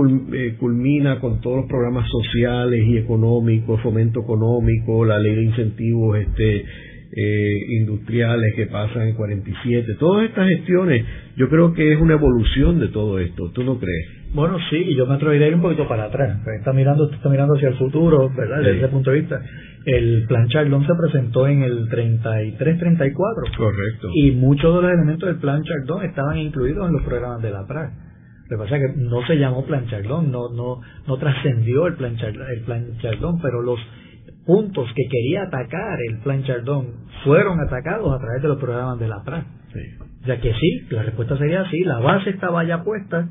culmina 0.59 1.19
con 1.19 1.41
todos 1.41 1.57
los 1.57 1.65
programas 1.65 2.07
sociales 2.09 2.85
y 2.87 2.97
económicos, 2.97 3.81
fomento 3.81 4.21
económico, 4.21 5.03
la 5.03 5.19
ley 5.19 5.35
de 5.35 5.43
incentivos 5.43 6.19
este 6.19 6.65
industriales 7.15 8.55
que 8.55 8.65
pasan 8.67 9.09
en 9.09 9.15
47, 9.15 9.95
todas 9.99 10.25
estas 10.25 10.47
gestiones, 10.47 11.05
yo 11.35 11.47
creo 11.49 11.73
que 11.73 11.93
es 11.93 12.01
una 12.01 12.13
evolución 12.13 12.79
de 12.79 12.87
todo 12.87 13.19
esto, 13.19 13.51
¿tú 13.51 13.63
no 13.63 13.79
crees? 13.79 14.23
Bueno, 14.33 14.57
sí, 14.71 14.77
y 14.77 14.95
yo 14.95 15.05
me 15.05 15.13
atrevería 15.13 15.45
a 15.45 15.49
ir 15.49 15.55
un 15.55 15.61
poquito 15.61 15.87
para 15.87 16.05
atrás. 16.05 16.39
Está 16.57 16.73
mirando, 16.73 17.11
está 17.11 17.29
mirando 17.29 17.53
hacia 17.53 17.69
el 17.69 17.75
futuro, 17.75 18.31
¿verdad? 18.35 18.57
Desde 18.63 18.77
ese 18.79 18.87
punto 18.87 19.11
de 19.11 19.19
vista. 19.19 19.39
El 19.85 20.25
plan 20.27 20.47
Chardon 20.47 20.81
se 20.87 20.93
presentó 20.95 21.47
en 21.47 21.61
el 21.61 21.87
33-34. 21.89 23.57
Correcto. 23.57 24.09
Y 24.15 24.31
muchos 24.31 24.75
de 24.75 24.81
los 24.81 24.91
elementos 24.91 25.27
del 25.27 25.37
plan 25.37 25.61
Chardon 25.61 26.03
estaban 26.03 26.37
incluidos 26.37 26.87
en 26.87 26.93
los 26.93 27.03
programas 27.03 27.43
de 27.43 27.51
la 27.51 27.67
PRA. 27.67 27.91
Lo 28.49 28.57
que 28.57 28.63
pasa 28.63 28.77
es 28.77 28.81
que 28.81 28.99
no 28.99 29.25
se 29.27 29.35
llamó 29.35 29.65
plan 29.65 29.85
Chardon, 29.87 30.31
no, 30.31 30.49
no, 30.49 30.81
no 31.07 31.17
trascendió 31.17 31.85
el 31.85 31.93
plan, 31.93 32.15
el 32.19 32.61
plan 32.61 32.85
pero 33.41 33.61
los 33.61 33.79
puntos 34.45 34.89
que 34.93 35.03
quería 35.09 35.43
atacar 35.43 35.99
el 36.09 36.19
plan 36.19 36.43
Chardon 36.43 36.87
fueron 37.23 37.59
atacados 37.59 38.13
a 38.13 38.19
través 38.19 38.41
de 38.41 38.47
los 38.47 38.57
programas 38.57 38.99
de 38.99 39.07
la 39.07 39.23
PRA. 39.23 39.45
Sí. 39.73 39.79
Ya 40.25 40.39
que 40.39 40.53
sí, 40.53 40.87
la 40.89 41.03
respuesta 41.03 41.37
sería 41.37 41.69
sí, 41.69 41.83
la 41.83 41.99
base 41.99 42.29
estaba 42.29 42.63
ya 42.63 42.83
puesta 42.83 43.29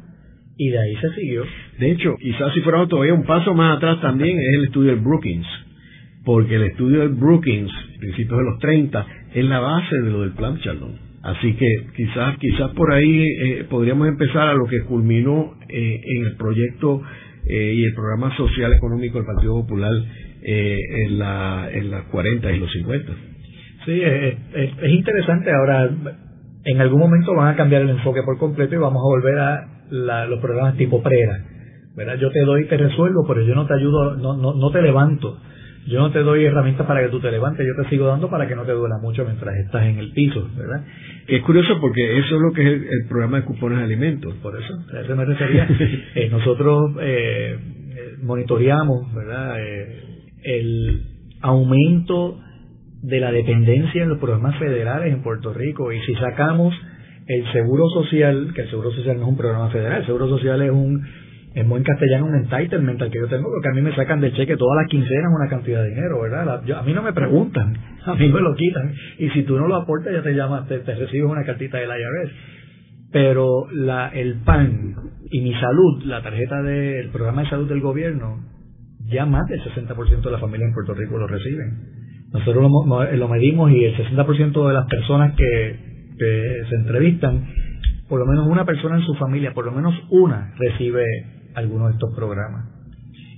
y 0.57 0.69
de 0.69 0.79
ahí 0.79 0.97
se 0.97 1.11
siguió. 1.15 1.45
De 1.79 1.91
hecho, 1.91 2.15
quizás 2.21 2.53
si 2.55 2.61
fuéramos 2.61 2.89
todavía 2.89 3.15
un 3.15 3.25
paso 3.25 3.55
más 3.55 3.77
atrás 3.77 4.01
también 4.01 4.39
es 4.39 4.55
el 4.55 4.65
estudio 4.65 4.91
del 4.91 5.01
Brookings, 5.01 5.47
porque 6.25 6.57
el 6.57 6.65
estudio 6.65 7.01
del 7.01 7.11
Brookings, 7.11 7.73
principios 7.99 8.39
de 8.39 8.45
los 8.45 8.59
30, 8.59 9.07
es 9.35 9.45
la 9.45 9.61
base 9.61 9.97
de 9.97 10.11
lo 10.11 10.21
del 10.21 10.33
plan 10.33 10.59
Chardon. 10.59 11.13
Así 11.23 11.55
que 11.55 11.87
quizás 11.97 12.37
quizás 12.39 12.71
por 12.73 12.93
ahí 12.93 13.23
eh, 13.23 13.67
podríamos 13.71 14.09
empezar 14.09 14.49
a 14.49 14.55
lo 14.55 14.67
que 14.67 14.83
culminó 14.83 15.55
eh, 15.69 16.01
en 16.05 16.27
el 16.27 16.37
proyecto 16.37 17.01
eh, 17.47 17.75
y 17.75 17.85
el 17.85 17.95
programa 17.95 18.37
social 18.37 18.73
económico 18.73 19.19
del 19.19 19.27
Partido 19.27 19.55
Popular 19.55 19.93
en, 20.45 21.19
la, 21.19 21.69
en 21.73 21.91
las 21.91 22.05
40 22.07 22.51
y 22.51 22.59
los 22.59 22.73
50. 22.73 23.13
Sí, 23.85 24.01
es, 24.03 24.37
es 24.55 24.91
interesante. 24.91 25.51
Ahora, 25.53 25.89
en 26.65 26.81
algún 26.81 27.01
momento 27.01 27.35
van 27.35 27.55
a 27.55 27.57
cambiar 27.57 27.83
el 27.83 27.91
enfoque 27.91 28.23
por 28.23 28.39
completo 28.39 28.75
y 28.75 28.79
vamos 28.79 29.01
a 29.01 29.07
volver 29.07 29.39
a 29.39 30.27
los 30.27 30.41
programas 30.41 30.77
tipo 30.77 31.03
PRERA. 31.03 31.45
¿verdad? 31.95 32.17
Yo 32.17 32.31
te 32.31 32.41
doy 32.41 32.63
y 32.63 32.69
te 32.69 32.77
resuelvo, 32.77 33.27
pero 33.27 33.43
yo 33.43 33.55
no 33.55 33.67
te 33.67 33.75
ayudo, 33.75 34.17
no, 34.17 34.37
no, 34.37 34.55
no 34.55 34.71
te 34.71 34.81
levanto. 34.81 35.39
Yo 35.87 35.99
no 35.99 36.13
te 36.13 36.21
doy 36.21 36.45
herramientas 36.45 36.87
para 36.87 37.03
que 37.03 37.09
tú 37.09 37.21
te 37.21 37.31
levantes, 37.31 37.67
yo 37.67 37.83
te 37.83 37.89
sigo 37.91 38.07
dando 38.07 38.31
para 38.31 38.47
que 38.47 38.55
no 38.55 38.63
te 38.65 38.73
duela 38.73 38.99
mucho 38.99 39.25
mientras 39.25 39.57
estás 39.57 39.85
en 39.87 39.99
el 39.99 40.13
piso, 40.13 40.49
¿verdad? 40.57 40.85
Es 41.27 41.43
curioso 41.43 41.81
porque 41.81 42.19
eso 42.19 42.37
es 42.37 42.41
lo 42.41 42.53
que 42.53 42.63
es 42.63 42.83
el, 42.83 43.09
programa 43.09 43.39
de 43.39 43.45
cupones 43.45 43.79
de 43.79 43.85
alimentos. 43.85 44.35
Por 44.37 44.57
eso, 44.61 44.75
a 44.95 45.01
eso 45.01 45.17
me 45.17 45.25
refería. 45.25 45.69
Eh, 46.15 46.29
nosotros 46.31 46.93
eh, 47.01 47.57
monitoreamos, 48.23 49.13
¿verdad? 49.15 49.57
Eh, 49.61 50.03
el 50.45 51.03
aumento 51.41 52.39
de 53.03 53.21
la 53.21 53.33
dependencia 53.33 54.03
en 54.03 54.11
los 54.11 54.19
programas 54.19 54.59
federales 54.59 55.13
en 55.13 55.23
Puerto 55.23 55.53
Rico 55.53 55.93
y 55.93 56.01
si 56.03 56.15
sacamos 56.15 56.75
el 57.27 57.53
seguro 57.53 57.89
social, 57.89 58.53
que 58.55 58.63
el 58.63 58.71
seguro 58.71 58.93
social 58.93 59.17
no 59.17 59.23
es 59.23 59.29
un 59.29 59.37
programa 59.37 59.71
federal, 59.71 60.01
el 60.01 60.07
seguro 60.07 60.29
social 60.29 60.63
es 60.63 60.71
un, 60.71 61.05
en 61.55 61.69
buen 61.69 61.83
castellano, 61.83 62.27
un 62.27 62.35
entitlement 62.35 63.01
al 63.01 63.11
que 63.11 63.19
yo 63.19 63.29
tengo, 63.29 63.51
porque 63.51 63.69
a 63.69 63.73
mí 63.73 63.83
me 63.83 63.95
sacan 63.95 64.21
del 64.21 64.35
cheque 64.35 64.57
todas 64.57 64.83
las 64.83 64.91
quincenas 64.91 65.33
una 65.35 65.49
cantidad 65.49 65.83
de 65.83 65.91
dinero, 65.91 66.21
¿verdad? 66.21 66.49
a 66.49 66.83
mí 66.83 66.93
no 66.93 67.03
me 67.03 67.13
preguntan, 67.13 67.77
a 68.07 68.15
mí 68.15 68.29
me 68.29 68.41
lo 68.41 68.55
quitan, 68.55 68.95
y 69.19 69.29
si 69.31 69.43
tú 69.43 69.59
no 69.59 69.69
lo 69.69 69.77
aportas 69.77 70.13
ya 70.13 70.23
te 70.23 70.33
llamas, 70.33 70.67
te, 70.69 70.79
recibes 70.79 71.31
una 71.31 71.45
cartita 71.45 71.79
del 71.79 71.91
IRS. 71.91 72.33
Pero 73.13 73.71
la, 73.71 74.09
el 74.09 74.37
PAN 74.37 74.95
y 75.31 75.43
mi 75.43 75.53
salud, 75.53 76.03
la 76.07 76.23
tarjeta 76.23 76.63
del 76.63 77.11
programa 77.11 77.43
de 77.43 77.51
salud 77.51 77.69
del 77.69 77.83
gobierno, 77.83 78.41
ya 79.11 79.27
más 79.27 79.47
del 79.49 79.61
60% 79.61 80.23
de 80.23 80.31
la 80.31 80.39
familia 80.39 80.67
en 80.67 80.73
Puerto 80.73 80.95
Rico 80.95 81.19
lo 81.19 81.27
reciben. 81.27 82.31
Nosotros 82.33 82.71
lo, 82.87 83.13
lo 83.13 83.29
medimos 83.29 83.71
y 83.71 83.85
el 83.85 83.95
60% 83.95 84.67
de 84.67 84.73
las 84.73 84.87
personas 84.87 85.35
que 85.37 85.93
se 86.19 86.75
entrevistan, 86.75 87.47
por 88.09 88.21
lo 88.21 88.27
menos 88.27 88.47
una 88.47 88.65
persona 88.65 88.97
en 88.97 89.03
su 89.03 89.15
familia, 89.17 89.53
por 89.53 89.67
lo 89.67 89.73
menos 89.73 89.95
una, 90.09 90.55
recibe 90.57 91.05
alguno 91.55 91.87
de 91.89 91.93
estos 91.95 92.15
programas. 92.15 92.67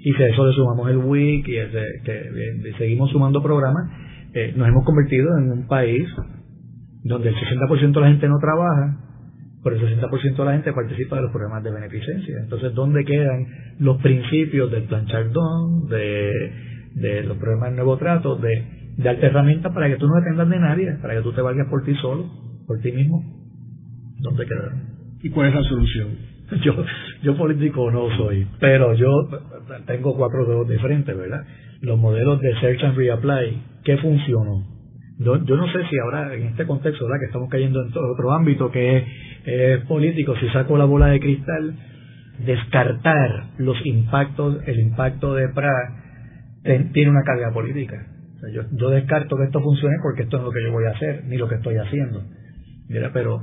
Y 0.04 0.12
si 0.12 0.22
a 0.22 0.28
eso 0.28 0.46
le 0.46 0.52
sumamos 0.54 0.90
el 0.90 0.98
WIC 0.98 1.48
y 1.48 1.52
que, 2.04 2.74
seguimos 2.78 3.10
sumando 3.10 3.42
programas, 3.42 3.90
eh, 4.34 4.52
nos 4.56 4.68
hemos 4.68 4.84
convertido 4.84 5.28
en 5.38 5.50
un 5.50 5.66
país 5.66 6.06
donde 7.04 7.30
el 7.30 7.34
60% 7.34 7.92
de 7.92 8.00
la 8.00 8.08
gente 8.08 8.28
no 8.28 8.38
trabaja, 8.38 8.98
pero 9.62 9.76
el 9.76 10.00
60% 10.00 10.36
de 10.36 10.44
la 10.44 10.52
gente 10.52 10.72
participa 10.72 11.16
de 11.16 11.22
los 11.22 11.30
programas 11.30 11.64
de 11.64 11.70
beneficencia. 11.70 12.36
Entonces, 12.42 12.74
¿dónde 12.74 13.04
quedan 13.04 13.46
los 13.78 14.00
principios 14.02 14.70
del 14.70 14.84
plan 14.84 15.06
Chardon, 15.06 15.88
de, 15.88 16.32
de 16.96 17.22
los 17.22 17.38
programas 17.38 17.70
de 17.70 17.76
nuevo 17.76 17.96
trato, 17.96 18.36
de, 18.36 18.94
de 18.96 19.10
herramientas 19.10 19.72
para 19.72 19.88
que 19.88 19.96
tú 19.96 20.06
no 20.06 20.16
dependas 20.16 20.48
de 20.50 20.58
nadie, 20.58 20.92
para 21.00 21.14
que 21.14 21.22
tú 21.22 21.32
te 21.32 21.40
valgas 21.40 21.68
por 21.68 21.82
ti 21.84 21.94
solo? 21.94 22.44
por 22.66 22.80
ti 22.80 22.92
mismo, 22.92 23.22
¿dónde 24.20 24.46
quedaron? 24.46 24.93
¿Y 25.24 25.30
cuál 25.30 25.48
es 25.48 25.54
la 25.54 25.62
solución? 25.62 26.08
Yo, 26.62 26.74
yo 27.22 27.36
político 27.38 27.90
no 27.90 28.14
soy, 28.18 28.46
pero 28.60 28.92
yo 28.92 29.08
tengo 29.86 30.14
cuatro 30.14 30.44
dedos 30.44 30.68
de 30.68 30.78
frente, 30.78 31.14
¿verdad? 31.14 31.42
Los 31.80 31.98
modelos 31.98 32.38
de 32.42 32.54
Search 32.60 32.84
and 32.84 32.96
Reapply, 32.98 33.62
¿qué 33.82 33.96
funcionó? 33.96 34.62
Yo, 35.18 35.42
yo 35.42 35.56
no 35.56 35.66
sé 35.72 35.78
si 35.88 35.98
ahora 35.98 36.34
en 36.34 36.48
este 36.48 36.66
contexto, 36.66 37.06
¿verdad? 37.06 37.20
Que 37.20 37.26
estamos 37.26 37.48
cayendo 37.48 37.80
en 37.80 37.88
otro 37.88 38.32
ámbito 38.32 38.70
que 38.70 39.04
es, 39.46 39.80
político, 39.86 40.36
si 40.36 40.46
saco 40.50 40.76
la 40.76 40.84
bola 40.84 41.06
de 41.06 41.20
cristal, 41.20 41.74
descartar 42.44 43.46
los 43.56 43.78
impactos, 43.86 44.58
el 44.66 44.80
impacto 44.80 45.34
de 45.34 45.48
PRA 45.48 46.82
tiene 46.92 47.10
una 47.10 47.22
carga 47.22 47.50
política. 47.54 47.96
yo, 48.52 48.62
yo 48.70 48.90
descarto 48.90 49.36
que 49.38 49.44
esto 49.44 49.62
funcione 49.62 49.96
porque 50.02 50.24
esto 50.24 50.36
es 50.36 50.42
lo 50.42 50.50
que 50.50 50.62
yo 50.62 50.72
voy 50.72 50.84
a 50.84 50.90
hacer, 50.90 51.24
ni 51.24 51.38
lo 51.38 51.48
que 51.48 51.54
estoy 51.54 51.76
haciendo 51.78 52.22
pero 53.12 53.42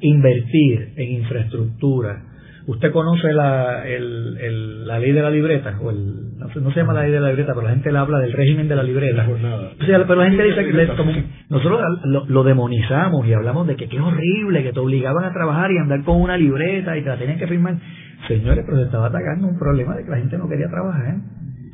invertir 0.00 0.92
en 0.96 1.12
infraestructura. 1.12 2.22
¿Usted 2.66 2.92
conoce 2.92 3.32
la, 3.32 3.86
el, 3.88 4.86
la 4.86 4.98
ley 4.98 5.12
de 5.12 5.22
la 5.22 5.30
libreta? 5.30 5.78
o 5.82 5.90
el, 5.90 6.38
no, 6.38 6.70
se 6.72 6.80
llama 6.80 6.92
la 6.92 7.02
ley 7.02 7.10
de 7.10 7.20
la 7.20 7.28
libreta, 7.28 7.52
pero 7.52 7.66
la 7.66 7.72
gente 7.72 7.90
le 7.90 7.98
habla 7.98 8.18
del 8.18 8.32
régimen 8.32 8.68
de 8.68 8.76
la 8.76 8.82
libreta. 8.82 9.26
pero 9.86 10.14
la 10.14 10.26
gente 10.26 10.42
dice 10.44 10.64
que 10.64 11.26
nosotros 11.48 11.80
lo, 12.04 12.44
demonizamos 12.44 13.26
y 13.26 13.32
hablamos 13.32 13.66
de 13.66 13.76
que 13.76 13.88
qué 13.88 13.98
horrible, 13.98 14.62
que 14.62 14.72
te 14.72 14.78
obligaban 14.78 15.24
a 15.24 15.32
trabajar 15.32 15.72
y 15.72 15.78
andar 15.78 16.04
con 16.04 16.20
una 16.20 16.36
libreta 16.36 16.96
y 16.96 17.02
te 17.02 17.08
la 17.08 17.16
tenían 17.16 17.38
que 17.38 17.46
firmar. 17.46 17.76
Señores, 18.28 18.64
pero 18.66 18.78
se 18.78 18.84
estaba 18.84 19.06
atacando 19.06 19.48
un 19.48 19.58
problema 19.58 19.96
de 19.96 20.04
que 20.04 20.10
la 20.10 20.18
gente 20.18 20.38
no 20.38 20.48
quería 20.48 20.68
trabajar. 20.68 21.16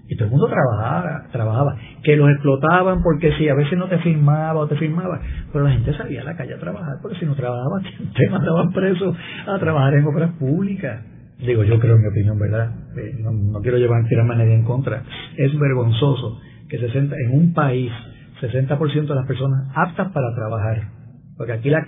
Y 0.08 0.16
todo 0.16 0.26
el 0.26 0.30
mundo 0.30 0.48
trabajaba, 0.48 1.26
trabajaba. 1.32 1.76
Que 2.02 2.16
los 2.16 2.30
explotaban 2.30 3.02
porque 3.02 3.32
sí, 3.38 3.48
a 3.48 3.54
veces 3.54 3.78
no 3.78 3.88
te 3.88 3.98
firmaba 3.98 4.60
o 4.60 4.68
te 4.68 4.76
firmaba. 4.76 5.20
Pero 5.52 5.64
la 5.64 5.72
gente 5.72 5.92
salía 5.94 6.22
a 6.22 6.24
la 6.24 6.36
calle 6.36 6.54
a 6.54 6.58
trabajar 6.58 6.94
porque 7.02 7.18
si 7.18 7.26
no 7.26 7.34
trabajaba 7.34 7.80
te 8.16 8.30
mandaban 8.30 8.72
preso 8.72 9.14
a 9.46 9.58
trabajar 9.58 9.94
en 9.94 10.06
obras 10.06 10.30
públicas. 10.38 11.02
Digo, 11.38 11.64
yo 11.64 11.78
creo, 11.78 11.96
en 11.96 12.02
mi 12.02 12.08
opinión, 12.08 12.38
¿verdad? 12.38 12.70
Eh, 12.96 13.16
no, 13.20 13.60
quiero 13.60 13.76
llevar 13.76 14.04
tirarme 14.08 14.34
a 14.34 14.38
nadie 14.38 14.54
en 14.54 14.64
contra. 14.64 15.02
Es 15.36 15.58
vergonzoso 15.58 16.40
que 16.68 16.78
60, 16.78 17.14
en 17.14 17.32
un 17.32 17.52
país 17.52 17.92
60% 18.40 19.06
de 19.06 19.14
las 19.14 19.26
personas 19.26 19.68
aptas 19.74 20.12
para 20.12 20.34
trabajar, 20.34 20.88
porque 21.36 21.52
aquí 21.52 21.70
la 21.70 21.84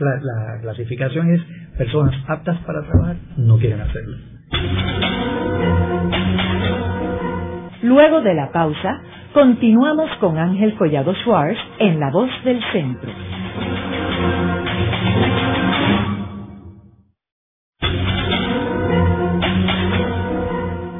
clasificación 0.60 1.30
es 1.30 1.40
personas 1.78 2.14
aptas 2.26 2.58
para 2.66 2.82
trabajar, 2.82 3.16
no 3.36 3.58
quieren 3.58 3.80
hacerlo. 3.80 4.16
Luego 7.82 8.22
de 8.22 8.34
la 8.34 8.50
pausa, 8.50 9.00
continuamos 9.32 10.10
con 10.16 10.36
Ángel 10.36 10.74
Collado 10.74 11.14
Schwartz 11.14 11.56
en 11.78 12.00
La 12.00 12.10
Voz 12.10 12.28
del 12.42 12.60
Centro. 12.72 13.12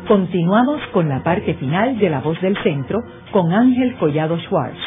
Continuamos 0.06 0.80
con 0.92 1.08
la 1.08 1.24
parte 1.24 1.54
final 1.54 1.98
de 1.98 2.10
La 2.10 2.20
Voz 2.20 2.40
del 2.40 2.56
Centro 2.62 3.00
con 3.32 3.52
Ángel 3.52 3.96
Collado 3.96 4.38
Schwartz. 4.38 4.78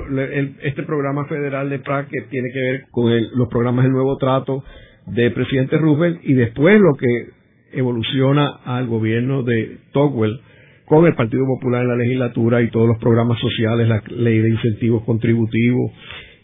este 0.63 0.83
programa 0.83 1.25
federal 1.25 1.71
de 1.71 1.79
PRA 1.79 2.07
que 2.07 2.21
tiene 2.29 2.51
que 2.53 2.61
ver 2.61 2.83
con 2.91 3.11
los 3.35 3.49
programas 3.49 3.85
del 3.85 3.93
nuevo 3.93 4.19
trato 4.19 4.63
del 5.07 5.33
presidente 5.33 5.79
Roosevelt 5.79 6.21
y 6.23 6.35
después 6.35 6.79
lo 6.81 6.95
que 6.99 7.31
evoluciona 7.73 8.61
al 8.67 8.87
gobierno 8.87 9.43
de 9.43 9.79
Togwell 9.93 10.39
con 10.87 11.07
el 11.07 11.15
Partido 11.15 11.45
Popular 11.47 11.83
en 11.83 11.89
la 11.89 11.97
legislatura 11.97 12.63
y 12.63 12.71
todos 12.71 12.89
los 12.89 12.99
programas 12.99 13.39
sociales, 13.41 13.89
la 13.89 14.03
ley 14.09 14.41
de 14.41 14.51
incentivos 14.51 15.03
contributivos 15.05 15.93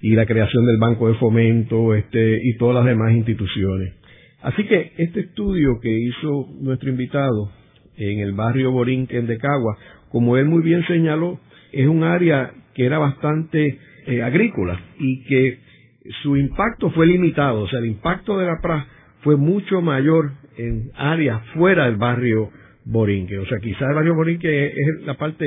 y 0.01 0.15
la 0.15 0.27
creación 0.27 0.65
del 0.67 0.79
Banco 0.79 1.09
de 1.09 1.15
Fomento 1.15 1.95
este, 1.95 2.41
y 2.43 2.57
todas 2.57 2.77
las 2.77 2.87
demás 2.87 3.13
instituciones. 3.13 3.95
Así 4.43 4.65
que 4.65 4.93
este 4.97 5.21
estudio 5.21 5.79
que 5.81 5.91
hizo 5.91 6.49
nuestro 6.61 6.89
invitado 6.89 7.51
en 7.97 8.21
el 8.21 8.33
barrio 8.33 8.73
Borinquen 8.73 9.27
de 9.27 9.37
Cagua, 9.37 9.77
como 10.09 10.39
él 10.39 10.47
muy 10.47 10.63
bien 10.63 10.83
señaló, 10.87 11.39
es 11.73 11.87
un 11.87 12.03
área 12.03 12.53
que 12.75 12.87
era 12.87 12.99
bastante 12.99 13.79
eh, 14.07 14.23
agrícola 14.23 14.81
y 14.99 15.23
que 15.25 15.59
su 16.23 16.37
impacto 16.37 16.91
fue 16.91 17.07
limitado, 17.07 17.63
o 17.63 17.69
sea, 17.69 17.79
el 17.81 17.87
impacto 17.87 18.39
de 18.39 18.47
la 18.47 18.59
PRA 18.63 18.87
fue 19.21 19.37
mucho 19.37 19.83
mayor 19.83 20.33
en 20.57 20.91
áreas 20.95 21.43
fuera 21.55 21.85
del 21.85 21.97
barrio 21.97 22.51
Borinque, 22.85 23.39
o 23.39 23.47
sea, 23.47 23.59
quizás 23.59 23.89
el 23.89 23.95
barrio 23.95 24.15
Borinque 24.15 24.69
es 24.69 25.05
la 25.05 25.15
parte 25.15 25.47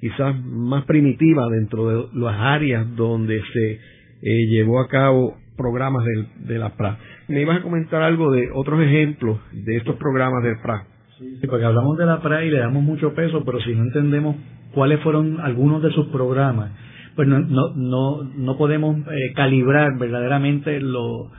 quizás 0.00 0.34
más 0.44 0.84
primitiva 0.84 1.48
dentro 1.48 1.88
de 1.88 2.08
las 2.18 2.34
áreas 2.36 2.96
donde 2.96 3.40
se 3.52 3.80
eh, 4.22 4.46
llevó 4.48 4.80
a 4.80 4.88
cabo 4.88 5.36
programas 5.56 6.04
de, 6.04 6.52
de 6.52 6.58
la 6.58 6.76
PRA. 6.76 6.98
Me 7.28 7.42
ibas 7.42 7.60
a 7.60 7.62
comentar 7.62 8.02
algo 8.02 8.32
de 8.32 8.48
otros 8.52 8.82
ejemplos 8.82 9.38
de 9.52 9.76
estos 9.76 9.96
programas 9.96 10.42
del 10.42 10.58
PRA. 10.60 10.86
Sí, 11.18 11.46
porque 11.46 11.64
hablamos 11.64 11.96
de 11.98 12.06
la 12.06 12.20
PRA 12.20 12.44
y 12.44 12.50
le 12.50 12.58
damos 12.58 12.82
mucho 12.82 13.14
peso, 13.14 13.44
pero 13.44 13.60
si 13.60 13.72
no 13.74 13.84
entendemos 13.84 14.36
cuáles 14.74 15.00
fueron 15.00 15.38
algunos 15.40 15.82
de 15.82 15.90
sus 15.92 16.06
programas, 16.08 16.72
pues 17.14 17.28
no, 17.28 17.38
no, 17.38 17.74
no, 17.76 18.24
no 18.24 18.56
podemos 18.56 18.96
eh, 19.06 19.32
calibrar 19.34 19.98
verdaderamente 19.98 20.80
lo, 20.80 21.30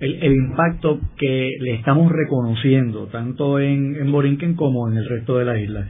el, 0.00 0.32
impacto 0.32 0.98
que 1.18 1.56
le 1.60 1.74
estamos 1.74 2.10
reconociendo, 2.10 3.06
tanto 3.06 3.58
en, 3.58 3.96
en 3.96 4.10
Borinquen 4.10 4.54
como 4.54 4.88
en 4.88 4.96
el 4.96 5.08
resto 5.08 5.38
de 5.38 5.44
la 5.44 5.58
isla. 5.58 5.86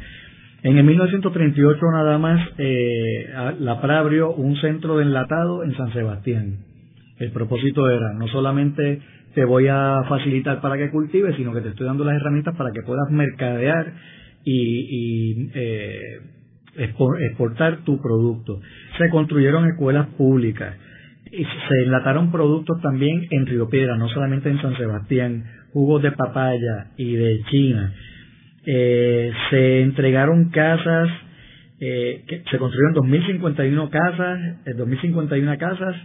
En 0.62 0.76
el 0.76 0.84
1938 0.84 1.80
nada 1.92 2.18
más 2.18 2.46
eh, 2.58 3.26
la 3.60 3.80
PRA 3.80 4.00
abrió 4.00 4.32
un 4.32 4.56
centro 4.56 4.98
de 4.98 5.04
enlatado 5.04 5.64
en 5.64 5.74
San 5.76 5.92
Sebastián. 5.92 6.58
El 7.18 7.30
propósito 7.30 7.88
era 7.88 8.12
no 8.14 8.26
solamente 8.28 9.00
te 9.34 9.44
voy 9.44 9.68
a 9.68 10.02
facilitar 10.08 10.60
para 10.60 10.76
que 10.76 10.90
cultives, 10.90 11.36
sino 11.36 11.52
que 11.52 11.60
te 11.60 11.68
estoy 11.68 11.86
dando 11.86 12.04
las 12.04 12.16
herramientas 12.16 12.56
para 12.56 12.72
que 12.72 12.82
puedas 12.82 13.10
mercadear 13.10 13.92
y, 14.44 15.40
y 15.42 15.50
eh, 15.54 16.18
exportar 16.76 17.84
tu 17.84 18.00
producto. 18.02 18.60
Se 18.98 19.08
construyeron 19.08 19.66
escuelas 19.66 20.08
públicas 20.18 20.76
se 21.30 21.84
enlataron 21.84 22.32
productos 22.32 22.80
también 22.82 23.26
en 23.30 23.46
Río 23.46 23.68
Piedra, 23.68 23.96
no 23.96 24.08
solamente 24.08 24.50
en 24.50 24.60
San 24.60 24.76
Sebastián, 24.76 25.44
jugos 25.72 26.02
de 26.02 26.12
papaya 26.12 26.90
y 26.96 27.14
de 27.14 27.40
China. 27.50 27.94
Eh, 28.66 29.32
se 29.50 29.82
entregaron 29.82 30.50
casas, 30.50 31.08
eh, 31.80 32.24
que 32.26 32.42
se 32.50 32.58
construyeron 32.58 32.94
2.051 32.94 33.90
casas, 33.90 34.38
2.051 34.66 35.54
eh, 35.54 35.58
casas 35.58 35.96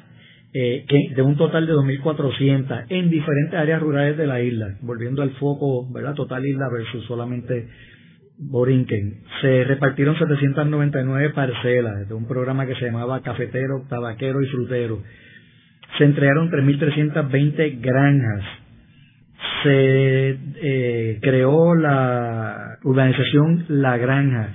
eh, 0.57 0.85
que, 0.87 1.13
de 1.13 1.21
un 1.21 1.35
total 1.35 1.67
de 1.67 1.73
2.400 1.73 2.85
en 2.87 3.09
diferentes 3.09 3.59
áreas 3.59 3.81
rurales 3.81 4.17
de 4.17 4.25
la 4.25 4.41
isla, 4.41 4.77
volviendo 4.83 5.21
al 5.21 5.31
foco, 5.31 5.85
¿verdad? 5.91 6.13
Total 6.13 6.45
isla 6.45 6.69
versus 6.71 7.03
solamente 7.07 7.67
Borinquen. 8.37 9.21
Se 9.41 9.63
repartieron 9.63 10.17
799 10.17 11.29
parcelas 11.31 12.07
de 12.07 12.13
un 12.13 12.27
programa 12.27 12.65
que 12.65 12.75
se 12.75 12.85
llamaba 12.85 13.21
Cafetero, 13.21 13.83
Tabaquero 13.89 14.41
y 14.41 14.47
Frutero. 14.47 15.01
Se 15.97 16.03
entregaron 16.03 16.51
3.320 16.51 17.79
granjas. 17.81 18.43
Se 19.63 20.37
eh, 20.61 21.19
creó 21.21 21.75
la 21.75 22.77
urbanización 22.83 23.65
La 23.69 23.97
Granja. 23.97 24.49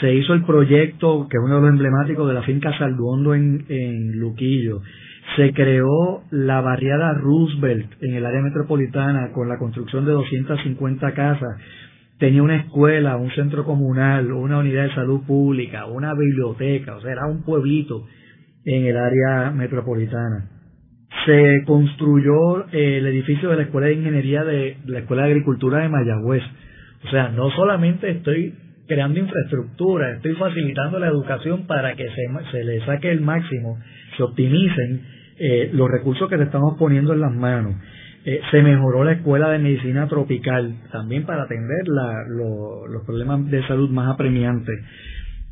Se 0.00 0.14
hizo 0.14 0.34
el 0.34 0.44
proyecto, 0.44 1.26
que 1.28 1.38
es 1.38 1.42
uno 1.42 1.56
de 1.56 1.60
los 1.62 1.70
emblemáticos 1.70 2.28
de 2.28 2.34
la 2.34 2.42
finca 2.42 2.76
Salduondo 2.78 3.34
en, 3.34 3.64
en 3.68 4.18
Luquillo. 4.18 4.82
Se 5.36 5.52
creó 5.52 6.22
la 6.30 6.60
barriada 6.60 7.14
Roosevelt 7.14 8.02
en 8.02 8.14
el 8.14 8.24
área 8.24 8.42
metropolitana 8.42 9.32
con 9.32 9.48
la 9.48 9.58
construcción 9.58 10.04
de 10.04 10.12
250 10.12 11.12
casas 11.12 11.56
tenía 12.18 12.42
una 12.42 12.56
escuela, 12.56 13.16
un 13.16 13.30
centro 13.32 13.64
comunal, 13.64 14.32
una 14.32 14.58
unidad 14.58 14.84
de 14.84 14.94
salud 14.94 15.22
pública, 15.26 15.86
una 15.86 16.14
biblioteca, 16.14 16.96
o 16.96 17.00
sea, 17.00 17.12
era 17.12 17.26
un 17.26 17.42
pueblito 17.42 18.06
en 18.64 18.86
el 18.86 18.96
área 18.96 19.50
metropolitana. 19.50 20.50
Se 21.24 21.62
construyó 21.66 22.68
eh, 22.72 22.98
el 22.98 23.06
edificio 23.06 23.50
de 23.50 23.56
la 23.56 23.62
Escuela 23.62 23.88
de 23.88 23.94
Ingeniería 23.94 24.44
de 24.44 24.76
la 24.86 25.00
Escuela 25.00 25.24
de 25.24 25.30
Agricultura 25.30 25.78
de 25.78 25.88
Mayagüez. 25.88 26.42
O 27.04 27.10
sea, 27.10 27.28
no 27.28 27.50
solamente 27.50 28.10
estoy 28.10 28.54
creando 28.86 29.18
infraestructura, 29.20 30.12
estoy 30.12 30.34
facilitando 30.34 30.98
la 30.98 31.08
educación 31.08 31.66
para 31.66 31.94
que 31.94 32.04
se, 32.04 32.50
se 32.52 32.64
le 32.64 32.84
saque 32.84 33.10
el 33.10 33.20
máximo, 33.20 33.78
se 34.16 34.22
optimicen 34.22 35.02
eh, 35.38 35.70
los 35.72 35.90
recursos 35.90 36.28
que 36.28 36.36
le 36.36 36.44
estamos 36.44 36.76
poniendo 36.78 37.12
en 37.12 37.20
las 37.20 37.32
manos. 37.32 37.74
Eh, 38.28 38.40
se 38.50 38.60
mejoró 38.60 39.04
la 39.04 39.12
escuela 39.12 39.50
de 39.50 39.60
medicina 39.60 40.08
tropical 40.08 40.74
también 40.90 41.24
para 41.24 41.44
atender 41.44 41.86
los 41.86 43.04
problemas 43.06 43.48
de 43.48 43.64
salud 43.68 43.88
más 43.90 44.12
apremiantes. 44.12 44.74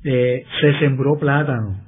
Eh, 0.03 0.45
se 0.61 0.79
sembró 0.81 1.17
plátano, 1.17 1.81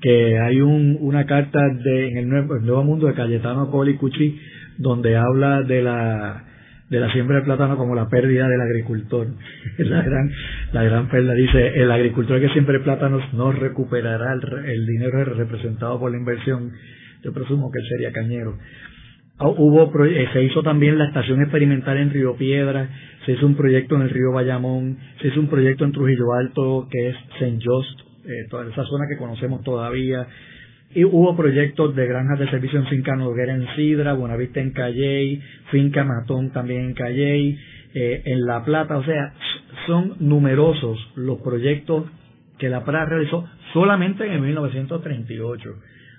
que 0.00 0.38
hay 0.38 0.62
una 0.62 1.26
carta 1.26 1.60
de, 1.84 2.08
en 2.08 2.16
el 2.16 2.28
Nuevo, 2.28 2.82
Mundo 2.82 3.08
de 3.08 3.14
Cayetano 3.14 3.70
Coli 3.70 3.96
Cuchi 3.96 4.40
donde 4.78 5.18
habla 5.18 5.62
de 5.62 5.82
la 5.82 6.44
de 6.88 7.00
la 7.00 7.12
siembra 7.12 7.38
de 7.38 7.44
plátano 7.44 7.76
como 7.76 7.94
la 7.94 8.08
pérdida 8.08 8.48
del 8.48 8.60
agricultor. 8.60 9.26
la 9.78 10.02
gran, 10.02 10.30
la 10.72 10.82
gran 10.82 11.08
pérdida. 11.08 11.32
Dice, 11.34 11.80
el 11.80 11.90
agricultor 11.90 12.38
que 12.38 12.50
siempre 12.50 12.80
plátanos 12.80 13.22
no 13.32 13.52
recuperará 13.52 14.34
el, 14.34 14.86
dinero 14.86 15.24
representado 15.24 15.98
por 15.98 16.10
la 16.10 16.18
inversión. 16.18 16.70
Yo 17.22 17.32
presumo 17.32 17.70
que 17.70 17.80
sería 17.88 18.12
cañero. 18.12 18.58
Ah, 19.38 19.48
hubo, 19.48 19.90
eh, 20.04 20.28
se 20.32 20.44
hizo 20.44 20.62
también 20.62 20.98
la 20.98 21.06
estación 21.06 21.40
experimental 21.40 21.96
en 21.96 22.10
Río 22.10 22.36
Piedra, 22.36 22.88
se 23.26 23.32
hizo 23.32 23.46
un 23.46 23.56
proyecto 23.56 23.96
en 23.96 24.02
el 24.02 24.10
río 24.10 24.32
Bayamón, 24.32 24.98
se 25.20 25.28
hizo 25.28 25.40
un 25.40 25.48
proyecto 25.48 25.84
en 25.84 25.92
Trujillo 25.92 26.32
Alto 26.32 26.86
que 26.90 27.08
es 27.08 27.16
St. 27.40 27.58
Just, 27.64 28.00
eh, 28.26 28.46
toda 28.50 28.68
esa 28.68 28.84
zona 28.84 29.06
que 29.08 29.16
conocemos 29.16 29.62
todavía, 29.62 30.26
y 30.94 31.04
hubo 31.04 31.34
proyectos 31.36 31.96
de 31.96 32.06
granjas 32.06 32.38
de 32.38 32.50
servicio 32.50 32.78
en 32.78 32.86
Finca 32.86 33.16
Noguera 33.16 33.54
en 33.54 33.66
Sidra, 33.74 34.12
Buenavista 34.12 34.60
en 34.60 34.72
Calley, 34.72 35.40
Finca 35.70 36.04
Matón 36.04 36.52
también 36.52 36.82
en 36.82 36.94
Calley, 36.94 37.58
eh, 37.94 38.22
en 38.26 38.44
La 38.46 38.64
Plata, 38.64 38.98
o 38.98 39.04
sea, 39.04 39.32
son 39.86 40.16
numerosos 40.20 40.98
los 41.16 41.40
proyectos 41.40 42.04
que 42.58 42.68
la 42.68 42.84
PRA 42.84 43.06
realizó 43.06 43.44
solamente 43.72 44.24
en 44.32 44.40
1938. 44.40 45.70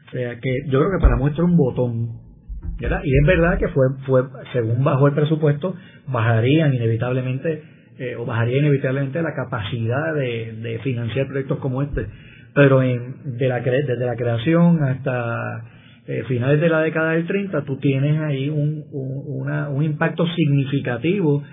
O 0.07 0.11
sea 0.11 0.39
que 0.39 0.49
yo 0.67 0.79
creo 0.79 0.91
que 0.91 1.01
para 1.01 1.15
muestra 1.15 1.43
un 1.43 1.55
botón. 1.55 2.32
Y 2.79 2.85
es 2.85 3.27
verdad 3.27 3.57
que 3.57 3.67
fue, 3.69 3.85
fue, 4.05 4.23
según 4.51 4.83
bajó 4.83 5.07
el 5.07 5.13
presupuesto, 5.13 5.75
bajarían 6.07 6.73
inevitablemente, 6.73 7.63
eh, 7.97 8.15
o 8.15 8.25
bajaría 8.25 8.57
inevitablemente 8.57 9.21
la 9.21 9.33
capacidad 9.33 10.13
de, 10.15 10.79
financiar 10.83 11.27
proyectos 11.27 11.59
como 11.59 11.81
este 11.81 12.07
pero 12.53 12.83
en, 12.83 13.37
de 13.37 13.47
la, 13.47 13.61
desde 13.61 14.05
la 14.05 14.15
creación 14.15 14.83
hasta 14.83 15.65
eh, 16.05 16.23
finales 16.27 16.59
de 16.61 16.69
la 16.69 16.81
década 16.81 17.13
del 17.13 17.25
30, 17.25 17.63
tú 17.63 17.77
tienes 17.77 18.19
ahí 18.19 18.49
un, 18.49 18.83
un, 18.91 19.83
impacto 19.83 20.25
significativo 20.35 21.43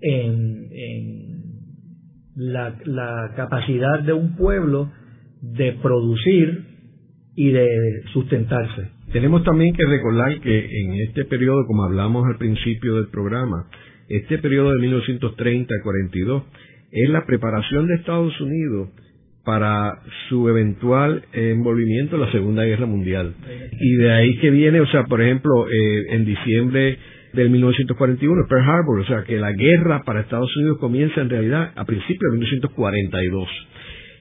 en, 0.00 0.68
la, 2.36 3.32
capacidad 3.36 4.00
de 4.00 4.12
un 4.12 4.36
pueblo 4.36 4.92
de 5.40 5.72
producir 5.82 6.66
y 7.34 7.50
de 7.50 8.02
sustentarse. 8.12 8.90
Tenemos 9.14 9.44
también 9.44 9.72
que 9.76 9.86
recordar 9.86 10.40
que 10.40 10.80
en 10.80 10.94
este 11.06 11.24
periodo, 11.24 11.64
como 11.68 11.84
hablamos 11.84 12.26
al 12.26 12.36
principio 12.36 12.96
del 12.96 13.06
programa, 13.10 13.68
este 14.08 14.38
periodo 14.38 14.72
de 14.72 14.80
1930 14.80 15.72
42 15.84 16.42
es 16.90 17.10
la 17.10 17.24
preparación 17.24 17.86
de 17.86 17.94
Estados 17.94 18.40
Unidos 18.40 18.88
para 19.44 20.00
su 20.28 20.48
eventual 20.48 21.22
envolvimiento 21.32 22.16
en 22.16 22.22
la 22.22 22.32
Segunda 22.32 22.64
Guerra 22.64 22.86
Mundial. 22.86 23.34
Y 23.80 23.94
de 23.94 24.10
ahí 24.10 24.36
que 24.38 24.50
viene, 24.50 24.80
o 24.80 24.86
sea, 24.88 25.04
por 25.04 25.22
ejemplo, 25.22 25.68
eh, 25.68 26.06
en 26.08 26.24
diciembre 26.24 26.98
del 27.34 27.50
1941, 27.50 28.48
Pearl 28.48 28.68
Harbor, 28.68 28.98
o 28.98 29.06
sea, 29.06 29.22
que 29.22 29.38
la 29.38 29.52
guerra 29.52 30.02
para 30.04 30.22
Estados 30.22 30.50
Unidos 30.56 30.78
comienza 30.80 31.20
en 31.20 31.30
realidad 31.30 31.70
a 31.76 31.84
principios 31.84 32.32
de 32.32 32.38
1942. 32.38 33.48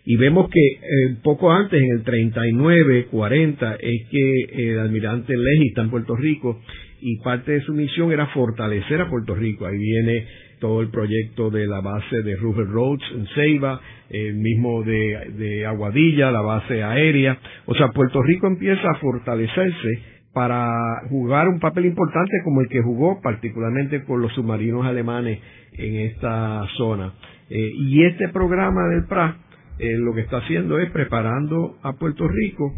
Y 0.05 0.17
vemos 0.17 0.49
que 0.49 0.59
eh, 0.59 1.15
poco 1.23 1.51
antes, 1.51 1.81
en 1.81 1.91
el 1.91 2.03
39, 2.03 3.07
40, 3.09 3.75
es 3.75 4.07
que 4.09 4.71
el 4.71 4.79
almirante 4.79 5.33
Leahy 5.35 5.67
está 5.69 5.81
en 5.81 5.89
Puerto 5.89 6.15
Rico 6.15 6.59
y 6.99 7.17
parte 7.17 7.53
de 7.53 7.61
su 7.61 7.73
misión 7.73 8.11
era 8.11 8.27
fortalecer 8.27 8.99
a 8.99 9.09
Puerto 9.09 9.33
Rico. 9.33 9.65
Ahí 9.65 9.77
viene 9.77 10.25
todo 10.59 10.81
el 10.81 10.89
proyecto 10.89 11.49
de 11.49 11.67
la 11.67 11.81
base 11.81 12.21
de 12.21 12.35
Rupert 12.35 12.69
Roads 12.69 13.03
en 13.15 13.27
Ceiba, 13.35 13.81
el 14.09 14.35
mismo 14.35 14.83
de, 14.83 15.65
Aguadilla, 15.65 16.31
la 16.31 16.41
base 16.41 16.83
aérea. 16.83 17.37
O 17.65 17.73
sea, 17.75 17.89
Puerto 17.89 18.21
Rico 18.23 18.47
empieza 18.47 18.89
a 18.89 18.99
fortalecerse 18.99 19.89
para 20.33 20.69
jugar 21.09 21.47
un 21.47 21.59
papel 21.59 21.85
importante 21.85 22.37
como 22.43 22.61
el 22.61 22.67
que 22.67 22.81
jugó 22.81 23.21
particularmente 23.21 24.03
con 24.03 24.21
los 24.21 24.33
submarinos 24.33 24.85
alemanes 24.85 25.39
en 25.73 25.95
esta 25.95 26.65
zona. 26.77 27.13
Eh, 27.49 27.71
y 27.75 28.05
este 28.05 28.29
programa 28.29 28.87
del 28.87 29.05
PRA 29.05 29.37
eh, 29.79 29.97
lo 29.97 30.13
que 30.13 30.21
está 30.21 30.37
haciendo 30.37 30.79
es 30.79 30.91
preparando 30.91 31.77
a 31.81 31.93
Puerto 31.93 32.27
Rico 32.27 32.73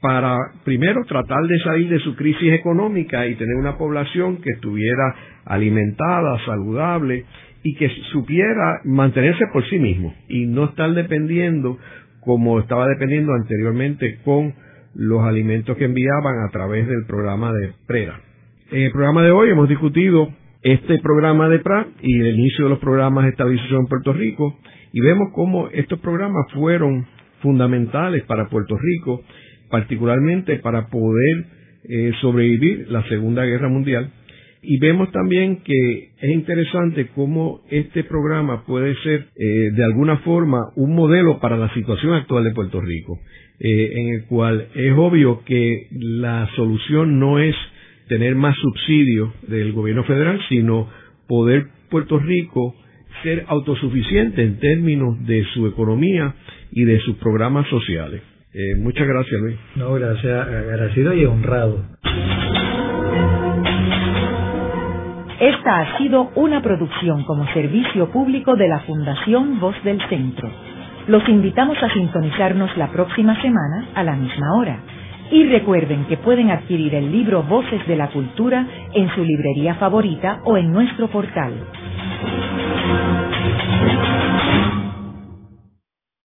para 0.00 0.36
primero 0.64 1.04
tratar 1.04 1.42
de 1.46 1.58
salir 1.60 1.90
de 1.90 1.98
su 2.00 2.16
crisis 2.16 2.52
económica 2.52 3.26
y 3.26 3.34
tener 3.34 3.56
una 3.56 3.76
población 3.76 4.38
que 4.38 4.50
estuviera 4.54 5.14
alimentada, 5.44 6.38
saludable 6.46 7.24
y 7.62 7.74
que 7.74 7.90
supiera 8.10 8.80
mantenerse 8.84 9.44
por 9.52 9.68
sí 9.68 9.78
mismo 9.78 10.14
y 10.28 10.46
no 10.46 10.64
estar 10.64 10.92
dependiendo 10.92 11.78
como 12.20 12.58
estaba 12.60 12.86
dependiendo 12.86 13.32
anteriormente 13.34 14.18
con 14.24 14.54
los 14.94 15.22
alimentos 15.22 15.76
que 15.76 15.84
enviaban 15.84 16.46
a 16.46 16.50
través 16.50 16.86
del 16.86 17.04
programa 17.06 17.52
de 17.52 17.72
PRERA. 17.86 18.20
En 18.70 18.82
el 18.82 18.92
programa 18.92 19.22
de 19.22 19.30
hoy 19.30 19.50
hemos 19.50 19.68
discutido 19.68 20.32
este 20.62 20.98
programa 20.98 21.48
de 21.48 21.58
PRA 21.60 21.86
y 22.02 22.20
el 22.20 22.34
inicio 22.34 22.64
de 22.64 22.70
los 22.70 22.78
programas 22.78 23.24
de 23.24 23.30
estabilización 23.30 23.80
en 23.80 23.86
Puerto 23.86 24.12
Rico 24.12 24.58
y 24.92 25.00
vemos 25.00 25.28
cómo 25.34 25.68
estos 25.68 26.00
programas 26.00 26.46
fueron 26.52 27.06
fundamentales 27.42 28.24
para 28.24 28.48
Puerto 28.48 28.76
Rico, 28.76 29.22
particularmente 29.70 30.56
para 30.58 30.88
poder 30.88 31.46
eh, 31.88 32.12
sobrevivir 32.20 32.86
la 32.90 33.06
Segunda 33.08 33.44
Guerra 33.44 33.68
Mundial. 33.68 34.12
Y 34.62 34.78
vemos 34.78 35.10
también 35.10 35.62
que 35.62 36.10
es 36.20 36.30
interesante 36.30 37.08
cómo 37.14 37.62
este 37.70 38.04
programa 38.04 38.66
puede 38.66 38.94
ser 38.96 39.28
eh, 39.36 39.70
de 39.72 39.84
alguna 39.84 40.18
forma 40.18 40.58
un 40.76 40.94
modelo 40.94 41.40
para 41.40 41.56
la 41.56 41.72
situación 41.72 42.12
actual 42.12 42.44
de 42.44 42.52
Puerto 42.52 42.80
Rico, 42.80 43.18
eh, 43.58 43.90
en 43.94 44.14
el 44.14 44.26
cual 44.26 44.68
es 44.74 44.92
obvio 44.94 45.42
que 45.44 45.86
la 45.92 46.46
solución 46.56 47.18
no 47.18 47.38
es 47.38 47.54
tener 48.08 48.34
más 48.34 48.54
subsidios 48.56 49.30
del 49.48 49.72
gobierno 49.72 50.04
federal, 50.04 50.38
sino 50.50 50.88
poder 51.26 51.68
Puerto 51.88 52.18
Rico 52.18 52.74
ser 53.22 53.44
autosuficiente 53.48 54.42
en 54.42 54.58
términos 54.58 55.24
de 55.26 55.44
su 55.54 55.66
economía 55.66 56.34
y 56.72 56.84
de 56.84 57.00
sus 57.00 57.16
programas 57.16 57.66
sociales. 57.68 58.22
Eh, 58.52 58.74
muchas 58.76 59.06
gracias, 59.06 59.40
Luis. 59.40 59.56
No, 59.76 59.92
gracias, 59.94 60.48
agradecido 60.48 61.14
y 61.14 61.24
honrado. 61.24 61.84
Esta 65.40 65.80
ha 65.80 65.98
sido 65.98 66.30
una 66.34 66.60
producción 66.60 67.24
como 67.24 67.46
servicio 67.54 68.10
público 68.10 68.56
de 68.56 68.68
la 68.68 68.80
Fundación 68.80 69.58
Voz 69.58 69.76
del 69.84 70.00
Centro. 70.08 70.50
Los 71.06 71.26
invitamos 71.28 71.82
a 71.82 71.92
sintonizarnos 71.94 72.76
la 72.76 72.90
próxima 72.92 73.40
semana 73.40 73.88
a 73.94 74.04
la 74.04 74.16
misma 74.16 74.54
hora. 74.58 74.80
Y 75.30 75.44
recuerden 75.44 76.06
que 76.06 76.16
pueden 76.16 76.50
adquirir 76.50 76.94
el 76.94 77.10
libro 77.10 77.44
Voces 77.44 77.86
de 77.86 77.96
la 77.96 78.08
Cultura 78.08 78.66
en 78.92 79.08
su 79.14 79.24
librería 79.24 79.76
favorita 79.76 80.40
o 80.44 80.56
en 80.56 80.72
nuestro 80.72 81.08
portal 81.08 81.52